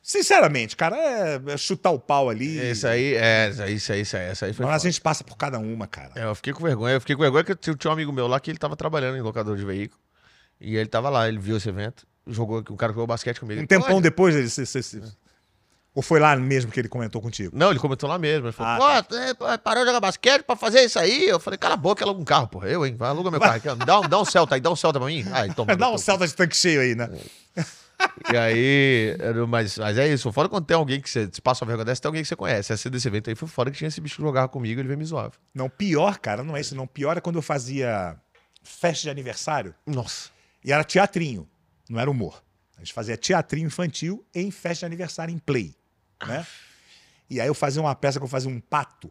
[0.00, 2.70] Sinceramente, cara, é, é chutar o pau ali.
[2.70, 5.36] Isso aí, é, isso aí, isso aí, isso aí, foi Mas a gente passa por
[5.36, 6.12] cada uma, cara.
[6.14, 6.94] É, eu fiquei com vergonha.
[6.94, 9.16] Eu fiquei com vergonha que eu tinha um amigo meu lá que ele tava trabalhando
[9.16, 10.00] em locador de veículo.
[10.60, 13.58] E ele tava lá, ele viu esse evento, jogou, o cara jogou basquete comigo.
[13.58, 14.48] Um Ele, tempão "Pô, depois dele.
[14.48, 15.02] cê- cê- cê-
[15.94, 17.56] Ou foi lá mesmo que ele comentou contigo?
[17.56, 18.46] Não, ele comentou lá mesmo.
[18.46, 21.26] Ele falou, Ah, pô, é, pô, parou de jogar basquete pra fazer isso aí?
[21.26, 22.68] Eu falei, cala a boca, aluga um carro, porra.
[22.68, 22.94] Eu, hein?
[22.96, 23.74] Vai, aluga meu carro aqui.
[23.84, 25.24] Dá um, dá um Celta aí, dá um Celta pra mim.
[25.32, 25.74] Aí, toma.
[25.76, 25.96] Dá um.
[25.96, 27.08] Celta de tanque cheio aí, né?
[28.30, 29.16] E aí,
[29.48, 30.30] mas, mas é isso.
[30.30, 32.36] Fora quando tem alguém que você se passa uma vergonha dessa, tem alguém que você
[32.36, 32.72] conhece.
[32.74, 34.98] Essa desse evento aí foi fora que tinha esse bicho que jogava comigo, ele veio
[34.98, 35.30] me zoar.
[35.54, 36.86] Não, pior, cara, não é isso não.
[36.86, 38.16] Pior é quando eu fazia
[38.62, 40.28] festa de aniversário Nossa.
[40.66, 41.48] E era teatrinho,
[41.88, 42.42] não era humor.
[42.76, 45.74] A gente fazia teatrinho infantil em festa de aniversário em play,
[46.26, 46.46] né?
[47.30, 49.10] E aí eu fazia uma peça que eu fazia um pato,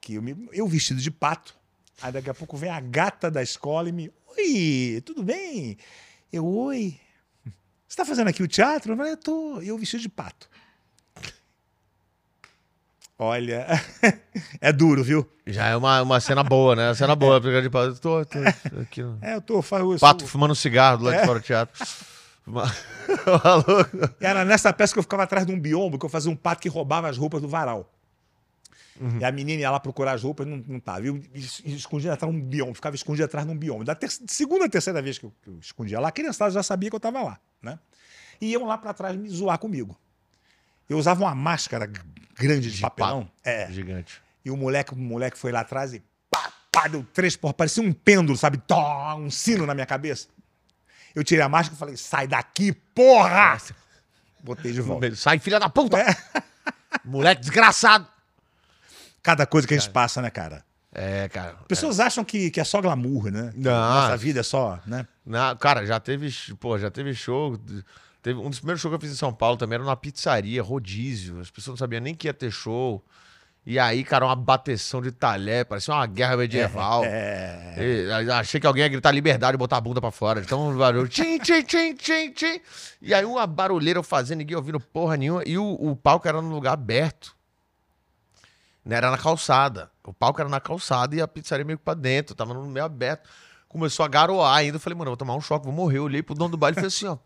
[0.00, 1.54] que eu, me- eu vestido de pato,
[2.00, 4.12] aí daqui a pouco vem a gata da escola e me...
[4.38, 5.76] Oi, tudo bem?
[6.32, 6.98] Eu, oi.
[7.86, 8.92] Você tá fazendo aqui o teatro?
[8.92, 9.60] Eu falei, eu tô.
[9.60, 10.48] Eu vestido de pato.
[13.22, 13.66] Olha,
[14.60, 15.28] é duro, viu?
[15.46, 16.88] Já é uma, uma cena boa, né?
[16.88, 17.40] Uma cena boa.
[17.40, 18.38] Tipo, eu tô, tô
[18.80, 19.02] aqui.
[19.20, 19.58] É, eu tô.
[19.58, 21.86] Eu Pato sou- fumando um cigarro do lado de fora do teatro.
[24.20, 26.60] Era nessa peça que eu ficava atrás de um biombo, que eu fazia um pato
[26.60, 27.88] que roubava as roupas do varal.
[29.00, 29.18] Uhum.
[29.20, 31.06] E a menina ia lá procurar as roupas, não, não tava.
[31.06, 33.84] Eu es- escondia atrás de um biombo, ficava escondido atrás de um biombo.
[33.84, 36.90] Da ter- segunda, terceira vez que eu, que eu escondia lá, a criançada já sabia
[36.90, 37.78] que eu tava lá, né?
[38.40, 39.96] E iam lá pra trás me zoar comigo.
[40.92, 41.90] Eu usava uma máscara
[42.34, 43.28] grande de, De papelão.
[43.42, 43.70] É.
[43.70, 44.20] Gigante.
[44.44, 47.82] E o moleque, o moleque foi lá atrás e pá, pá, deu três porra, parecia
[47.82, 48.58] um pêndulo, sabe?
[48.58, 50.28] Tó, um sino na minha cabeça.
[51.14, 53.58] Eu tirei a máscara e falei, sai daqui, porra!
[54.42, 55.14] Botei de volta.
[55.14, 55.98] Sai, filha da puta!
[55.98, 56.14] É.
[57.04, 58.06] Moleque desgraçado!
[59.22, 60.64] Cada coisa que a gente passa, né, cara?
[60.92, 61.54] É, cara.
[61.68, 63.52] Pessoas acham que, que é só glamour, né?
[63.54, 63.70] Não.
[63.70, 65.06] Nossa vida é só, né?
[65.24, 66.30] Na, cara, já teve,
[66.60, 67.58] pô, já teve show.
[68.22, 70.62] Teve, um dos primeiros shows que eu fiz em São Paulo também era numa pizzaria,
[70.62, 71.40] rodízio.
[71.40, 73.04] As pessoas não sabiam nem que ia ter show.
[73.66, 77.04] E aí, cara, uma bateção de talher, parecia uma guerra medieval.
[77.04, 77.74] É.
[77.78, 80.40] E, aí, achei que alguém ia gritar liberdade e botar a bunda pra fora.
[80.40, 81.08] Então, um barulho.
[81.08, 82.60] Tchim, tchim, tchim, tchim, tchim.
[83.00, 85.42] E aí, uma barulheira eu fazendo, ninguém ouvindo porra nenhuma.
[85.44, 87.36] E o, o palco era num lugar aberto.
[88.84, 89.90] Não era na calçada.
[90.04, 92.34] O palco era na calçada e a pizzaria meio que pra dentro.
[92.34, 93.28] Tava no meio aberto.
[93.68, 94.76] Começou a garoar ainda.
[94.76, 95.98] Eu falei, mano, eu vou tomar um choque, vou morrer.
[95.98, 97.16] Eu olhei pro dono do baile e falei assim, ó.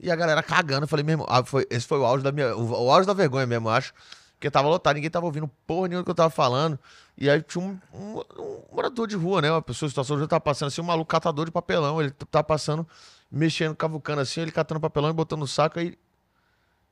[0.00, 0.84] E a galera cagando.
[0.84, 2.54] Eu falei, meu irmão, ah, foi, esse foi o auge da minha.
[2.56, 3.92] O, o auge da vergonha mesmo, eu acho.
[4.34, 6.78] Porque tava lotado, ninguém tava ouvindo porra nenhuma do que eu tava falando.
[7.16, 9.50] E aí tinha um, um- um morador de rua, né?
[9.50, 12.00] Uma pessoa situação de rua tava passando assim, um maluco catador de papelão.
[12.00, 12.86] Ele tava passando,
[13.30, 15.80] mexendo, cavucando assim, ele catando papelão e botando no saco.
[15.80, 15.98] Aí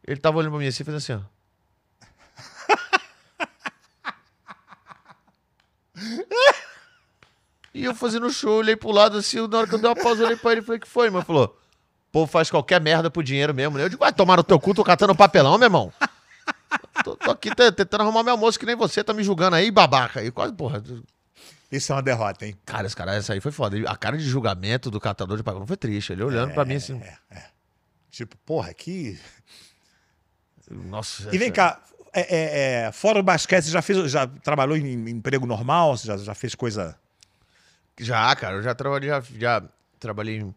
[0.05, 1.21] ele tava olhando pra mim assim fez assim, ó.
[7.75, 10.25] E eu fazendo show, olhei pro lado assim, na hora que eu dei uma pausa,
[10.25, 11.09] olhei pra ele e falei, que foi?
[11.09, 11.59] Ele falou,
[12.17, 13.85] povo faz qualquer merda por dinheiro mesmo, né?
[13.85, 15.93] Eu digo, vai tomar no teu cu, tô catando papelão, meu irmão.
[17.05, 19.71] Tô, tô aqui te- tentando arrumar meu almoço que nem você, tá me julgando aí,
[19.71, 20.23] babaca.
[20.25, 20.83] E quase, porra.
[21.71, 22.57] Isso é uma derrota, hein?
[22.65, 23.77] Cara, esse cara, essa aí foi foda.
[23.89, 26.13] A cara de julgamento do catador de papelão foi triste.
[26.13, 27.01] Ele olhando pra mim assim,
[28.11, 29.21] Tipo, porra, que.
[30.71, 31.29] nossa.
[31.35, 31.81] E vem cá,
[32.13, 35.97] é, é, é, fora o basquete, você já fez, já trabalhou em, em emprego normal?
[35.97, 36.97] Você já, já fez coisa.
[37.99, 39.63] Já, cara, eu já trabalhei, já, já
[40.01, 40.55] trabalhei em-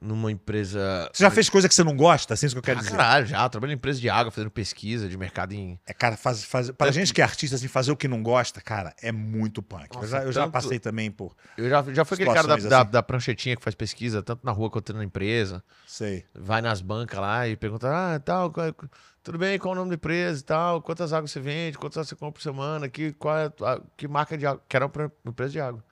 [0.00, 1.08] numa empresa.
[1.12, 2.34] Você já fez coisa que você não gosta?
[2.34, 2.90] Assim, é isso que eu quero Ah, dizer.
[2.96, 3.48] caralho, já.
[3.48, 5.78] Trabalhei em empresa de água, fazendo pesquisa de mercado em.
[5.86, 8.60] É, cara, faz, faz, pra gente que é artista, assim, fazer o que não gosta,
[8.60, 9.86] cara, é muito punk.
[9.90, 11.34] eu Nossa, já, eu já tanto- passei também por.
[11.56, 12.90] Eu já, já fui aquele cara da, Situações da, assim.
[12.90, 15.62] da pranchetinha que faz pesquisa, tanto na rua quanto na empresa.
[15.86, 16.24] Sei.
[16.34, 18.74] vai nas bancas lá e pergunta, ah, tal, qual é-
[19.22, 21.96] tudo bem, qual é o nome da empresa e tal, quantas águas você vende, quantas
[21.96, 24.86] águas você compra por semana, que, qual é a, que marca de água, que era
[24.86, 25.82] uma empresa de água.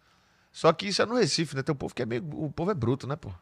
[0.52, 1.62] Só que isso é no Recife, né?
[1.64, 3.32] Tem um povo que é meio, o povo é bruto, né, pô?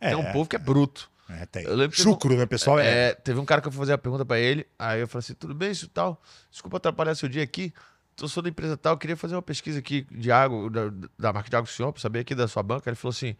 [0.00, 1.10] É, Tem um povo que é bruto.
[1.28, 1.64] é, tem.
[1.64, 2.78] Eu lembro Chucro, né, pessoal?
[2.78, 3.08] É.
[3.08, 5.20] É, teve um cara que eu fui fazer a pergunta pra ele, aí eu falei
[5.20, 6.20] assim, tudo bem, isso e tal,
[6.50, 7.72] desculpa atrapalhar seu dia aqui,
[8.20, 10.80] eu sou da empresa tal, eu queria fazer uma pesquisa aqui de água, da,
[11.18, 12.88] da marca de água do senhor, pra saber aqui da sua banca.
[12.88, 13.36] Ele falou assim,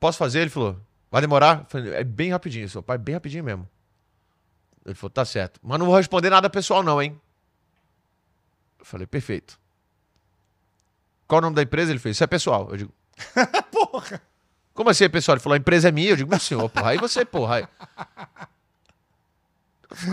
[0.00, 0.40] posso fazer?
[0.40, 0.78] Ele falou,
[1.10, 1.64] vai demorar?
[1.68, 3.68] Falei, é bem rapidinho, seu pai, bem rapidinho mesmo.
[4.84, 7.20] Ele falou, tá certo, mas não vou responder nada pessoal não, hein?
[8.78, 9.58] Eu falei, perfeito.
[11.26, 11.92] Qual o nome da empresa?
[11.92, 12.68] Ele fez, isso é pessoal.
[12.70, 12.94] Eu digo,
[13.70, 14.22] Porra!
[14.78, 15.34] Como assim pessoal?
[15.34, 16.10] Ele falou, a empresa é minha.
[16.10, 16.90] Eu digo, meu senhor, porra.
[16.90, 17.56] Aí você, porra.
[17.56, 17.68] Aí...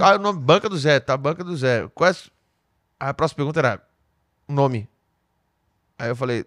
[0.02, 1.16] Ah, o nome, Banca do Zé, tá?
[1.16, 1.88] Banca do Zé.
[1.94, 2.16] Qual é...
[3.00, 3.88] A próxima pergunta era
[4.48, 4.90] nome.
[6.00, 6.46] Aí eu falei,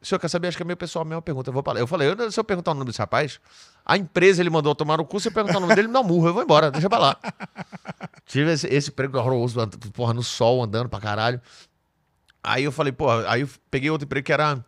[0.00, 0.48] o senhor quer saber?
[0.48, 1.50] Acho que é meio pessoal a mesma pergunta.
[1.50, 1.78] Eu, vou lá.
[1.78, 3.38] eu falei, eu, se eu perguntar o nome desse rapaz,
[3.84, 6.02] a empresa ele mandou tomar no cu, se eu perguntar o nome dele, me dá
[6.02, 7.18] murro, eu vou embora, deixa pra lá.
[8.24, 11.42] Tive esse, esse emprego horroroso, porra, no sol, andando pra caralho.
[12.42, 14.64] Aí eu falei, porra, aí eu peguei outro emprego que era.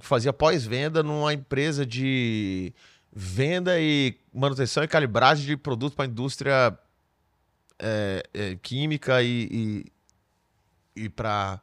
[0.00, 2.72] Fazia pós-venda numa empresa de
[3.12, 6.76] venda e manutenção e calibragem de produtos para indústria
[7.78, 9.84] é, é, química e,
[10.96, 11.60] e, e para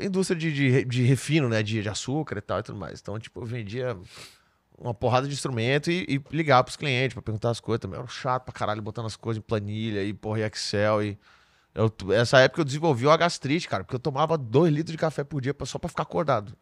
[0.00, 1.62] indústria de, de, de, refino, né?
[1.62, 3.00] De, de açúcar e tal e tudo mais.
[3.00, 3.96] Então, tipo, eu vendia
[4.78, 7.98] uma porrada de instrumento e, e ligava pros clientes para perguntar as coisas também.
[7.98, 11.18] Era chato pra caralho, botando as coisas em planilha e porra, em Excel e.
[11.74, 15.22] Eu, essa época eu desenvolvi uma gastrite, cara, porque eu tomava dois litros de café
[15.22, 16.56] por dia só pra ficar acordado.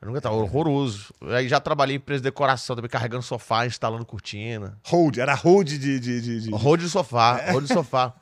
[0.00, 1.14] Eu nunca tava horroroso.
[1.22, 4.78] Aí já trabalhei em empresa de decoração, também carregando sofá, instalando cortina.
[4.84, 5.78] Hold, era hold de.
[5.78, 6.50] de, de, de...
[6.50, 7.52] Hold de sofá, é.
[7.52, 8.12] hold de sofá.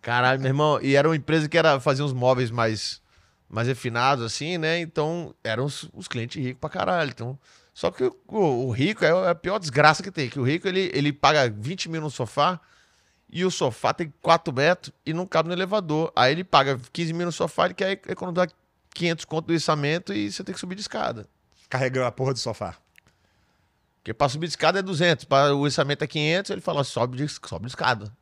[0.00, 0.80] Caralho, meu irmão.
[0.80, 3.02] E era uma empresa que era, fazia uns móveis mais,
[3.46, 4.80] mais refinados, assim, né?
[4.80, 7.10] Então, eram os, os clientes ricos pra caralho.
[7.10, 7.38] Então,
[7.74, 10.30] só que o, o, rico é a pior desgraça que tem.
[10.30, 12.58] Que o rico, ele, ele paga 20 mil no sofá
[13.34, 16.12] e o sofá tem 4 metros e não cabe no elevador.
[16.14, 18.48] Aí ele paga 15 mil no sofá, ele quer economizar
[18.94, 21.26] 500 conto do içamento e você tem que subir de escada.
[21.68, 22.76] Carregando a porra do sofá.
[23.96, 27.16] Porque para subir de escada é 200, para o içamento é 500, ele fala, sobe
[27.16, 28.16] de, sobe de escada.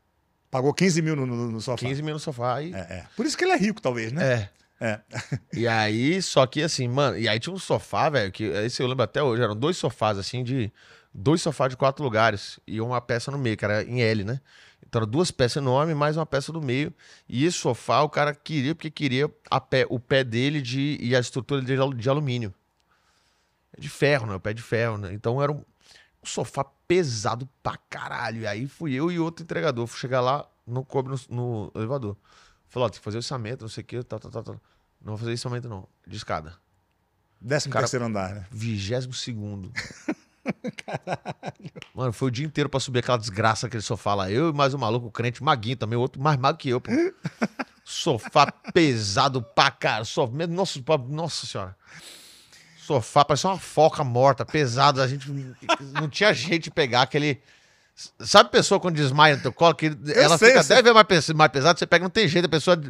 [0.51, 1.87] Pagou 15 mil no, no, no sofá.
[1.87, 2.63] 15 mil no sofá.
[2.63, 2.73] E...
[2.73, 3.07] É, é.
[3.15, 4.25] Por isso que ele é rico, talvez, né?
[4.25, 4.49] É.
[4.81, 5.01] É.
[5.53, 8.87] e aí, só que assim, mano, e aí tinha um sofá, velho, que esse eu
[8.87, 10.73] lembro até hoje, eram dois sofás, assim, de.
[11.15, 14.41] Dois sofás de quatro lugares e uma peça no meio, que era em L, né?
[14.93, 16.93] Então, duas peças enormes, mais uma peça do meio.
[17.27, 21.17] E esse sofá o cara queria, porque queria a pé, o pé dele de, e
[21.17, 22.53] a estrutura dele de alumínio.
[23.75, 24.35] É de ferro, né?
[24.35, 25.15] O pé de ferro, né?
[25.15, 25.65] Então era um, um,
[26.23, 28.43] sofá pesado pra caralho.
[28.43, 29.87] E aí fui eu e outro entregador.
[29.87, 32.15] Fui chegar lá, não coube no, no elevador.
[32.69, 34.55] Falou, ó, tem que fazer o içamento, não sei o que, tal, tal, tal, tal.
[35.01, 35.89] Não vou fazer içamento, não.
[36.07, 36.53] De escada.
[37.41, 38.47] Décimo cara, terceiro andar, né?
[38.51, 39.73] Vigésimo segundo.
[40.85, 41.71] Caralho.
[41.95, 44.31] Mano, foi o dia inteiro pra subir aquela desgraça, aquele sofá lá.
[44.31, 46.91] Eu e mais um maluco, o crente, Maguinho também, outro mais magro que eu, pô.
[47.85, 50.05] Sofá pesado pra cara.
[50.05, 51.77] Sofá, nossa, nossa senhora.
[52.77, 55.03] Sofá, parecia uma foca morta, pesado.
[55.03, 55.31] A gente
[55.93, 57.41] não tinha jeito de pegar aquele.
[58.21, 59.75] Sabe a pessoa quando desmaia no teu colo?
[59.75, 62.81] Que ela sei, fica até mais, mais pesado, você pega, não tem jeito, a pessoa.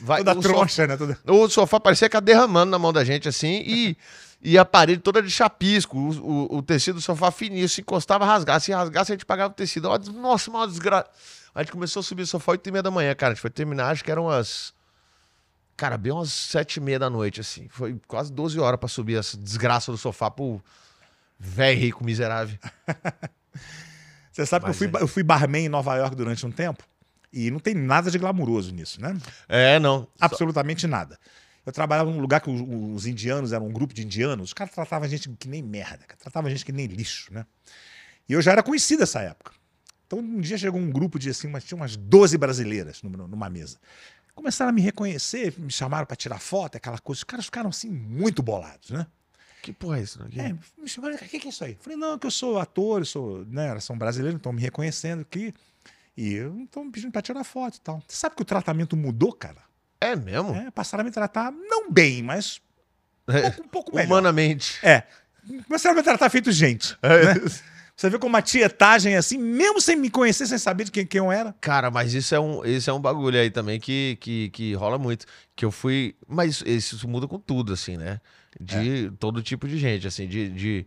[0.00, 0.96] Vai, Toda troncha, né?
[0.96, 1.18] Toda...
[1.26, 3.96] O sofá parecia que ia derramando na mão da gente, assim, e
[4.40, 6.10] e a parede toda de chapisco, o,
[6.54, 8.60] o, o tecido do sofá fininho, se encostava, rasgava.
[8.60, 9.88] Se rasgasse, a gente pagava o tecido.
[10.12, 11.08] Nossa, uma desgraça.
[11.54, 13.32] A gente começou a subir o sofá 8 e meia da manhã, cara.
[13.32, 14.72] A gente foi terminar, acho que eram umas.
[15.76, 17.68] Cara, bem umas 7 e meia da noite, assim.
[17.68, 20.62] Foi quase 12 horas para subir essa desgraça do sofá pro
[21.38, 22.58] velho rico miserável.
[24.30, 25.02] Você sabe Mas que eu fui, é.
[25.02, 26.84] eu fui barman em Nova York durante um tempo.
[27.32, 29.16] E não tem nada de glamuroso nisso, né?
[29.48, 30.06] É, não.
[30.20, 31.18] Absolutamente nada.
[31.68, 32.62] Eu trabalhava num lugar que os,
[32.94, 34.48] os, indianos eram um grupo de indianos.
[34.48, 37.44] Os caras tratavam a gente que nem merda, tratavam a gente que nem lixo, né?
[38.26, 39.52] E eu já era conhecido nessa época.
[40.06, 43.76] Então um dia chegou um grupo de assim, mas tinha umas 12 brasileiras numa mesa.
[44.34, 47.18] Começaram a me reconhecer, me chamaram para tirar foto, aquela coisa.
[47.18, 49.06] Os caras ficaram assim muito bolados, né?
[49.60, 50.22] Que porra é isso?
[50.22, 50.30] Né?
[50.38, 51.76] É, me chamaram, o que, é isso aí?
[51.78, 55.52] Falei, não, que eu sou ator, eu sou, né, são brasileiros, estão me reconhecendo aqui.
[56.16, 58.02] E eu estou me pedindo para tirar foto e tal.
[58.08, 59.67] Você sabe que o tratamento mudou, cara?
[60.00, 60.54] É mesmo?
[60.54, 62.60] É, passaram a me tratar, não bem, mas
[63.28, 64.06] um é, pouco, um pouco melhor.
[64.06, 64.78] Humanamente.
[64.82, 65.04] É.
[65.66, 66.96] Começaram a me tratar feito gente.
[67.02, 67.34] É.
[67.34, 67.34] Né?
[67.98, 71.18] Você vê como uma tietagem assim, mesmo sem me conhecer, sem saber de quem, quem
[71.18, 71.52] eu era.
[71.60, 74.96] Cara, mas isso é um, isso é um bagulho aí também que, que, que rola
[74.98, 75.26] muito.
[75.56, 76.14] Que eu fui.
[76.28, 78.20] Mas isso muda com tudo, assim, né?
[78.60, 79.10] De é.
[79.18, 80.86] todo tipo de gente, assim, de, de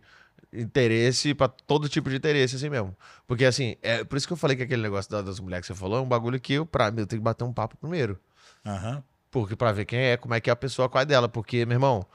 [0.54, 2.96] interesse para todo tipo de interesse, assim mesmo.
[3.26, 5.78] Porque, assim, é por isso que eu falei que aquele negócio das mulheres que você
[5.78, 8.18] falou é um bagulho que eu, pra mim, eu tenho que bater um papo primeiro.
[8.64, 9.02] Uhum.
[9.30, 11.28] Porque pra ver quem é, como é que é a pessoa, qual é dela.
[11.28, 12.06] Porque, meu irmão,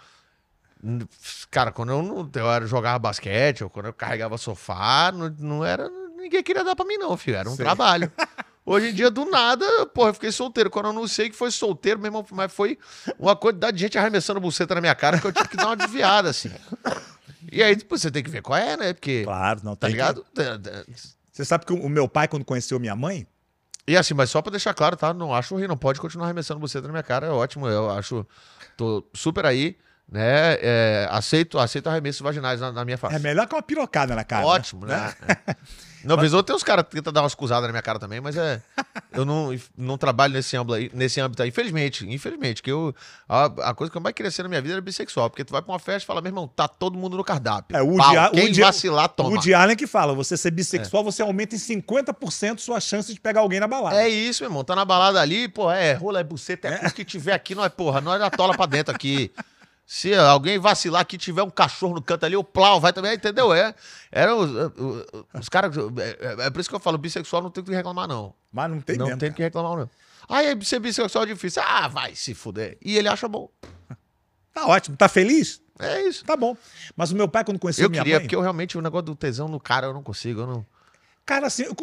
[1.50, 5.90] cara, quando eu, eu era, jogava basquete, ou quando eu carregava sofá, não, não era.
[6.16, 7.38] Ninguém queria dar pra mim, não, filho.
[7.38, 7.66] Era um Sei.
[7.66, 8.12] trabalho.
[8.66, 10.70] Hoje em dia, do nada, porra, eu fiquei solteiro.
[10.70, 12.78] Quando eu não sei que foi solteiro, meu irmão, mas foi
[13.18, 15.76] uma quantidade de gente arremessando buceta na minha cara que eu tive que dar uma
[15.78, 16.52] desviada, assim.
[17.50, 18.94] E aí, depois você tem que ver qual é, né?
[18.94, 19.24] Porque.
[19.24, 20.26] Claro, não tá ligado?
[20.36, 20.94] Que...
[21.32, 23.26] Você sabe que o meu pai, quando conheceu minha mãe,
[23.88, 25.14] e assim, mas só pra deixar claro, tá?
[25.14, 27.68] Não acho ruim, não pode continuar arremessando você na minha cara, é ótimo.
[27.68, 28.26] Eu acho.
[28.76, 29.78] Tô super aí.
[30.12, 30.58] né?
[30.62, 33.16] É, aceito, aceito arremessos vaginais na, na minha face.
[33.16, 34.46] É melhor que uma pirocada na cara.
[34.46, 35.14] Ótimo, né?
[35.28, 35.56] É.
[36.08, 38.00] Não, vez ou outra tem uns caras que tentam dar umas cusadas na minha cara
[38.00, 38.62] também, mas é.
[39.12, 41.50] Eu não, não trabalho nesse âmbito aí, nesse âmbito aí.
[41.50, 42.96] Infelizmente, infelizmente, que eu.
[43.28, 45.30] A, a coisa que eu mais queria ser na minha vida era bissexual.
[45.30, 47.76] Porque tu vai pra uma festa e fala, meu irmão, tá todo mundo no cardápio.
[47.76, 49.30] É, o Pau, dia- Quem o dia- vacilar, toma.
[49.30, 53.20] O Woody Allen que fala, você ser bissexual, você aumenta em 50% sua chance de
[53.20, 54.02] pegar alguém na balada.
[54.02, 54.64] É isso, meu irmão.
[54.64, 57.64] Tá na balada ali, pô, é rola, é buceta, é, o que tiver aqui, não
[57.66, 59.32] é porra, não é da tola pra dentro aqui.
[59.90, 63.54] Se alguém vacilar aqui, tiver um cachorro no canto ali, o plau vai também, entendeu?
[63.54, 63.74] É.
[64.12, 65.74] Era os, os, os caras.
[65.98, 68.34] É, é por isso que eu falo, bissexual não tem o que reclamar, não.
[68.52, 69.18] Mas não tem não mesmo.
[69.18, 69.90] tem o que reclamar, não.
[70.38, 71.64] É, ser bissexual é difícil.
[71.66, 72.78] Ah, vai se fuder.
[72.82, 73.50] E ele acha bom.
[74.54, 74.98] Tá ótimo.
[74.98, 75.62] Tá feliz?
[75.80, 76.26] É isso.
[76.26, 76.58] Tá bom.
[76.96, 78.24] Mas o meu pai, quando conheceu Eu minha queria, mãe...
[78.24, 80.42] porque eu realmente, o negócio do tesão no cara, eu não consigo.
[80.42, 80.66] Eu não.
[81.28, 81.76] Cara, assim, eu,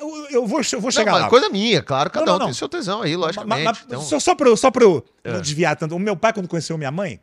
[0.00, 1.28] eu- eu vou, eu vou chegar não, lá.
[1.28, 3.64] coisa minha, claro, cada Não, um não, tem seu tesão aí, logicamente.
[3.64, 5.32] Mas- mas então, só, só pra eu, só pra eu É.
[5.34, 5.94] não desviar tanto.
[5.94, 7.20] O meu pai, quando conheceu minha mãe,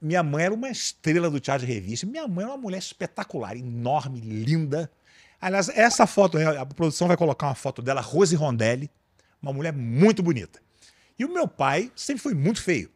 [0.00, 2.06] minha mãe era uma estrela do teatro de revista.
[2.06, 4.90] Minha mãe era uma mulher espetacular, enorme, linda.
[5.40, 8.90] Aliás, essa foto, a produção vai colocar uma foto dela, Rose Rondelli,
[9.40, 10.60] uma mulher muito bonita.
[11.18, 12.90] E o meu pai sempre foi muito feio.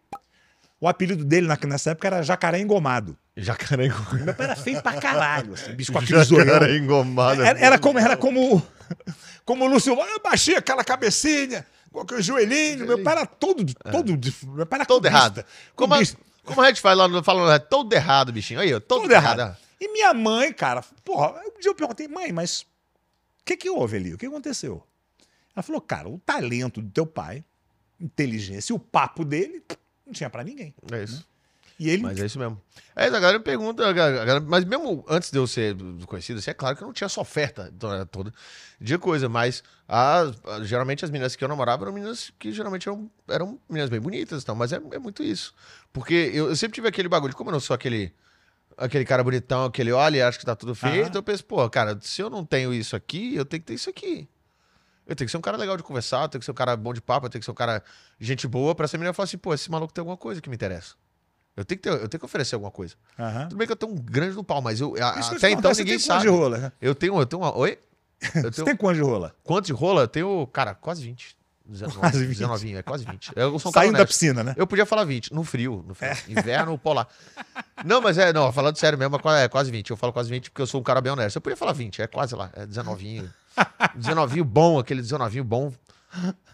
[0.79, 3.17] O apelido dele nessa época era Jacaré Engomado.
[3.37, 4.25] Jacaré engomado.
[4.25, 6.23] Meu pai era feio pra caralho, assim, bicho com aquele.
[6.25, 7.43] Jacaré engomado.
[7.43, 8.63] é Era, era como, era como,
[9.45, 14.17] como o Lúcio, eu baixei aquela cabecinha, com aquele joelhinho, meu pai era todo, todo,
[14.17, 14.87] de- meu pai era É.
[14.87, 15.45] Todo cubista, errado.
[15.75, 15.99] Como a,
[16.45, 17.07] como a gente faz lá
[17.55, 18.61] é todo errado, bichinho.
[18.61, 19.41] Aí, ó, todo, todo errado.
[19.41, 19.57] errado.
[19.81, 22.63] E minha mãe, cara, porra, um dia eu perguntei, mãe, mas
[23.41, 24.13] o que que houve ali?
[24.13, 24.83] O que aconteceu?
[25.57, 27.43] Ela falou, cara, o talento do teu pai,
[27.99, 29.63] inteligência e o papo dele,
[30.07, 30.75] não tinha pra ninguém.
[30.93, 31.27] É isso.
[31.81, 32.61] E ele, Mas é isso mesmo.
[32.95, 35.75] É, a galera me pergunta, a galera- a mas mesmo antes de eu ser
[36.07, 38.35] conhecido, assim, é claro que eu não tinha essa oferta toda- toda
[38.79, 42.87] de coisa, mas as- a- geralmente as meninas que eu namorava eram meninas que geralmente
[42.87, 45.55] eram, eram meninas bem bonitas e tal, mas é, é muito isso.
[45.91, 48.13] Porque eu, eu sempre tive aquele bagulho, como eu não sou aquele,
[48.77, 51.11] aquele cara bonitão, aquele olha e acha que tá tudo feito, Aham.
[51.15, 53.89] eu penso, pô, cara, se eu não tenho isso aqui, eu tenho que ter isso
[53.89, 54.29] aqui.
[55.07, 56.77] Eu tenho que ser um cara legal de conversar, eu tenho que ser um cara
[56.77, 57.83] bom de papo, eu tenho que ser um cara
[58.21, 60.55] gente boa pra essa menina falar assim, pô, esse maluco tem alguma coisa que me
[60.55, 60.95] interessa.
[61.61, 62.95] Eu tenho que, ter, eu tenho que oferecer alguma coisa.
[63.19, 63.43] Aham.
[63.49, 65.71] Tudo bem que eu tenho um grande no pau, mas eu, a- eu até então
[65.71, 66.23] ninguém tem quanto sabe.
[66.23, 66.59] de rola?
[66.59, 66.73] né?
[66.81, 67.57] Eu tenho, eu tenho uma.
[67.57, 67.79] Oi?
[68.35, 69.35] Eu Você tenho, tem quanto de rola?
[69.43, 70.03] Quanto de rola?
[70.03, 71.37] Eu tenho, cara, quase 20.
[71.65, 72.29] 19, Quase 20.
[72.39, 73.33] 19, é quase 20.
[73.37, 74.55] Eu sou um Saindo da piscina, né?
[74.57, 76.13] Eu podia falar 20, no frio, no frio.
[76.29, 77.07] Inverno polar.
[77.85, 79.89] Não, mas é, não, falando sério mesmo, é é quase 20.
[79.91, 81.37] Eu falo quase 20 porque eu sou um cara bem honesto.
[81.37, 83.31] Eu podia falar 20, é quase lá, é 19.
[83.95, 85.73] 19 bom, aquele 19 bom.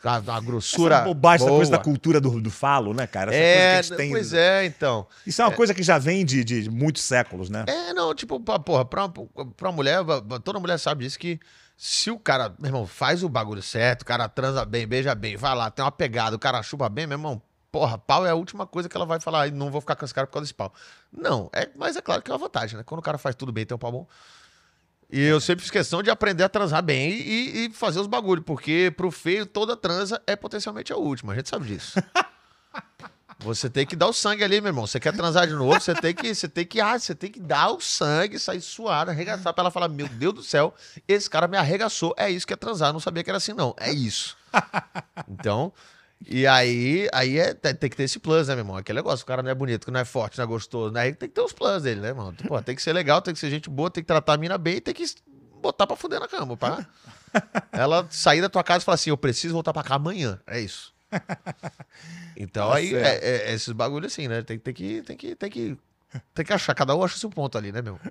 [0.05, 0.97] A, a grossura.
[0.97, 1.59] Essa bobagem, essa boa.
[1.59, 3.35] coisa da cultura do, do falo, né, cara?
[3.35, 4.11] Essa É, coisa que a gente tem.
[4.11, 5.07] pois é, então.
[5.27, 7.65] Isso é uma coisa que já vem de, de muitos séculos, né?
[7.67, 9.09] É, não, tipo, pra- porra, pra,
[9.57, 10.01] pra mulher,
[10.45, 11.41] toda mulher sabe disso que
[11.77, 15.37] se o cara, meu irmão, faz o bagulho certo, o cara transa bem, beija bem,
[15.37, 17.43] vai lá, tem uma pegada, o cara chupa bem, meu irmão,
[17.73, 20.05] porra, pau é a última coisa que ela vai falar, "Ai, não vou ficar com
[20.05, 20.73] esse cara por causa desse pau.
[21.13, 22.83] Não, é, mas é claro que é uma vantagem, né?
[22.85, 24.07] Quando o cara faz tudo bem, tem um pau bom.
[25.11, 28.45] E eu sempre fiz questão de aprender a transar bem e, e fazer os bagulhos,
[28.45, 32.01] porque pro feio toda transa é potencialmente a última, a gente sabe disso.
[33.41, 34.87] Você tem que dar o sangue ali, meu irmão.
[34.87, 37.39] Você quer transar de novo, você tem que, você tem que, ah, você tem que
[37.39, 40.75] dar o sangue, sair suado, arregaçar pra ela falar: "Meu Deus do céu,
[41.07, 42.15] esse cara me arregaçou".
[42.17, 43.75] É isso que é transar, eu não sabia que era assim não.
[43.79, 44.37] É isso.
[45.29, 45.73] Então,
[46.25, 48.77] e aí, aí é, tem que ter esse plus, né, meu irmão?
[48.77, 51.01] Aquele negócio, o cara não é bonito, que não é forte, não é gostoso, né?
[51.03, 52.33] Aí tem que ter os plus dele, né, irmão?
[52.49, 54.57] Pô, tem que ser legal, tem que ser gente boa, tem que tratar a mina
[54.57, 55.05] bem e tem que
[55.61, 56.87] botar pra fuder na cama, pá.
[57.71, 60.41] Ela sair da tua casa e falar assim: eu preciso voltar pra cá amanhã.
[60.47, 60.95] É isso.
[62.39, 64.43] Então Tá aí é, é- é esses bagulhos assim, né?
[64.43, 65.79] Tem, tem que, tem que, tem que,
[66.35, 66.75] tem que achar.
[66.75, 67.99] Cada um acha seu ponto ali, né, meu?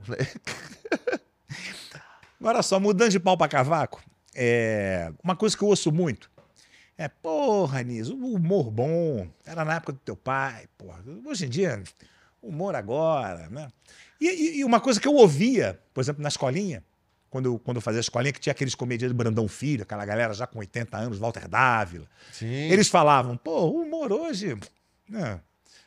[2.42, 4.02] Agora só, mudando de pau pra cavaco,
[4.34, 5.12] é...
[5.24, 6.28] uma coisa que eu ouço muito
[6.98, 11.04] é, porra, Niso, o humor bom, era na época do teu pai, porra.
[11.26, 11.84] Hoje em dia,
[12.42, 13.68] humor agora, né?
[14.20, 16.84] E, e- e uma coisa que eu ouvia, por exemplo, na escolinha,
[17.30, 20.34] quando eu, quando eu fazia a escolinha, que tinha aqueles comediantes Brandão Filho, aquela galera
[20.34, 22.08] já com 80 anos, Walter Dávila.
[22.32, 22.46] Sim.
[22.48, 24.56] Eles falavam, pô, o humor hoje.
[25.10, 25.42] né,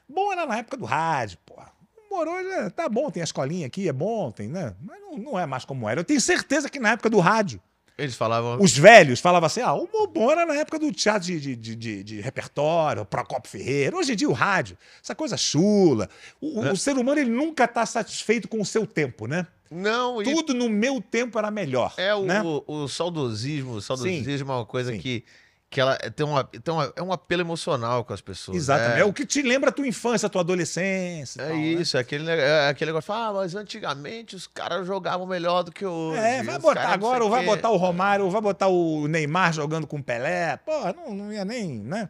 [0.07, 1.55] bom era na época do rádio, pô.
[1.97, 4.75] O humor hoje é, tá bom, tem a escolinha aqui, é bom, tem, né?
[4.83, 6.01] Mas não, não é mais como era.
[6.01, 7.61] Eu tenho certeza que na época do rádio,
[7.99, 8.59] Eles falavam.
[8.63, 11.75] os velhos falavam assim: ah, o bom era na época do teatro de, de, de,
[11.77, 13.97] de- de repertório, Procopio Ferreira.
[13.97, 16.09] Hoje em dia, o rádio, essa coisa chula.
[16.41, 19.47] O, o- o ser humano ele nunca está satisfeito com o seu tempo, né?
[19.71, 21.93] Não, e Tudo no meu tempo era melhor.
[21.99, 22.41] é o, né?
[22.43, 23.73] o, o saudosismo.
[23.73, 24.99] O saudosismo é uma coisa Sim.
[24.99, 25.25] que,
[25.71, 28.57] que ela tem, uma, tem uma, é um apelo emocional com as pessoas.
[28.57, 28.97] Exatamente.
[28.97, 31.43] É, É o que te lembra a tua infância, a tua adolescência.
[31.43, 31.63] É tal, né?
[31.63, 35.71] isso, é aquele, ne- é aquele negócio, ah, mas antigamente os caras jogavam melhor do
[35.71, 36.19] que hoje.
[36.21, 39.53] É, vai botar agora, ou vai quê." botar o Romário, ou vai botar o Neymar
[39.53, 40.57] jogando com o Pelé.
[40.57, 42.09] Pô, não, não ia nem, né?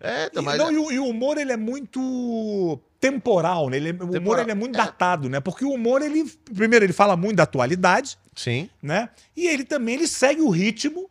[0.00, 0.58] É, então, E, mas.
[0.58, 3.76] não, e, o, e o humor, ele é muito temporal, né?
[3.76, 4.42] Ele, é- o humor, Temporal.
[4.42, 4.78] ele é muito É.
[4.84, 5.38] datado, né?
[5.40, 6.24] Porque o humor, ele...
[6.54, 8.68] Primeiro, ele fala muito da atualidade, Sim.
[8.82, 9.08] né?
[9.36, 11.08] E ele também, ele segue o ritmo,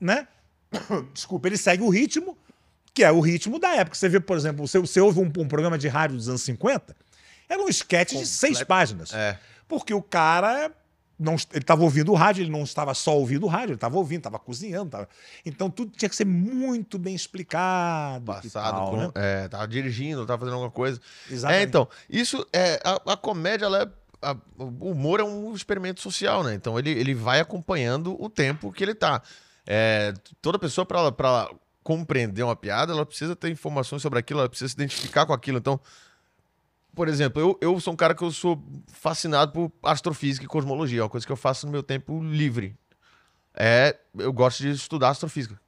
[0.00, 0.28] né?
[1.12, 2.36] Desculpa, ele segue o ritmo,
[2.94, 3.96] que é o ritmo da época.
[3.96, 6.94] Você vê, por exemplo, você, você ouve um, um programa de rádio dos anos 50,
[7.48, 9.12] era um sketch de seis páginas.
[9.12, 9.38] É.
[9.68, 10.70] Porque o cara
[11.18, 13.96] não, ele estava ouvindo o rádio, ele não estava só ouvindo o rádio, ele estava
[13.96, 14.90] ouvindo, estava cozinhando.
[14.90, 15.08] tava-
[15.46, 18.24] Então tudo tinha que ser muito bem explicado.
[18.26, 18.96] Passado tal, com.
[18.96, 19.10] né?
[19.14, 21.00] É, tava dirigindo, tava fazendo alguma coisa.
[21.30, 21.60] Exatamente.
[21.60, 22.80] É, então, isso é.
[22.84, 23.88] A, a comédia, ela é.
[24.22, 26.54] a- o humor é um experimento social, né?
[26.54, 29.22] Então ele, ele vai acompanhando o tempo que ele tá.
[29.66, 31.50] É, toda pessoa, ela
[31.82, 35.58] compreender uma piada, ela precisa ter informações sobre aquilo, ela precisa se identificar com aquilo.
[35.58, 35.80] Então,
[36.94, 38.62] por exemplo, eu, eu sou um cara que eu sou
[38.92, 42.76] fascinado por astrofísica e cosmologia, é uma coisa que eu faço no meu tempo livre.
[43.54, 45.60] É, eu gosto de estudar astrofísica.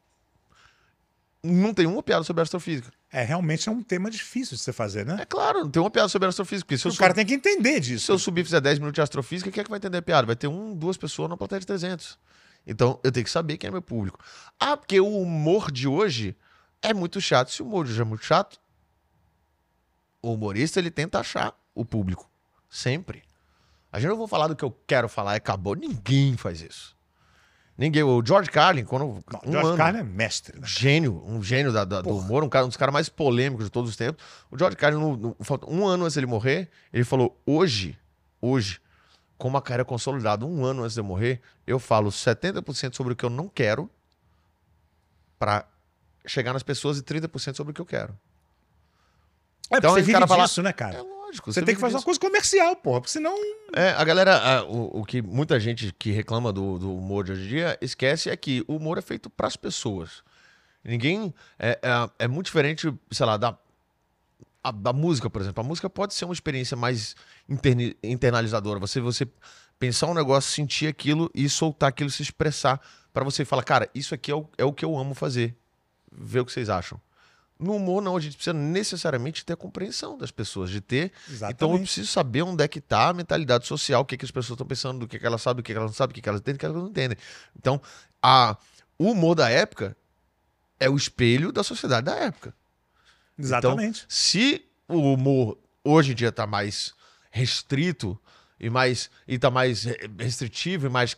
[1.42, 2.90] Não tem uma piada sobre astrofísica.
[3.12, 5.18] É, realmente é um tema difícil de você fazer, né?
[5.20, 6.66] É claro, não tem uma piada sobre astrofísica.
[6.66, 8.06] Porque se o cara tem que entender disso.
[8.06, 10.02] se eu subir e fizer 10 minutos de astrofísica, quem é que vai entender a
[10.02, 10.26] piada?
[10.26, 12.18] Vai ter um, duas pessoas na plateia de 300.
[12.66, 14.18] Então, eu tenho que saber quem é meu público.
[14.58, 16.36] Ah, porque o humor de hoje
[16.80, 17.50] é muito chato.
[17.50, 18.58] Se o humor de hoje é muito chato,
[20.22, 22.28] o humorista, ele tenta achar o público.
[22.70, 23.22] Sempre.
[23.92, 25.74] A gente não vou falar do que eu quero falar e acabou.
[25.74, 26.94] Ninguém faz isso.
[27.76, 28.02] Ninguém.
[28.02, 29.04] O George Carlin, quando...
[29.04, 30.58] Não, um George ano- Carlin é mestre.
[30.58, 30.66] Né?
[30.66, 33.70] gênio, um gênio da- da- do humor, um, cara, um dos caras mais polêmicos de
[33.70, 34.24] todos os tempos.
[34.50, 35.36] O George Carlin, no- no-
[35.68, 37.98] um ano antes dele morrer, ele falou: hoje,
[38.40, 38.80] hoje,
[39.36, 43.16] com uma carreira consolidada, um ano antes de eu morrer, eu falo 70% sobre o
[43.16, 43.90] que eu não quero
[45.38, 45.66] pra
[46.26, 48.16] chegar nas pessoas e 30% sobre o que eu quero.
[49.70, 51.02] É, Então, você cara vive fala- disso, né, É cara?
[51.02, 51.52] lógico.
[51.52, 53.34] você tem que fazer uma coisa comercial, porra, porque senão...
[53.74, 57.32] É, a galera, a- o, o que muita gente que reclama do, do humor de
[57.32, 60.22] hoje em dia esquece é que o humor é feito pras pessoas.
[60.84, 61.34] Ninguém.
[61.58, 63.56] É, é, é muito diferente, sei lá, da,
[64.64, 65.62] a- da música, por exemplo.
[65.62, 67.14] A música pode ser uma experiência mais
[67.48, 68.80] interni- internalizadora.
[68.80, 69.28] Você, você
[69.78, 72.80] pensar um negócio, sentir aquilo e soltar aquilo, se expressar.
[73.12, 75.54] Pra você falar, cara, isso aqui é o, é o que eu amo fazer.
[76.10, 77.00] Ver o que vocês acham.
[77.56, 81.28] No humor, não, a gente precisa necessariamente ter a compreensão das pessoas, de ter então
[81.28, 81.80] eu Exatamente.
[81.82, 84.66] preciso saber onde é que tá a mentalidade social, o que, que as pessoas estão
[84.66, 86.28] pensando, do que, que elas sabem, do que, que elas não sabem, o que, que
[86.28, 87.16] elas entendem, o que elas não entendem.
[87.56, 87.80] Então,
[88.20, 88.56] a,
[88.98, 89.96] o humor da época
[90.80, 92.52] é o espelho da sociedade da época.
[93.38, 93.98] Exatamente.
[94.00, 96.94] Então, se o humor hoje em dia tá mais
[97.30, 98.18] restrito
[98.58, 101.16] e mais e tá mais re- restritivo e mais,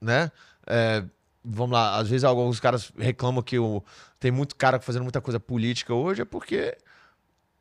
[0.00, 0.30] né?
[0.66, 1.04] é,
[1.44, 3.82] vamos lá, às vezes alguns caras reclamam que o,
[4.18, 6.76] tem muito cara fazendo muita coisa política hoje, é porque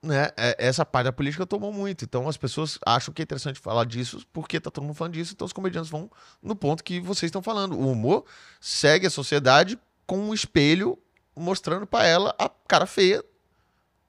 [0.02, 2.04] né, é- essa parte da política tomou muito.
[2.04, 5.34] Então as pessoas acham que é interessante falar disso porque tá todo mundo falando disso,
[5.34, 6.10] então os comediantes vão
[6.42, 7.74] no ponto que vocês estão falando.
[7.78, 8.26] O humor
[8.60, 10.98] segue a sociedade com um espelho
[11.36, 13.24] mostrando pra ela a cara feia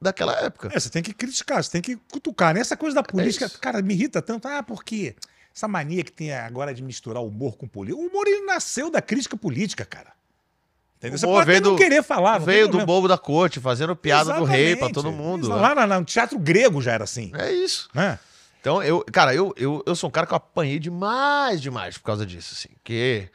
[0.00, 0.70] daquela época.
[0.74, 2.54] É, você tem que criticar, você tem que cutucar.
[2.54, 4.46] Nessa coisa da política, É cara, me irrita tanto.
[4.48, 5.14] Ah, porque
[5.54, 8.02] essa mania que tem agora de misturar humor com política.
[8.02, 10.12] O humor, ele nasceu da crítica política, cara.
[10.98, 11.18] Entendeu?
[11.18, 12.38] Você pode até veio não do- querer falar.
[12.38, 14.94] Veio do bobo da corte, fazendo piada do rei pra Exatamente.
[14.94, 15.48] todo mundo.
[15.48, 15.54] Né?
[15.56, 17.30] Lá no teatro grego já era assim.
[17.34, 17.88] É isso.
[17.94, 18.18] Né?
[18.60, 22.04] Então, eu, cara, eu, eu, eu sou um cara que eu apanhei demais, demais por
[22.04, 22.74] causa disso, assim.
[22.82, 23.28] Que,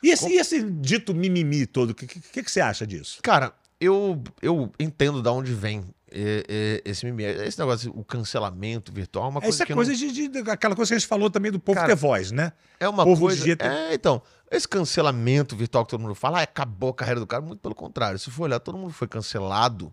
[0.00, 3.18] E esse, e esse dito mimimi todo, o que, que, que você acha disso?
[3.20, 7.24] cara, eu, eu entendo de onde vem eh, esse mimimi.
[7.24, 10.50] Esse negócio, o cancelamento virtual é uma coisa Essa é que coisa não, de, de-
[10.50, 12.52] aquela coisa que a gente falou também do povo Cara, ter voz, né?
[12.78, 13.56] é uma povo coisa.
[13.56, 17.26] ter- É, então, esse cancelamento virtual que todo mundo fala, ah, acabou a carreira do
[17.26, 18.18] cara, muito pelo contrário.
[18.18, 19.92] Se for olhar, todo mundo foi cancelado,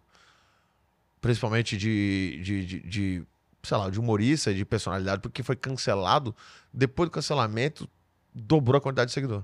[1.22, 3.24] principalmente de, de, de, de,
[3.64, 6.36] sei lá, de humorista, de personalidade, porque foi cancelado.
[6.74, 7.90] Depois do cancelamento,
[8.34, 9.44] dobrou a quantidade de seguidor.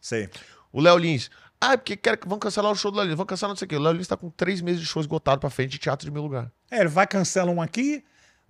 [0.00, 0.28] Sei.
[0.72, 1.30] O Léo Lins.
[1.68, 3.66] Ah, é porque quer, vão cancelar o show do Léo Lins, vão cancelar não sei
[3.66, 3.76] o quê.
[3.76, 6.10] O Léo Lins tá com três meses de show esgotado pra frente de teatro de
[6.12, 6.50] mil lugar.
[6.70, 8.04] É, ele vai cancelar um aqui,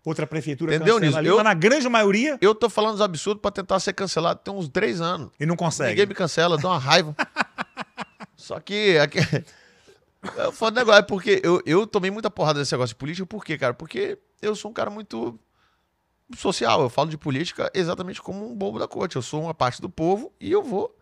[0.04, 3.40] outra prefeitura Entendeu, cancela ali, Eu- mas na grande maioria, Eu tô falando os absurdos
[3.40, 5.30] pra tentar ser cancelado tem uns três anos.
[5.40, 5.90] e não consegue.
[5.90, 7.14] Ninguém me cancela, dá uma raiva.
[8.36, 8.98] Só que.
[8.98, 9.18] Aqui,
[10.38, 13.26] é foda do negócio, é porque eu, eu tomei muita porrada desse negócio de política,
[13.26, 13.74] por quê, cara?
[13.74, 15.38] Porque eu sou um cara muito
[16.36, 16.82] social.
[16.82, 19.16] Eu falo de política exatamente como um bobo da corte.
[19.16, 20.94] Eu sou uma parte do povo e eu vou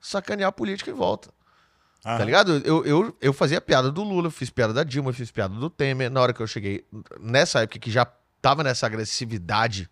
[0.00, 1.30] sacanear a política em volta.
[2.04, 2.18] Aham.
[2.18, 2.62] Tá ligado?
[2.64, 6.10] Eu, eu, eu fazia piada do Lula, fiz piada da Dilma, fiz piada do Temer.
[6.10, 6.84] Na hora que eu cheguei,
[7.20, 8.06] nessa época que já
[8.40, 9.88] tava nessa agressividade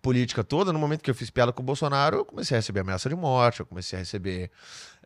[0.00, 2.80] política toda, no momento que eu fiz piada com o Bolsonaro, eu comecei a receber
[2.80, 4.50] ameaça de morte, eu comecei a receber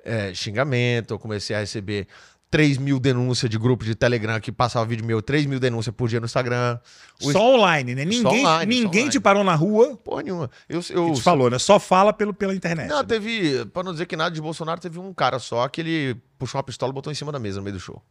[0.05, 2.07] é, xingamento, eu comecei a receber
[2.51, 6.09] 3 mil denúncias de grupo de Telegram que passava vídeo meu, 3 mil denúncias por
[6.09, 6.79] dia no Instagram.
[7.23, 8.05] O Só online, né?
[8.05, 8.43] Ninguém, online,
[8.75, 9.11] só ninguém online.
[9.11, 10.51] te parou na rua Porra nenhuma.
[10.69, 11.59] Eu, eu, te falou, né?
[11.59, 12.89] Só fala pelo, pela internet.
[12.89, 13.05] Não, né?
[13.05, 16.59] teve, pra não dizer que nada de Bolsonaro, teve um cara só que ele puxou
[16.59, 18.03] uma pistola e botou em cima da mesa no meio do show.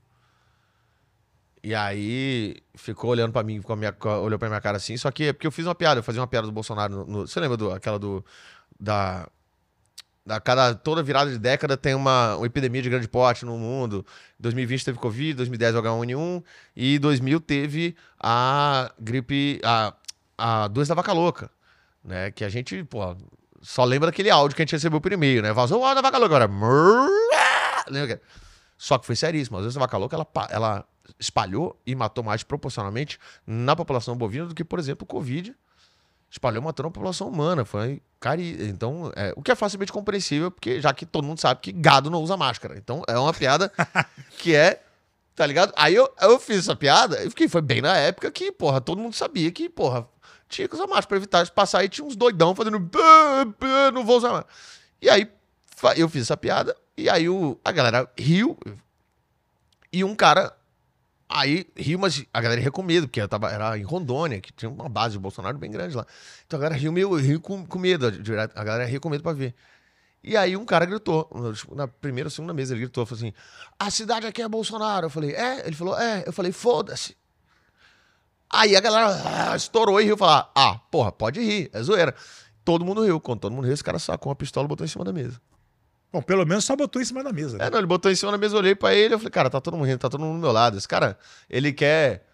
[1.64, 4.96] E aí ficou olhando pra mim, com a minha, olhou pra minha cara assim.
[4.96, 6.94] Só que é porque eu fiz uma piada, eu fazia uma piada do Bolsonaro.
[6.94, 8.24] no- no- você lembra do, aquela do.
[8.80, 9.28] Da.
[10.28, 14.06] Da cada, toda virada de década tem uma, uma epidemia de grande porte no mundo.
[14.38, 16.44] 2020 teve Covid, 2010 o H1N1
[16.76, 19.94] e 2000 teve a gripe, a,
[20.38, 21.50] a doença da vaca louca,
[22.04, 22.30] né?
[22.32, 23.16] Que a gente, pô,
[23.62, 25.54] só lembra daquele áudio que a gente recebeu por e-mail, né?
[25.54, 26.52] Vazou o áudio da vaca louca agora.
[27.86, 28.20] Que-
[28.78, 29.58] Só que foi seríssimo.
[29.58, 30.86] A doença da vaca louca, ela, ela
[31.18, 35.56] espalhou e matou mais proporcionalmente na população bovina do que, por exemplo, o Covid
[36.30, 37.66] espalhou matando a população humana.
[37.66, 38.58] Foi cari...
[38.68, 42.10] Então, é, o que é facilmente compreensível, porque já que todo mundo sabe que gado
[42.10, 42.78] não usa máscara.
[42.78, 43.72] Então, é uma piada
[44.38, 44.84] que é.
[45.36, 45.72] Tá ligado?
[45.76, 49.00] Aí eu, eu fiz essa piada, e fiquei, foi bem na época que, porra, todo
[49.00, 50.08] mundo sabia que, porra,
[50.50, 52.80] tinha que usar máscara pra evitar de passar aí, tinha uns doidão fazendo.
[52.80, 54.54] "Bã, bã, Não vou usar máscara.
[55.00, 55.30] E aí,
[55.96, 58.58] eu fiz essa piada, e aí o, a galera riu,
[59.94, 60.57] e um cara
[61.30, 64.70] Aí riu, mas a galera riu com medo, porque tava, era em Rondônia, que tinha
[64.70, 66.06] uma base de Bolsonaro bem grande lá.
[66.46, 69.34] Então a galera riu meio riu com, com medo, a galera riu com medo pra
[69.34, 69.54] ver.
[70.24, 73.34] E aí um cara gritou, tipo, na primeira ou segunda mesa, ele gritou, falou assim:
[73.78, 75.08] a cidade aqui é Bolsonaro.
[75.08, 75.68] Eu falei, é?
[75.68, 76.24] Ele falou, é.
[76.26, 77.16] Eu falei, foda-se.
[78.50, 82.16] Aí a galera ah, estourou e riu, falar, ah, porra, pode rir, é zoeira.
[82.64, 84.90] Todo mundo riu, quando todo mundo riu, esse cara sacou uma pistola e botou em
[84.90, 85.42] cima da mesa.
[86.12, 87.58] Bom, pelo menos só botou em cima da mesa.
[87.58, 87.66] né?
[87.68, 89.50] É, não, ele botou em cima da mesa, eu olhei pra ele, eu falei, cara,
[89.50, 90.78] tá todo mundo rindo, tá todo mundo do meu lado.
[90.78, 91.18] Esse cara,
[91.50, 92.26] ele quer.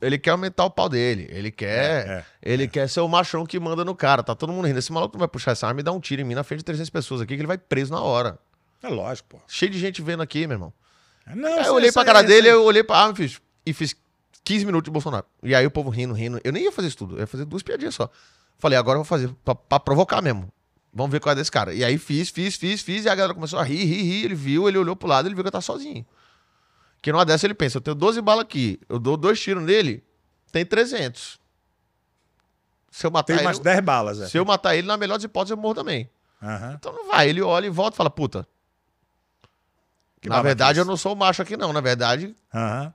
[0.00, 1.26] Ele quer aumentar o pau dele.
[1.30, 2.08] Ele quer.
[2.08, 4.22] É, é, ele quer ser o machão que manda no cara.
[4.22, 4.78] Tá todo mundo rindo.
[4.78, 6.60] Esse maluco não vai puxar essa arma e dar um tiro em mim na frente
[6.60, 8.38] de 300 pessoas aqui, que ele vai preso na hora.
[8.82, 9.38] É lógico, pô.
[9.46, 10.72] Cheio de gente vendo aqui, meu irmão.
[11.34, 13.16] Não, Aí eu é- olhei pra é- cara dele, é- eu olhei pra arma e
[13.16, 13.40] fiz.
[13.66, 13.94] E fiz
[14.42, 15.26] 15 minutos de Bolsonaro.
[15.42, 16.40] E aí o povo rindo, rindo.
[16.42, 17.16] Eu nem ia fazer isso tudo.
[17.16, 18.08] Eu ia fazer duas piadinhas só.
[18.58, 20.50] Falei, agora eu vou fazer pra, pra provocar mesmo.
[20.92, 21.72] Vamos ver qual é desse cara.
[21.72, 23.04] E aí fiz, fiz, fiz, fiz.
[23.04, 24.24] E a galera começou a rir, rir, rir.
[24.24, 26.04] Ele viu, ele olhou pro lado, ele viu que eu tava sozinho.
[27.00, 28.78] Que numa dessa ele pensa, eu tenho 12 balas aqui.
[28.88, 30.04] Eu dou dois tiros nele,
[30.52, 31.38] tem 300.
[32.90, 34.28] Se eu matar Tem ele, umas 10 balas, é.
[34.28, 36.10] se eu matar ele, na melhor das hipóteses, eu morro também.
[36.42, 36.74] Aham.
[36.78, 37.28] Então não vai.
[37.28, 38.46] Ele olha e volta e fala, puta.
[40.20, 40.78] Que na verdade, babaquice.
[40.80, 41.72] eu não sou o macho aqui, não.
[41.72, 42.92] Na verdade, Aham.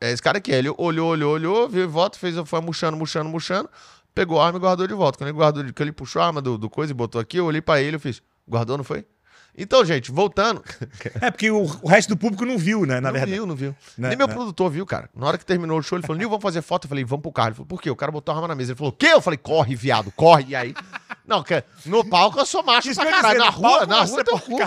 [0.00, 0.50] é esse cara aqui.
[0.50, 3.70] Ele olhou, olhou, olhou, viu e volta, fez, foi murchando, murchando, murchando.
[4.14, 5.18] Pegou a arma e guardou de volta.
[5.18, 7.46] Quando ele guardou, que ele puxou a arma do, do coisa e botou aqui, eu
[7.46, 9.04] olhei pra ele e fiz, guardou, não foi?
[9.56, 10.62] Então, gente, voltando.
[11.20, 12.94] É porque o, o resto do público não viu, né?
[12.96, 13.32] Na não verdade.
[13.32, 13.70] viu, não viu.
[13.96, 14.34] Né, Nem meu né.
[14.34, 15.08] produtor viu, cara.
[15.14, 16.86] Na hora que terminou o show, ele falou, Nil, vamos fazer foto.
[16.86, 17.48] Eu falei, vamos pro carro.
[17.50, 17.88] Ele falou, por quê?
[17.90, 18.72] O cara botou a arma na mesa.
[18.72, 19.06] Ele falou, o quê?
[19.06, 20.46] Eu falei, corre, viado, corre.
[20.48, 20.74] E aí.
[21.26, 21.42] Não,
[21.86, 23.38] no palco eu sou macho Isso pra caralho.
[23.38, 24.58] Na rua, na rua eu cu.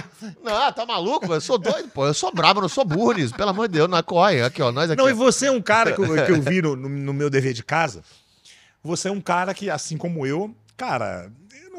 [0.44, 1.32] Não, tá maluco?
[1.32, 2.08] Eu sou doido, pô.
[2.08, 3.36] Eu sou brabo, eu não sou burro nisso.
[3.36, 4.42] Pelo amor de Deus, não corre.
[4.42, 5.00] Aqui, ó, nós aqui.
[5.00, 7.54] Não, e você é um cara que eu, que eu vi no- no meu dever
[7.54, 8.02] de casa.
[8.84, 11.32] Você é um cara que, assim como eu, cara,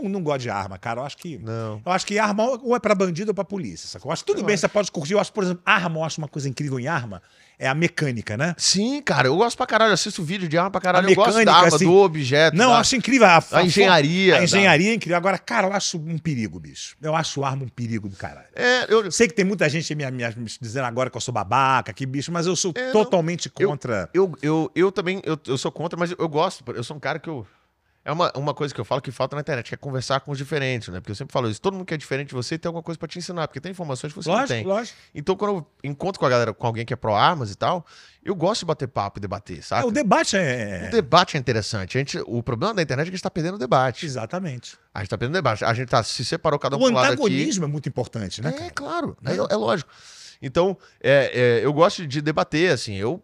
[0.02, 1.00] não, não gosto de arma, cara.
[1.00, 1.38] Eu acho que.
[1.38, 1.80] Não.
[1.84, 3.88] Eu acho que arma ou é pra bandido ou pra polícia.
[3.88, 4.08] Sacou?
[4.10, 5.12] Eu acho tudo bem, você pode curtir.
[5.14, 7.22] Eu acho, por exemplo, arma, eu acho uma coisa incrível em arma.
[7.60, 8.54] É a mecânica, né?
[8.56, 9.90] Sim, cara, eu gosto pra caralho.
[9.90, 11.08] Eu assisto vídeo de arma pra caralho.
[11.08, 12.56] A eu gosto da mecânica, arma, assim- do objeto.
[12.56, 13.26] Não, eu da- acho incrível.
[13.26, 15.16] A, a engenharia, A da- engenharia é incrível.
[15.16, 16.96] Agora, cara, eu acho um perigo, bicho.
[17.02, 18.46] Eu acho arma um perigo do caralho.
[18.54, 21.20] É, eu, Eu sei que tem muita gente me, me- me dizendo agora que eu
[21.20, 22.92] sou babaca, que bicho, mas eu sou É, não.
[22.92, 24.08] totalmente contra.
[24.14, 26.62] Eu, eu, eu também, eu, eu sou contra, mas eu, eu gosto.
[26.72, 27.44] Eu sou um cara que eu.
[28.08, 30.32] É uma, uma coisa que eu falo que falta na internet, que é conversar com
[30.32, 30.98] os diferentes, né?
[30.98, 31.60] Porque eu sempre falo isso.
[31.60, 33.70] Todo mundo que é diferente de você tem alguma coisa pra te ensinar, porque tem
[33.70, 34.64] informações que você não lógico, tem.
[34.66, 34.96] lógico.
[35.14, 37.84] Então, quando eu encontro com a galera, com alguém que é pró-armas e tal,
[38.24, 39.86] eu gosto de bater papo e debater, É, sabe?
[39.86, 40.86] o debate é.
[40.88, 41.98] O debate é interessante.
[41.98, 44.06] A gente, o problema da internet é que a gente tá perdendo o debate.
[44.06, 44.78] Exatamente.
[44.94, 45.62] A gente tá perdendo o debate.
[45.66, 47.12] A gente tá, se separou cada um O pro lado aqui.
[47.12, 48.48] antagonismo é muito importante, né?
[48.48, 48.70] É, cara?
[48.72, 49.90] claro, é, é lógico.
[50.40, 51.30] Então, é,
[51.60, 53.22] é, eu gosto de debater, assim, eu,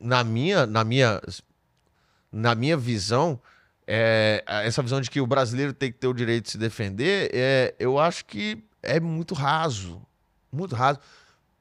[0.00, 1.20] na minha, na minha,
[2.32, 3.38] na minha visão,
[3.90, 7.30] é, essa visão de que o brasileiro tem que ter o direito de se defender,
[7.32, 10.02] é, eu acho que é muito raso,
[10.52, 11.00] muito raso.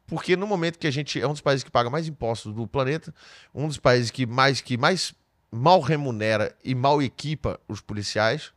[0.06, 2.68] Porque no momento que a gente é um dos países que paga mais impostos do
[2.68, 3.14] planeta,
[3.56, 5.14] um dos países que mais, que mais
[5.50, 8.52] mal remunera e mal equipa os policiais,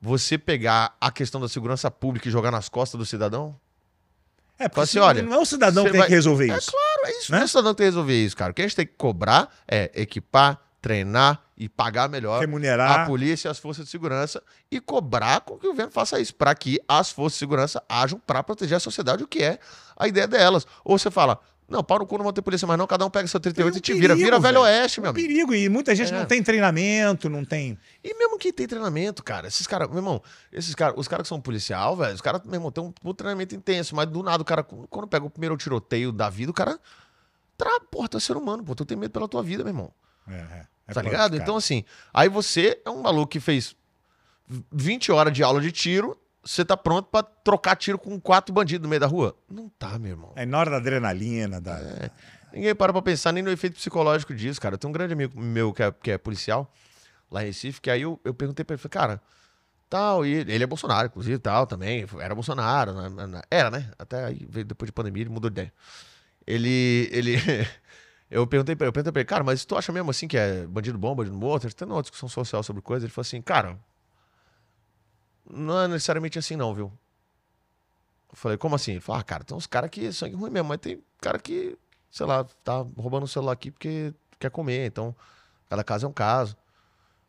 [0.00, 3.58] você pegar a questão da segurança pública e jogar nas costas do cidadão,
[4.58, 6.70] É, porque assim, olha, não é o cidadão que tem vai- que resolver É isso.
[6.70, 7.32] claro, é isso.
[7.32, 7.38] Né?
[7.38, 8.50] Não é o cidadão que tem que resolver isso, cara.
[8.50, 13.00] O que a gente tem que cobrar é equipar, treinar e pagar melhor Remunerar.
[13.00, 14.40] a polícia e as forças de segurança
[14.70, 18.20] e cobrar com que o governo faça isso, para que as forças de segurança ajam
[18.24, 19.58] para proteger a sociedade, o que é
[19.96, 20.64] a ideia delas.
[20.84, 23.10] Ou você fala, não, pau no cu, não vão ter polícia mais não, cada um
[23.10, 24.14] pega seu 38 É um e te vira.
[24.14, 24.78] perigo, Vira Velho velho.
[24.80, 25.28] Oeste, meu É um amigo.
[25.28, 25.54] perigo.
[25.54, 26.18] E muita gente É.
[26.18, 27.76] não tem treinamento, não tem.
[28.04, 30.22] E mesmo que tem treinamento, cara, esses caras, meu irmão,
[30.52, 33.12] esses caras, os caras que são policial, velho, os caras, meu irmão, tem um, um
[33.12, 36.54] treinamento intenso, mas do nada o cara, quando pega o primeiro tiroteio da vida, o
[36.54, 36.78] cara,
[37.58, 39.90] tra, porra, tu é ser humano, pô, tu tem medo pela tua vida, meu irmão.
[40.28, 40.66] É, é.
[40.88, 41.32] É tá ligado?
[41.32, 41.42] cara.
[41.42, 41.84] Então, assim,
[42.14, 43.74] aí você é um maluco que fez
[44.70, 48.84] 20 horas de aula de tiro, você tá pronto pra trocar tiro com quatro bandidos
[48.84, 49.36] no meio da rua?
[49.50, 50.32] Não tá, meu irmão.
[50.36, 51.78] É na hora da adrenalina, da.
[52.52, 54.78] Ninguém para pra pensar nem no efeito psicológico disso, cara.
[54.78, 56.72] Tem um grande amigo meu que é, que é policial
[57.30, 59.22] lá em Recife, que aí eu, eu perguntei pra ele, falei, cara,
[59.90, 62.92] tal, e ele é Bolsonaro, inclusive, tal, também, era Bolsonaro,
[63.50, 63.90] era, né?
[63.98, 65.72] Até aí, veio depois de pandemia, ele mudou de ideia.
[66.46, 67.36] Ele, ele,
[68.30, 70.36] eu perguntei pra ele, eu perguntei pra ele, cara, mas tu acha mesmo assim que
[70.36, 71.66] é bandido bom, bandido morto?
[71.66, 73.78] A gente tá numa discussão social sobre coisa, ele falou assim, cara,
[75.48, 76.92] não é necessariamente assim não, viu?
[78.28, 78.92] Eu falei, como assim?
[78.92, 81.38] Ele falou, ah, cara, tem uns caras que é sangue ruim mesmo, mas tem cara
[81.38, 81.78] que,
[82.10, 85.14] sei lá, tá roubando o celular aqui porque quer comer, então
[85.68, 86.56] cada caso é um caso.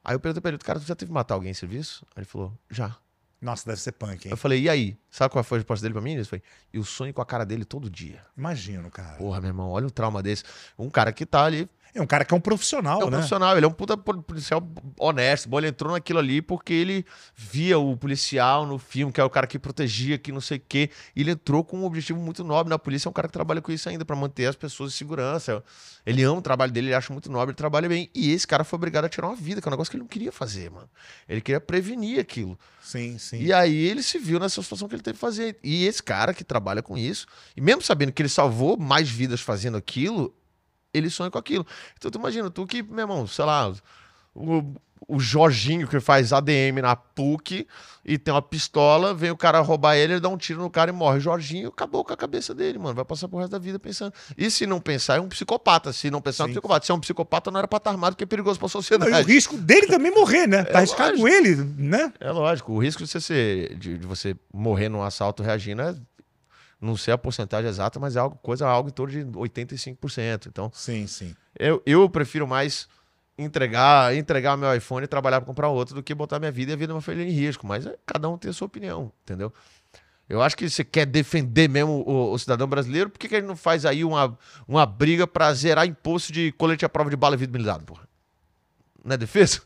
[0.04, 2.06] Aí eu perguntei pra ele, cara, tu já teve que matar alguém em serviço?
[2.16, 2.96] Aí ele falou, já.
[3.40, 4.32] Nossa, deve ser punk, hein?
[4.32, 4.98] Eu falei, e aí?
[5.12, 6.14] Sabe qual foi a resposta dele pra mim?
[6.14, 6.44] Ele falou,
[6.74, 8.26] eu sonho com a cara dele todo dia.
[8.36, 9.18] Imagino, cara.
[9.18, 10.44] Porra, meu irmão, olha um trauma desse.
[10.78, 13.18] Um cara que tá ali É um cara que é um profissional, é um né?
[13.18, 14.62] profissional, ele é um puta pol- policial
[15.00, 15.50] honesto.
[15.50, 17.06] Bom, ele entrou naquilo ali porque ele
[17.36, 20.62] via o policial no filme, que é o cara que protegia, que não sei o
[20.68, 20.92] quê.
[21.16, 23.08] E ele entrou com um objetivo muito nobre na polícia.
[23.08, 25.64] É um cara que trabalha com isso ainda, pra manter as pessoas em segurança.
[26.06, 28.10] Ele ama o trabalho dele, ele acha muito nobre, ele trabalha bem.
[28.14, 30.04] E esse cara foi obrigado a tirar uma vida, que é um negócio que ele
[30.04, 30.88] não queria fazer, mano.
[31.28, 32.58] Ele queria prevenir aquilo.
[32.82, 33.42] Sim, sim.
[33.42, 35.58] E aí ele se viu nessa situação que ele teve que fazer.
[35.64, 37.26] E esse cara que trabalha com isso,
[37.56, 40.34] e mesmo sabendo que ele salvou mais vidas fazendo aquilo,
[40.94, 41.66] ele sonha com aquilo.
[41.98, 43.74] Então tu imagina, tu que, meu irmão, sei lá,
[44.34, 44.64] o,
[45.08, 47.68] o Jorginho que faz ADM na PUC
[48.04, 50.90] e tem uma pistola, vem o cara roubar ele, ele dá um tiro no cara
[50.90, 51.20] e morre.
[51.20, 52.96] Jorginho acabou com a cabeça dele, mano.
[52.96, 54.14] Vai passar pro resto da vida pensando.
[54.38, 55.92] E se não pensar, é um psicopata.
[55.92, 56.54] Se não pensar, é um Sim.
[56.54, 56.86] psicopata.
[56.86, 58.72] Se é um psicopata, não era pra estar armado, porque é perigoso pra Não, e
[58.80, 59.28] o sociedade.
[59.32, 60.64] risco dele também morrer, né?
[60.64, 62.12] Tá arriscado ele, né?
[62.20, 65.96] É lógico, o risco de você, ser, de, de você morrer num assalto reagindo é.
[66.80, 70.48] Não sei a porcentagem exata, mas é algo, coisa algo em torno de 85%.
[70.48, 71.36] Então, Sim, sim.
[71.58, 72.88] eu, eu prefiro mais
[73.38, 76.74] entregar entregar meu iPhone e trabalhar para comprar outro do que botar minha vida e
[76.74, 77.66] a vida de uma família em risco.
[77.66, 79.52] Mas é, cada um tem a sua opinião, entendeu?
[80.30, 83.40] Eu acho que você quer defender mesmo o, o cidadão brasileiro, por que, que a
[83.40, 84.38] gente não faz aí uma,
[84.68, 88.08] uma briga para zerar imposto de colete à prova de bala e vidro blindado, porra?
[89.06, 89.62] Não é defesa?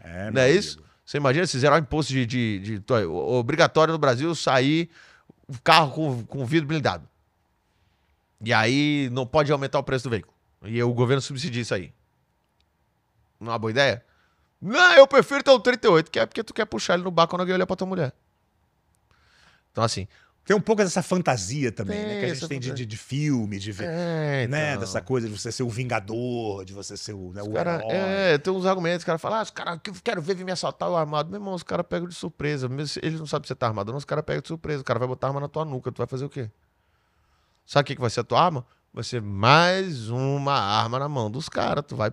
[0.00, 0.58] É, Não é amigo.
[0.58, 0.82] isso?
[1.04, 4.88] Você imagina se zerar o imposto de, de, de- to- obrigatório no Brasil sair
[5.48, 7.08] o carro com, com vidro blindado.
[8.40, 10.34] E aí não pode aumentar o preço do veículo.
[10.62, 11.92] E o governo subsidia isso aí.
[13.38, 14.04] Não é uma boa ideia?
[14.60, 17.26] Não, eu prefiro ter um 38, que é porque tu quer puxar ele no bar
[17.26, 18.12] quando alguém olhar pra tua mulher.
[19.70, 20.08] Então, assim.
[20.44, 22.20] Tem um pouco dessa fantasia também, Tem né?
[22.20, 23.88] Que a gente tem de, de, de filme, de ver.
[23.88, 24.70] É, Né?
[24.72, 24.80] então.
[24.80, 27.90] Dessa coisa de você ser o vingador, de você ser o, né, o Cara, herói.
[27.90, 30.90] é, tem uns argumentos, os caras falam, ah, os caras quero ver vir me assaltar
[30.90, 31.30] o armado.
[31.30, 32.68] Meu irmão, os caras pegam de surpresa.
[33.02, 34.82] Eles não sabem se você tá armado, não, os caras pegam de surpresa.
[34.82, 36.50] O cara vai botar a arma na tua nuca, tu vai fazer o quê?
[37.64, 38.66] Sabe o que, que vai ser a tua arma?
[38.92, 41.84] Vai ser mais uma arma na mão dos caras.
[41.88, 42.12] Tu vai.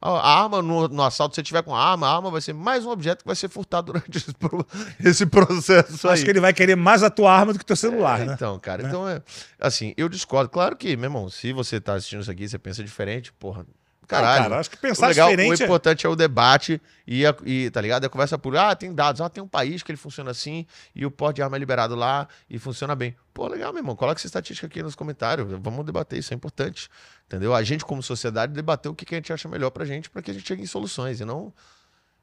[0.00, 2.52] A arma no, no assalto, se você tiver com a arma, a arma vai ser
[2.52, 4.66] mais um objeto que vai ser furtado durante esse, pro-
[5.04, 6.08] esse processo.
[6.08, 6.24] Acho aí.
[6.24, 8.34] que ele vai querer mais a tua arma do que teu celular, É, né?
[8.34, 8.88] Então, cara, Né?
[8.88, 9.20] então é.
[9.58, 10.48] Assim, eu discordo.
[10.50, 13.66] Claro que, meu irmão, se você tá assistindo isso aqui, você pensa diferente, porra.
[14.08, 14.42] Caralho.
[14.44, 17.34] cara, acho que o, pensar legal, diferente o é- importante é o debate e, a,
[17.44, 18.06] e, tá ligado?
[18.06, 21.04] A conversa por, ah, tem dados, ah, tem um país que ele funciona assim e
[21.04, 23.14] o porte de arma é liberado lá e funciona bem.
[23.34, 26.88] Pô, legal, meu irmão, coloca essa estatística aqui nos comentários, vamos debater, isso é importante,
[27.26, 27.54] entendeu?
[27.54, 30.22] A gente, como sociedade, debater o que, que a gente acha melhor pra gente, pra
[30.22, 31.52] que a gente chegue em soluções e não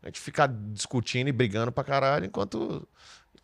[0.02, 2.88] a gente ficar discutindo e brigando pra caralho enquanto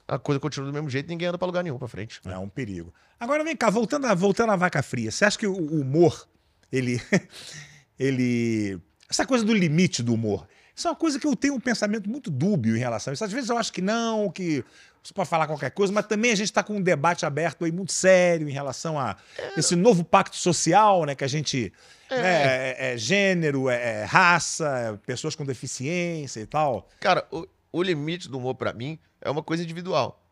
[0.08, 2.20] a coisa continua do mesmo jeito e ninguém anda pra lugar nenhum pra frente.
[2.26, 2.94] É um perigo.
[3.20, 6.28] Agora vem cá, voltando, a, voltando à vaca fria, você acha que o o humor,
[6.72, 7.00] ele.
[8.02, 8.80] ele.
[9.10, 12.10] Essa coisa do limite do humor, isso é uma coisa que eu tenho um pensamento
[12.10, 13.24] muito dúbio em relação a isso.
[13.24, 14.64] Às vezes eu acho que não, que
[15.04, 17.72] você pode falar qualquer coisa, mas também a gente está com um debate aberto aí
[17.72, 19.18] muito sério em relação a
[19.58, 21.14] esse novo pacto social, né?
[21.14, 21.74] Que a gente.
[22.10, 26.88] né, É, é gênero, é, é raça, é pessoas com deficiência e tal.
[27.00, 30.24] Cara, o, o limite do humor pra mim é uma coisa individual.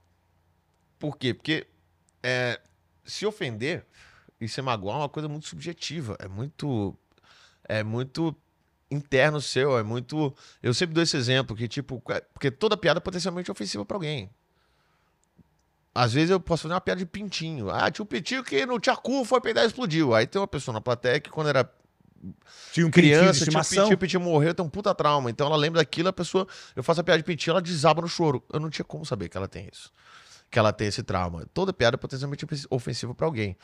[0.97, 1.33] Por quê?
[1.33, 1.67] Porque
[2.21, 2.59] é,
[3.05, 3.85] se ofender
[4.39, 6.15] e se magoar é uma coisa muito subjetiva.
[6.19, 6.95] É muito.
[7.69, 8.35] É muito
[8.91, 9.77] interno seu.
[9.77, 10.35] É muito.
[10.61, 14.29] Eu sempre dou esse exemplo que, tipo, porque toda piada é potencialmente ofensiva pra alguém.
[15.93, 17.69] Às vezes eu posso fazer uma piada de pintinho.
[17.69, 20.13] Ah, tinha um pintinho que no Tchacu foi peidar e explodiu.
[20.15, 21.69] Aí tem uma pessoa na plateia que, quando era
[22.71, 25.29] Tinha um criança tinha um pintinho, o pintinho morreu, tem um puta trauma.
[25.29, 28.07] Então ela lembra daquilo, a pessoa, eu faço a piada de pintinho, ela desaba no
[28.07, 28.43] choro.
[28.51, 29.91] Eu não tinha como saber que ela tem isso.
[30.49, 31.45] Que ela tem esse trauma.
[31.53, 33.57] Toda piada é potencialmente ofensiva pra alguém.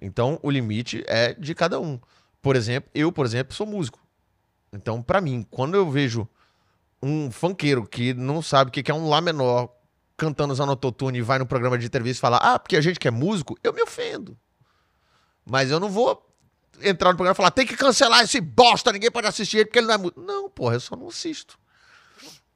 [0.00, 2.00] Então o limite é de cada um.
[2.42, 4.00] Por exemplo, eu, por exemplo, sou músico.
[4.72, 6.28] Então, pra mim, quando eu vejo
[7.00, 9.72] um funkeiro que não sabe o que é um Lá menor
[10.16, 12.98] cantando usando autotune e vai no programa de entrevista e fala, ah, porque a gente
[13.00, 14.38] que é músico, eu me ofendo.
[15.44, 16.28] Mas eu não vou
[16.80, 19.78] entrar no programa e falar, tem que cancelar esse bosta, ninguém pode assistir ele porque
[19.78, 20.20] ele não é músico.
[20.20, 21.58] Não, porra, eu só não assisto.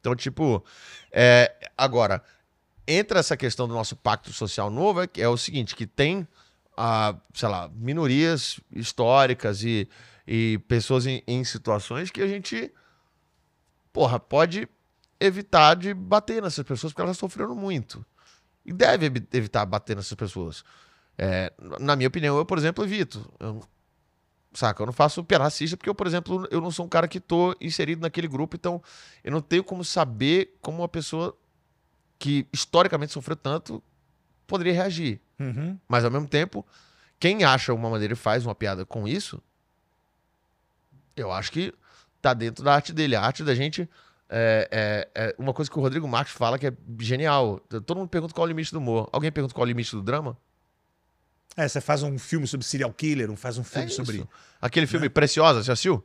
[0.01, 0.65] Então, tipo,
[1.11, 2.23] é, agora,
[2.87, 6.27] entra essa questão do nosso pacto social novo, é, que é o seguinte, que tem
[6.77, 9.89] a, sei lá, minorias históricas e,
[10.27, 12.73] e pessoas em, em situações que a gente,
[13.93, 14.69] porra, pode
[15.19, 18.05] evitar de bater nessas pessoas porque elas sofreram muito.
[18.65, 20.65] E deve evi- evitar bater nessas pessoas.
[21.17, 23.33] É, na minha opinião, eu, por exemplo, evito.
[23.41, 23.63] Eu,
[24.53, 24.83] saca?
[24.83, 27.21] Eu não faço piada racista porque eu, por exemplo, eu não sou um cara que
[27.21, 28.83] tô inserido naquele grupo, então
[29.25, 31.37] eu não tenho como saber como uma pessoa
[32.19, 33.83] que historicamente sofreu tanto
[34.47, 35.21] poderia reagir.
[35.39, 35.79] Uhum.
[35.89, 36.65] Mas ao mesmo tempo,
[37.19, 39.43] quem acha uma maneira e faz uma piada com isso,
[41.17, 41.73] eu acho que
[42.21, 43.17] tá dentro da arte dele.
[43.17, 43.89] A arte da gente
[44.29, 44.69] é,
[45.15, 47.61] é- é uma coisa que o Rodrigo Marques fala que é genial.
[47.87, 49.09] Todo mundo pergunta qual é o limite do humor.
[49.13, 50.37] Alguém pergunta qual é o limite do drama?
[51.57, 54.27] É, você faz um filme sobre serial killer, um faz um filme É sobre.
[54.61, 56.05] Aquele filme Preciosa, você assistiu?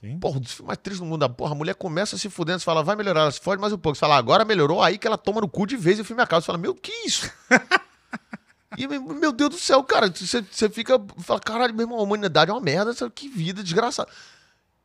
[0.00, 0.18] Sim.
[0.18, 1.28] Porra, dos filmes mais tristes do mundo.
[1.30, 3.78] Porra, a mulher começa se fudendo, você fala, vai melhorar, ela se fode mais um
[3.78, 3.96] pouco.
[3.96, 6.22] Você fala, agora melhorou, aí que ela toma no cu de vez e o filme
[6.22, 6.40] acaba.
[6.42, 7.30] Você fala, meu, que isso?
[8.76, 12.50] e, meu Deus do céu, cara, você, você fica, fala, caralho, meu irmão, a humanidade
[12.50, 14.10] é uma merda, que vida desgraçada.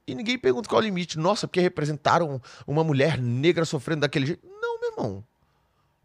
[0.07, 1.19] E ninguém pergunta qual é o limite.
[1.19, 4.47] Nossa, porque representaram uma mulher negra sofrendo daquele jeito.
[4.61, 5.23] Não, meu irmão.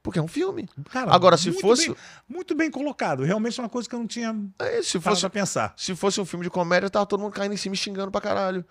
[0.03, 0.69] Porque é um filme.
[0.91, 1.97] Cara, Agora, se fosse- bem-
[2.29, 3.23] muito bem colocado.
[3.23, 5.73] Realmente é uma coisa que eu não tinha É, se fosse pensar.
[5.79, 8.21] Se fosse um filme de comédia, tava todo mundo caindo em cima e xingando pra
[8.21, 8.63] caralho.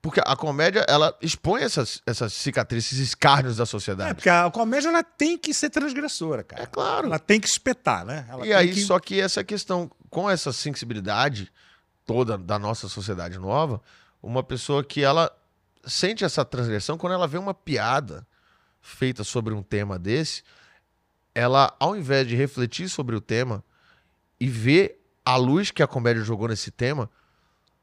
[0.00, 4.14] Porque a comédia, ela expõe essas, essas cicatrizes, esses escárnios da É, sociedade.
[4.14, 6.62] porque a comédia ela tem que ser transgressora, cara.
[6.62, 7.06] É, claro.
[7.08, 8.24] Ela tem que espetar, né?
[8.28, 8.80] Ela e aí, que...
[8.82, 11.50] só que essa questão, com essa sensibilidade
[12.06, 13.82] toda da nossa sociedade nova,
[14.22, 15.30] uma pessoa que ela
[15.84, 18.26] sente essa transgressão quando ela vê uma piada
[18.80, 20.42] feita sobre um tema desse,
[21.34, 23.64] ela, ao invés de refletir sobre o tema
[24.40, 27.10] e ver a luz que a comédia jogou nesse tema,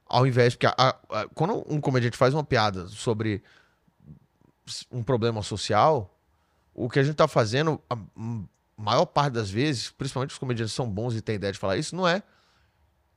[0.06, 0.56] ao invés.
[0.56, 0.74] Porque a-
[1.10, 3.44] a- quando um comediante faz uma piada sobre
[4.92, 6.14] um problema social,
[6.74, 7.98] o que a gente tá fazendo, a
[8.78, 11.96] maior parte das vezes, principalmente os comediantes são bons e têm ideia de falar isso,
[11.96, 12.22] não é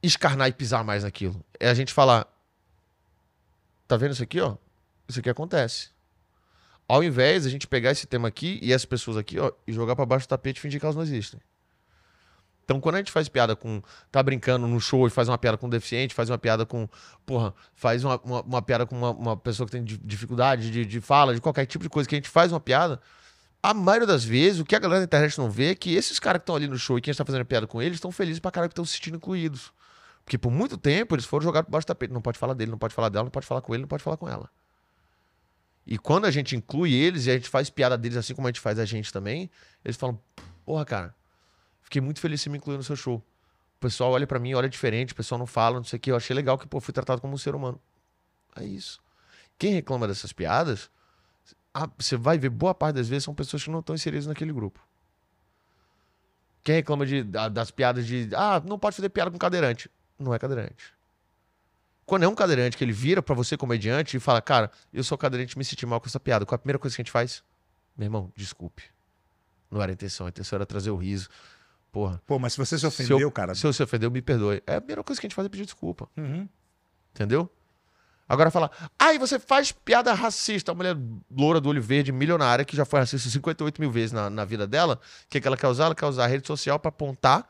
[0.02, 1.44] escarnar e pisar mais naquilo.
[1.58, 2.26] É a gente falar.
[3.86, 4.56] Tá vendo isso aqui, ó?
[5.08, 5.90] Isso aqui acontece.
[6.86, 9.72] Ao invés de a gente pegar esse tema aqui e essas pessoas aqui, ó, e
[9.72, 11.40] jogar pra baixo do tapete e fingir que elas não existem.
[12.68, 13.80] Então, quando a gente faz piada com.
[14.12, 16.86] tá brincando no show e faz uma piada com um deficiente, faz uma piada com.
[17.24, 20.84] Porra, faz uma, uma, uma piada com uma, uma pessoa que tem di- dificuldade de,
[20.84, 23.00] de fala, de qualquer tipo de coisa que a gente faz uma piada.
[23.62, 26.18] A maioria das vezes, o que a galera da internet não vê é que esses
[26.18, 28.38] caras que estão ali no show e quem está fazendo piada com eles estão felizes
[28.38, 29.72] pra caralho que estão se sentindo incluídos.
[30.22, 32.12] Porque por muito tempo eles foram jogados por baixo do tapete.
[32.12, 34.02] Não pode falar dele, não pode falar dela, não pode falar com ele, não pode
[34.02, 34.50] falar com ela.
[35.86, 38.50] E quando a gente inclui eles e a gente faz piada deles assim como a
[38.50, 39.50] gente faz a gente também,
[39.82, 40.20] eles falam:
[40.66, 41.14] Porra, cara,
[41.88, 43.16] fiquei muito feliz em me incluir no seu show.
[43.16, 46.10] O pessoal olha pra mim, olha diferente, o pessoal não fala, não sei o que.
[46.10, 47.80] Eu achei legal que, pô, fui tratado como um ser humano.
[48.54, 49.00] É isso.
[49.58, 50.90] Quem reclama dessas piadas,
[51.96, 54.80] você vai ver, boa parte das vezes são pessoas que não estão inseridas naquele grupo.
[56.62, 59.90] Quem reclama de, da- das piadas de, ah, não pode fazer piada com cadeirante.
[60.18, 60.92] Não é cadeirante.
[62.04, 65.16] Quando é um cadeirante que ele vira pra você comediante e fala, cara, eu sou
[65.16, 66.44] cadeirante me senti mal com essa piada.
[66.44, 67.42] Qual é a primeira coisa que a gente faz?
[67.96, 68.82] Meu irmão, desculpe.
[69.70, 71.28] Não era a intenção, a intenção era trazer o riso.
[71.90, 72.20] Porra.
[72.26, 73.54] Pô, mas se você se se ofendeu, eu, cara.
[73.54, 74.62] Se eu se ofendeu, me perdoe.
[74.66, 76.08] É a primeira coisa que a gente faz é pedir desculpa.
[76.16, 76.48] Uhum.
[77.14, 77.50] Entendeu?
[78.28, 80.70] Agora fala, ai, você faz piada racista.
[80.70, 80.94] A mulher
[81.34, 84.66] loura do olho verde, milionária, que já foi racista 58 mil vezes na, na vida
[84.66, 85.00] dela.
[85.24, 85.86] O que, que ela quer usar?
[85.86, 87.48] Ela quer usar a rede social pra apontar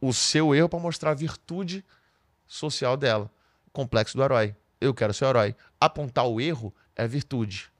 [0.00, 1.84] o seu erro, pra mostrar a virtude
[2.46, 3.28] social dela.
[3.72, 4.54] Complexo do herói.
[4.80, 5.56] Eu quero ser o herói.
[5.80, 7.72] Apontar o erro é virtude.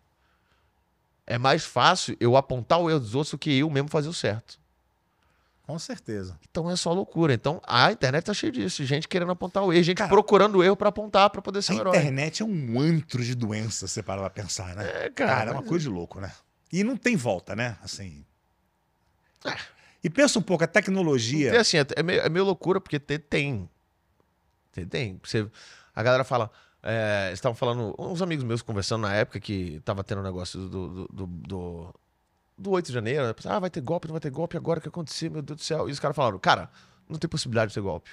[1.24, 4.12] É mais fácil eu apontar o erro dos outros do que eu mesmo fazer o
[4.12, 4.58] certo.
[5.66, 6.38] Com certeza.
[6.50, 7.32] Então é só loucura.
[7.32, 8.84] Então a internet tá cheia disso.
[8.84, 11.72] Gente querendo apontar o erro, gente Cara, procurando o erro pra apontar pra poder ser
[11.72, 11.96] A um herói.
[11.96, 14.84] internet é um antro de doença, você para pra pensar, né?
[14.86, 15.50] É, Cara, cara.
[15.50, 16.30] é uma coisa de louco, né?
[16.70, 17.78] E não tem volta, né?
[17.82, 18.24] Assim.
[19.44, 19.54] É.
[20.02, 21.58] E pensa um pouco, a Tem, tecnologia.
[21.58, 23.18] assim, é, é meio, é meio loucura, porque tem.
[23.18, 23.70] Tem.
[24.70, 24.86] Tem.
[24.86, 25.20] tem.
[25.24, 25.48] Você,
[25.94, 26.50] a galera fala.
[26.82, 27.94] É, estavam falando.
[27.98, 30.68] Uns amigos meus conversando na época que tava tendo um negócio do.
[30.68, 31.94] do, do, do,
[32.56, 33.26] do 8 de janeiro.
[33.26, 33.34] né?
[33.46, 35.30] Ah, vai ter golpe, não vai ter golpe agora, o que aconteceu?
[35.30, 35.88] Meu Deus do céu.
[35.88, 36.70] E os caras falaram, cara,
[37.08, 38.10] não tem possibilidade de ter golpe.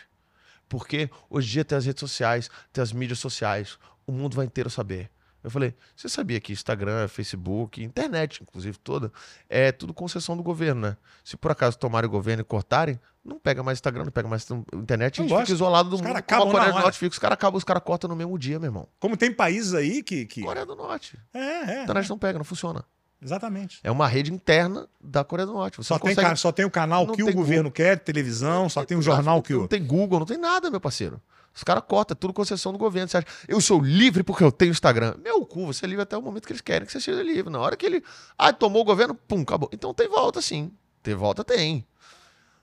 [0.70, 3.78] Porque hoje em dia tem as redes sociais, tem as mídias sociais,
[4.08, 5.10] o mundo vai inteiro saber.
[5.44, 9.12] Eu falei, você sabia que Instagram, Facebook, internet, inclusive toda,
[9.50, 10.98] é tudo concessão do governo, né?
[11.24, 14.48] Se por acaso tomarem o governo e cortarem, não pega mais Instagram, não pega mais
[14.74, 15.48] internet, a Não gente gosto.
[15.48, 16.14] fica isolado do Os mundo.
[16.24, 16.80] como a Coreia do.
[16.80, 18.88] Norte fica, os caras acabam, os caras cortam no mesmo dia, meu irmão.
[19.00, 20.28] Como tem países aí que.
[20.28, 20.44] que...
[20.44, 21.18] Coreia do Norte.
[21.34, 21.80] É, é.
[21.80, 22.86] A internet não pega, não funciona.
[23.24, 23.80] Exatamente.
[23.84, 25.78] É uma rede interna da Coreia do Norte.
[25.78, 28.68] Você Só não tem, consegue- só tem o canal não que o governo quer, televisão,
[28.68, 29.68] só tem o jornal que Não o.
[29.68, 31.22] tem Google, não tem nada, meu parceiro.
[31.54, 33.10] Os caras cortam, é tudo concessão do governo.
[33.10, 35.16] Você acha, eu sou livre porque eu tenho Instagram.
[35.22, 37.52] Meu cu, você é livre até o momento que eles querem que você seja livre.
[37.52, 38.04] Na hora que ele.
[38.38, 39.70] Ah, tomou o governo, pum, acabou.
[39.72, 40.72] Então tem volta sim.
[41.04, 41.86] Tem volta, tem.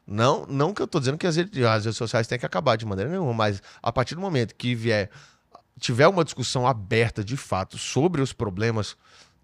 [0.06, 2.76] Não, não que eu tô dizendo que as redes, as redes sociais têm que acabar
[2.76, 5.10] de maneira nenhuma, mas a partir do momento que vier
[5.78, 8.96] tiver uma discussão aberta de fato sobre os problemas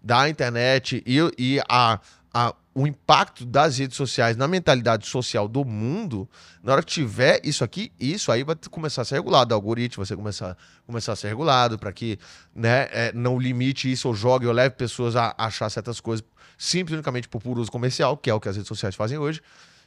[0.05, 1.99] da internet e, e a,
[2.31, 6.29] a, o impacto das redes sociais na mentalidade social do mundo,
[6.63, 9.51] na hora que tiver isso aqui, isso aí vai começar a ser regulado.
[9.51, 10.55] O algoritmo vai começar,
[10.85, 12.19] começar a ser regulado para que
[12.53, 16.23] né, é, não limite isso ou jogue ou leve pessoas a achar certas coisas
[16.55, 19.41] simples unicamente por puro uso comercial, que é o que as redes sociais fazem hoje.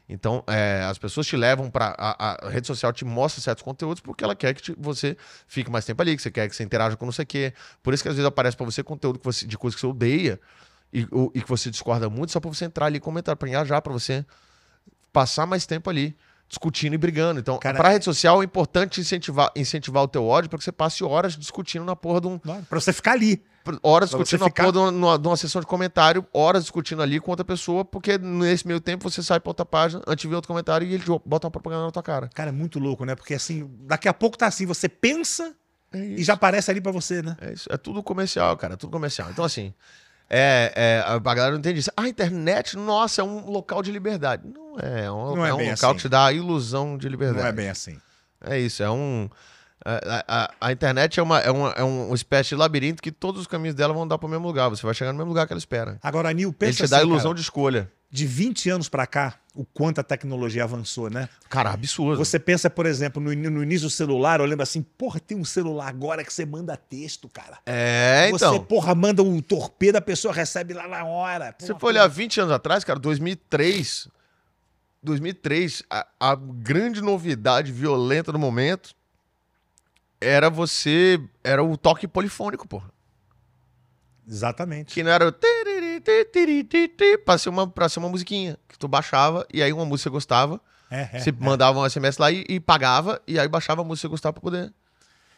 [0.08, 1.94] Então, é, as pessoas te levam para.
[1.98, 5.16] A, a, rede social te mostra certos conteúdos porque ela quer que te, você
[5.46, 7.52] fique mais tempo ali, que você quer que você interaja com não sei o quê.
[7.82, 10.40] Por isso que às vezes aparece para você conteúdo você, de coisas que você odeia
[10.90, 13.48] e, o, e que você discorda muito, só para você entrar ali e comentar, para
[13.48, 14.24] engajar, para você
[15.12, 16.16] passar mais tempo ali
[16.48, 17.38] discutindo e brigando.
[17.38, 20.72] Então, para a rede social é importante incentivar, incentivar o teu ódio para que você
[20.72, 22.38] passe horas discutindo na porra de um.
[22.38, 23.42] Para você ficar ali
[23.82, 24.62] horas discutindo ficar...
[24.62, 27.84] a porra de uma, de uma, sessão de comentário, horas discutindo ali com outra pessoa,
[27.84, 31.04] porque nesse meio tempo você sai pra outra página, antes ver outro comentário e ele
[31.24, 32.28] bota uma propaganda na tua cara.
[32.34, 33.14] Cara, é muito louco, né?
[33.14, 35.54] Porque assim, daqui a pouco tá assim, você pensa
[35.92, 37.36] é e já aparece ali para você, né?
[37.40, 39.30] É isso, é tudo comercial, cara, é tudo comercial.
[39.30, 39.72] Então, assim,
[40.30, 41.90] é, é, a galera não entende isso.
[41.96, 44.42] A internet, nossa, é um local de liberdade.
[44.46, 45.94] Não é, é um, não é, é um local assim.
[45.94, 47.42] que te dá a ilusão de liberdade.
[47.42, 47.98] Não é bem assim.
[48.40, 49.28] É isso, é um.
[49.84, 53.40] A, a, a, internet é uma, é, uma, é uma espécie de labirinto que todos
[53.42, 54.68] os caminhos dela vão dar para o mesmo lugar.
[54.68, 55.98] Você vai chegar no mesmo lugar que ela espera.
[56.02, 57.92] Agora, Nil, pensa Ele te assim, dá a ilusão cara, de escolha.
[58.10, 61.28] De 20 anos para cá, o quanto a tecnologia avançou, né?
[61.48, 62.16] Cara, absurdo.
[62.16, 65.44] Você pensa, por exemplo, no, no início do celular, eu lembro assim, porra, tem um
[65.44, 67.58] celular agora que você manda texto, cara.
[67.64, 68.54] É, então.
[68.54, 71.54] Você, porra, manda um torpedo, a pessoa recebe lá na hora.
[71.58, 74.08] Você for olhar 20 anos atrás, cara, 2003...
[75.00, 78.97] 2003, a, a grande novidade violenta no momento
[80.20, 81.20] era você.
[81.42, 82.90] Era o toque polifônico, porra.
[84.26, 84.92] Exatamente.
[84.92, 85.32] Que não era o.
[87.24, 88.58] Pra ser, uma, pra ser uma musiquinha.
[88.68, 90.60] Que tu baixava e aí uma música gostava.
[90.90, 91.34] É, é, você é.
[91.38, 94.34] mandava um SMS lá e, e, pagava, e aí baixava a música que você gostava
[94.34, 94.72] pra poder.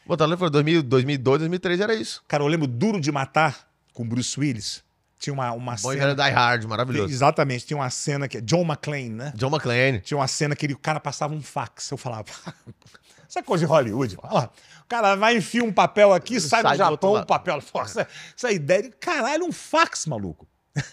[0.07, 2.23] Botar no 2000, 2002, 2003 era isso.
[2.27, 4.83] Cara, eu lembro Duro de Matar com Bruce Willis.
[5.19, 6.15] Tinha uma, uma Bom cena.
[6.15, 7.13] Die Hard, maravilhoso.
[7.13, 8.41] Exatamente, tinha uma cena que.
[8.41, 9.33] John McClane, né?
[9.37, 10.01] John McClane.
[10.01, 11.91] Tinha uma cena que ele, o cara passava um fax.
[11.91, 12.25] Eu falava.
[13.31, 14.19] Isso é coisa de Hollywood.
[14.25, 14.51] Olha lá.
[14.83, 17.63] O cara vai enfiar um papel aqui, sai, sai do Japão, um papel.
[17.73, 18.91] Pô, essa, ideia.
[18.99, 20.49] Caralho, um fax, maluco.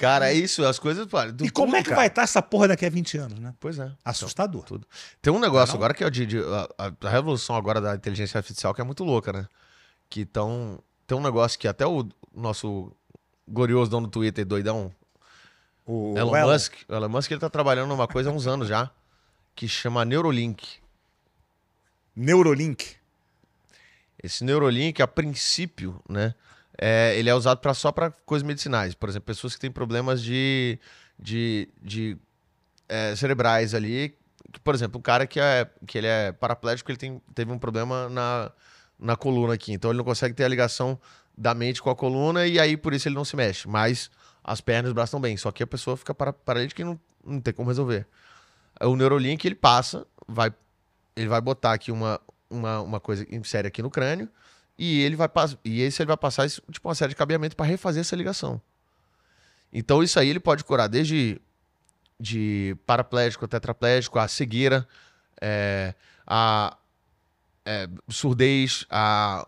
[0.00, 1.06] Cara, é isso, as coisas.
[1.06, 2.00] Pô, e como é que cara?
[2.00, 3.54] vai estar essa porra daqui a 20 anos, né?
[3.60, 3.90] Pois é.
[4.04, 4.62] Assustador.
[4.64, 4.88] Então, tudo.
[5.22, 5.84] Tem um negócio não, não.
[5.84, 9.04] agora que é de, de a, a, revolução agora da inteligência artificial que é muito
[9.04, 9.46] louca, né?
[10.10, 12.92] Que tão, tem um negócio que até o nosso
[13.48, 14.92] glorioso dono do Twitter, doidão,
[15.86, 18.68] o Elon, Elon Musk, o Elon Musk ele tá trabalhando numa coisa há uns anos
[18.68, 18.90] já,
[19.54, 20.83] que chama Neurolink.
[22.16, 22.96] Neurolink.
[24.22, 26.34] Esse Neurolink, a princípio, né?
[26.76, 28.94] É, ele é usado pra, só para coisas medicinais.
[28.94, 30.78] Por exemplo, pessoas que têm problemas de,
[31.18, 32.16] de, de
[32.88, 34.16] é, cerebrais ali.
[34.62, 38.08] Por exemplo, um cara que, é, que ele é paraplégico, ele tem, teve um problema
[38.08, 38.50] na,
[38.98, 39.72] na coluna aqui.
[39.72, 40.98] Então ele não consegue ter a ligação
[41.36, 43.68] da mente com a coluna e aí por isso ele não se mexe.
[43.68, 44.10] Mas
[44.42, 45.36] as pernas e os braços estão bem.
[45.36, 48.06] Só que a pessoa fica paralítica e não, não tem como resolver.
[48.80, 50.52] O Neurolink, ele passa, vai
[51.16, 52.20] ele vai botar aqui uma,
[52.50, 54.28] uma, uma coisa séria aqui no crânio
[54.78, 55.28] e ele vai
[55.64, 58.60] e esse ele vai passar tipo uma série de cabeamento para refazer essa ligação.
[59.72, 61.40] Então isso aí ele pode curar desde
[62.18, 64.86] de paraplégico, tetraplégico, a cegueira,
[65.40, 65.94] é,
[66.26, 66.76] a
[67.64, 69.46] é, surdez, a,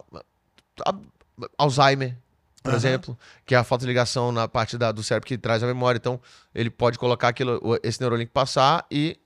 [0.85, 0.95] a,
[1.59, 2.17] Alzheimer,
[2.63, 2.77] por uhum.
[2.77, 5.67] exemplo, que é a falta de ligação na parte da, do cérebro que traz a
[5.67, 5.99] memória.
[5.99, 6.21] Então
[6.55, 9.19] ele pode colocar aquilo, esse neurolink passar e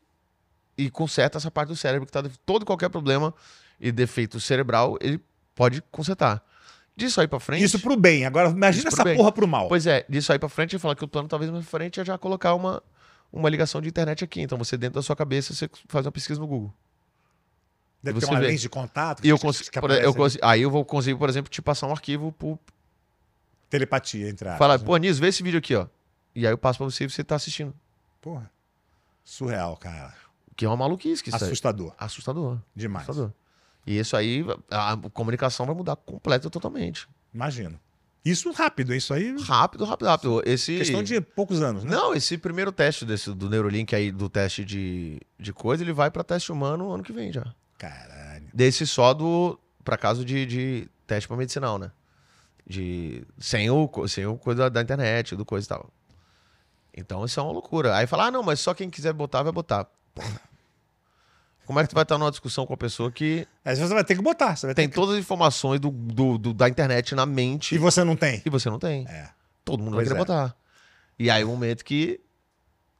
[0.80, 3.34] e conserta essa parte do cérebro que tá todo qualquer problema
[3.78, 5.20] e defeito cerebral, ele
[5.54, 6.42] pode consertar.
[6.96, 7.64] Disso aí pra frente.
[7.64, 8.24] Isso pro bem.
[8.24, 9.16] Agora imagina essa bem.
[9.16, 9.68] porra pro mal.
[9.68, 12.04] Pois é, disso aí pra frente, ele fala que o plano talvez mais frente é
[12.04, 12.82] já colocar uma,
[13.32, 14.40] uma ligação de internet aqui.
[14.40, 16.72] Então você, dentro da sua cabeça, você faz uma pesquisa no Google.
[18.02, 19.24] Deve ter uma lente de contato.
[19.24, 22.58] E eu consigo, eu aí eu vou conseguir, por exemplo, te passar um arquivo por.
[23.68, 24.84] Telepatia, entre Fala, né?
[24.84, 25.86] pô, Anis, vê esse vídeo aqui, ó.
[26.34, 27.74] E aí eu passo pra você e você tá assistindo.
[28.20, 28.50] Porra.
[29.22, 30.14] Surreal, cara.
[30.60, 31.24] Que é uma maluquice.
[31.24, 31.94] Que Assustador.
[31.96, 32.58] Assustador.
[32.76, 33.08] Demais.
[33.08, 33.32] Assustador.
[33.86, 37.08] E isso aí, a comunicação vai mudar completa totalmente.
[37.32, 37.80] Imagino.
[38.22, 39.34] Isso rápido, isso aí.
[39.40, 40.42] Rápido, rápido, rápido.
[40.44, 40.76] Esse...
[40.76, 41.90] Questão de poucos anos, né?
[41.90, 46.10] Não, esse primeiro teste desse, do Neurolink aí, do teste de, de coisa, ele vai
[46.10, 47.54] para teste humano ano que vem já.
[47.78, 48.50] Caralho.
[48.52, 49.58] Desse só do.
[49.82, 51.90] para caso de, de teste para medicinal, né?
[52.66, 53.24] De.
[53.38, 55.90] Sem o, sem o coisa da internet, do coisa e tal.
[56.94, 57.96] Então isso é uma loucura.
[57.96, 59.86] Aí fala, ah, não, mas só quem quiser botar, vai botar.
[60.14, 60.49] Porra.
[61.70, 63.46] Como é que tu vai estar numa discussão com a pessoa que.
[63.64, 64.56] Às vezes você vai ter que botar.
[64.56, 64.94] Você tem que...
[64.96, 67.76] todas as informações do, do, do, da internet na mente.
[67.76, 68.42] E você não tem.
[68.44, 69.06] E você não tem.
[69.06, 69.30] É.
[69.64, 70.18] Todo mundo pois vai querer é.
[70.18, 70.56] botar.
[71.16, 72.18] E aí o um momento que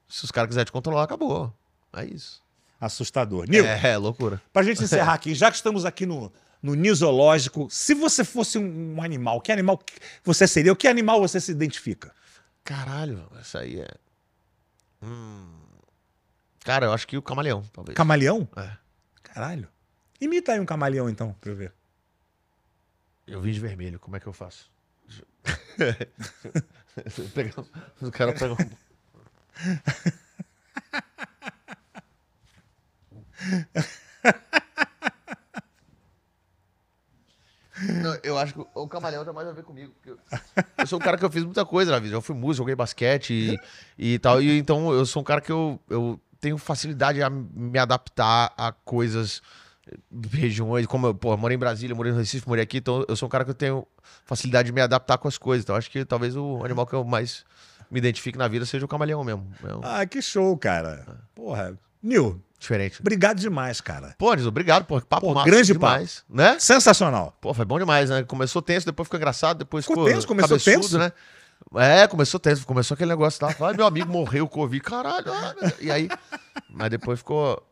[0.07, 1.53] Se os caras quiserem te controlar, acabou.
[1.93, 2.41] É isso.
[2.81, 3.49] Assustador.
[3.49, 4.41] Nil, É, é loucura.
[4.53, 6.33] pra gente encerrar aqui, já que estamos aqui no,
[6.63, 9.81] no Nisológico, se você fosse um, um animal, que animal
[10.23, 10.73] você seria?
[10.73, 12.13] O que animal você se identifica?
[12.63, 13.91] Caralho, essa aí é.
[15.03, 15.60] Hum.
[16.65, 17.97] Cara, eu acho que o camaleão, talvez.
[17.97, 18.49] Camaleão?
[18.57, 18.71] É.
[19.23, 19.69] Caralho.
[20.21, 21.73] Imita aí um camaleão, então, pra eu ver.
[23.27, 24.71] Eu vim de vermelho, como é que eu faço?
[28.03, 28.57] O cara pega um-
[38.03, 39.93] Não, eu acho que o camaleão tem mais a ver comigo.
[39.95, 40.19] porque Eu,
[40.79, 42.15] eu sou um cara que eu fiz muita coisa na vida.
[42.15, 43.59] Eu fui músico, joguei basquete
[43.99, 44.43] e, e tal.
[44.43, 48.73] E então eu sou um cara que eu, eu tenho facilidade a me adaptar a
[48.73, 49.43] coisas,
[50.33, 50.87] regiões.
[50.87, 52.79] Como eu, pô, eu morei em Brasília, morei no Recife, morei aqui.
[52.79, 53.87] Então eu sou um cara que eu tenho
[54.25, 55.65] facilidade de me adaptar com as coisas.
[55.65, 57.45] Então acho que talvez o animal que eu mais
[57.91, 59.47] me identifique na vida seja o camaleão mesmo.
[59.65, 61.05] É Ah, que show, cara.
[61.35, 61.77] Porra.
[62.03, 62.99] Nil, diferente.
[63.01, 64.15] obrigado demais, cara.
[64.17, 64.99] Pô, Nis, obrigado, pô.
[65.03, 66.59] Papo Pô, massa grande demais, né?
[66.59, 67.37] Sensacional.
[67.43, 68.23] Pô, foi bom demais, né?
[68.23, 70.97] Começou tenso, depois ficou engraçado, depois Ficou ficou, tenso, começou tenso?
[70.99, 71.13] né?
[71.77, 73.55] É, começou tenso, começou aquele negócio lá.
[73.69, 75.33] Ai, meu amigo morreu, Covid, caralho.
[75.33, 75.55] ah.
[75.81, 76.09] E aí,
[76.69, 77.63] mas depois ficou.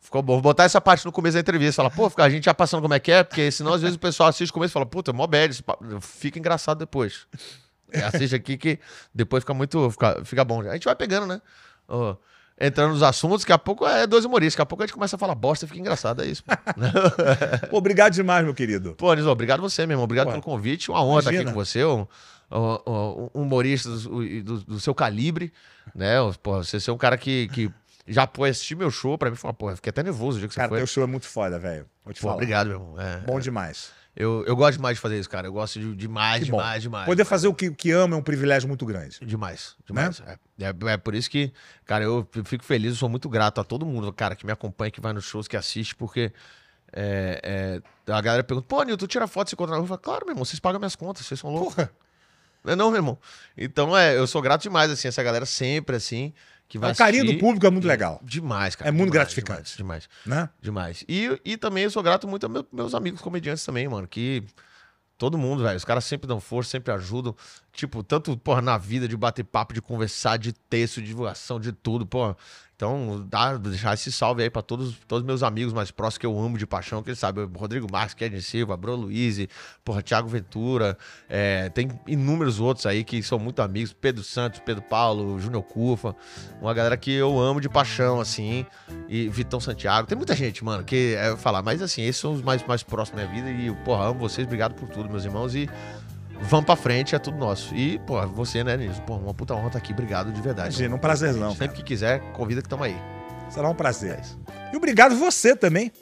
[0.00, 0.34] Ficou bom.
[0.34, 1.82] Vou botar essa parte no começo da entrevista.
[1.82, 4.00] Falar, pô, a gente já passando como é que é, porque senão às vezes o
[4.00, 7.26] pessoal assiste o começo e fala, puta, mó bad, esse papo." fica engraçado depois.
[7.90, 8.78] É, assiste aqui que
[9.14, 9.90] depois fica muito.
[9.90, 10.60] Fica, fica bom.
[10.62, 11.40] A gente vai pegando, né?
[12.60, 15.16] Entrando nos assuntos, daqui a pouco é dois humoristas, daqui a pouco a gente começa
[15.16, 16.44] a falar bosta e fica engraçado, é isso.
[16.44, 16.52] pô.
[17.70, 18.94] Pô, obrigado demais, meu querido.
[18.94, 20.02] Pô, Nilson, obrigado você mesmo.
[20.02, 20.90] Obrigado Pô, pelo convite.
[20.90, 21.52] Uma honra estar aqui imagina.
[21.52, 21.84] com você.
[21.84, 22.06] Um,
[22.58, 25.52] um- um humorista do, do- do seu calibre,
[25.94, 26.16] né?
[26.42, 27.70] Pô, você ser um cara que, que
[28.06, 29.36] já foi assistir meu show pra mim.
[29.36, 30.78] Falar, pô, eu fiquei até nervoso o dia que você Cara, foi.
[30.78, 31.86] teu show é muito foda, velho.
[32.04, 32.34] Vou te Pô, falar.
[32.34, 33.00] obrigado, meu irmão.
[33.00, 33.90] É, Bom demais.
[34.16, 35.46] eu, eu gosto demais de fazer isso, cara.
[35.46, 37.06] Eu gosto de, demais, demais, demais.
[37.06, 39.18] Poder fazer o que, que ama é um privilégio muito grande.
[39.24, 40.20] Demais, demais.
[40.26, 41.52] É, é, é por isso que,
[41.84, 44.90] cara, eu fico feliz, eu sou muito grato a todo mundo, cara, que me acompanha,
[44.90, 46.32] que vai nos shows, que assiste, porque
[46.92, 49.84] é, é, a galera pergunta, pô, Nil, tu tira foto, se encontra na rua?
[49.84, 51.74] Eu falo, claro, meu irmão, vocês pagam minhas contas, vocês são loucos.
[51.76, 51.90] Porra.
[52.64, 53.18] Não é não, meu irmão?
[53.56, 56.32] Então, é, eu sou grato demais, assim, essa galera sempre, assim,
[56.68, 57.40] que vai O carinho do assistir.
[57.44, 58.88] público é muito legal, Demais, cara.
[58.88, 59.76] É muito demais, gratificante.
[59.76, 60.48] Demais, né?
[60.60, 61.04] demais.
[61.06, 61.40] demais.
[61.44, 64.44] E, e também eu sou grato muito aos meus, meus amigos comediantes também, mano, que
[65.18, 67.34] todo mundo, velho, os caras sempre dão força, sempre ajudam.
[67.72, 71.72] Tipo, tanto, porra, na vida de bater papo, de conversar, de texto, de divulgação, de
[71.72, 72.34] tudo, pô.
[72.82, 76.36] Então, dá, deixar esse salve aí pra todos, todos meus amigos mais próximos que eu
[76.36, 79.46] amo de paixão, que sabem, Rodrigo Marques, Kevin Silva, Bruno Luiz,
[79.84, 80.98] porra, Thiago Ventura,
[81.28, 86.16] é, tem inúmeros outros aí que são muito amigos, Pedro Santos, Pedro Paulo, Júnior Cufa,
[86.60, 88.66] uma galera que eu amo de paixão, assim,
[89.08, 92.42] e Vitão Santiago, tem muita gente, mano, que é falar, mas assim, esses são os
[92.42, 95.54] mais, mais próximos da minha vida e, porra, amo vocês, obrigado por tudo, meus irmãos,
[95.54, 95.70] e
[96.42, 97.74] vamos pra frente, é tudo nosso.
[97.74, 100.74] E, porra, você, né, Nilson, porra, uma puta honra estar aqui, obrigado de verdade.
[100.74, 101.54] Imagina, um prazerzão.
[101.54, 102.96] Sempre que quiser, convida que tamo aí.
[103.50, 104.18] Será um prazer.
[104.18, 104.72] É.
[104.72, 105.92] E obrigado você também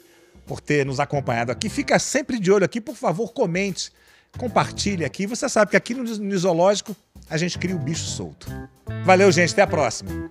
[0.45, 1.69] por ter nos acompanhado aqui.
[1.69, 3.91] Fica sempre de olho aqui, por favor, comente,
[4.37, 5.27] compartilhe aqui.
[5.27, 6.95] Você sabe que aqui no Nisológico
[7.29, 8.47] a gente cria o bicho solto.
[9.03, 9.53] Valeu, gente.
[9.53, 10.29] Até a próxima.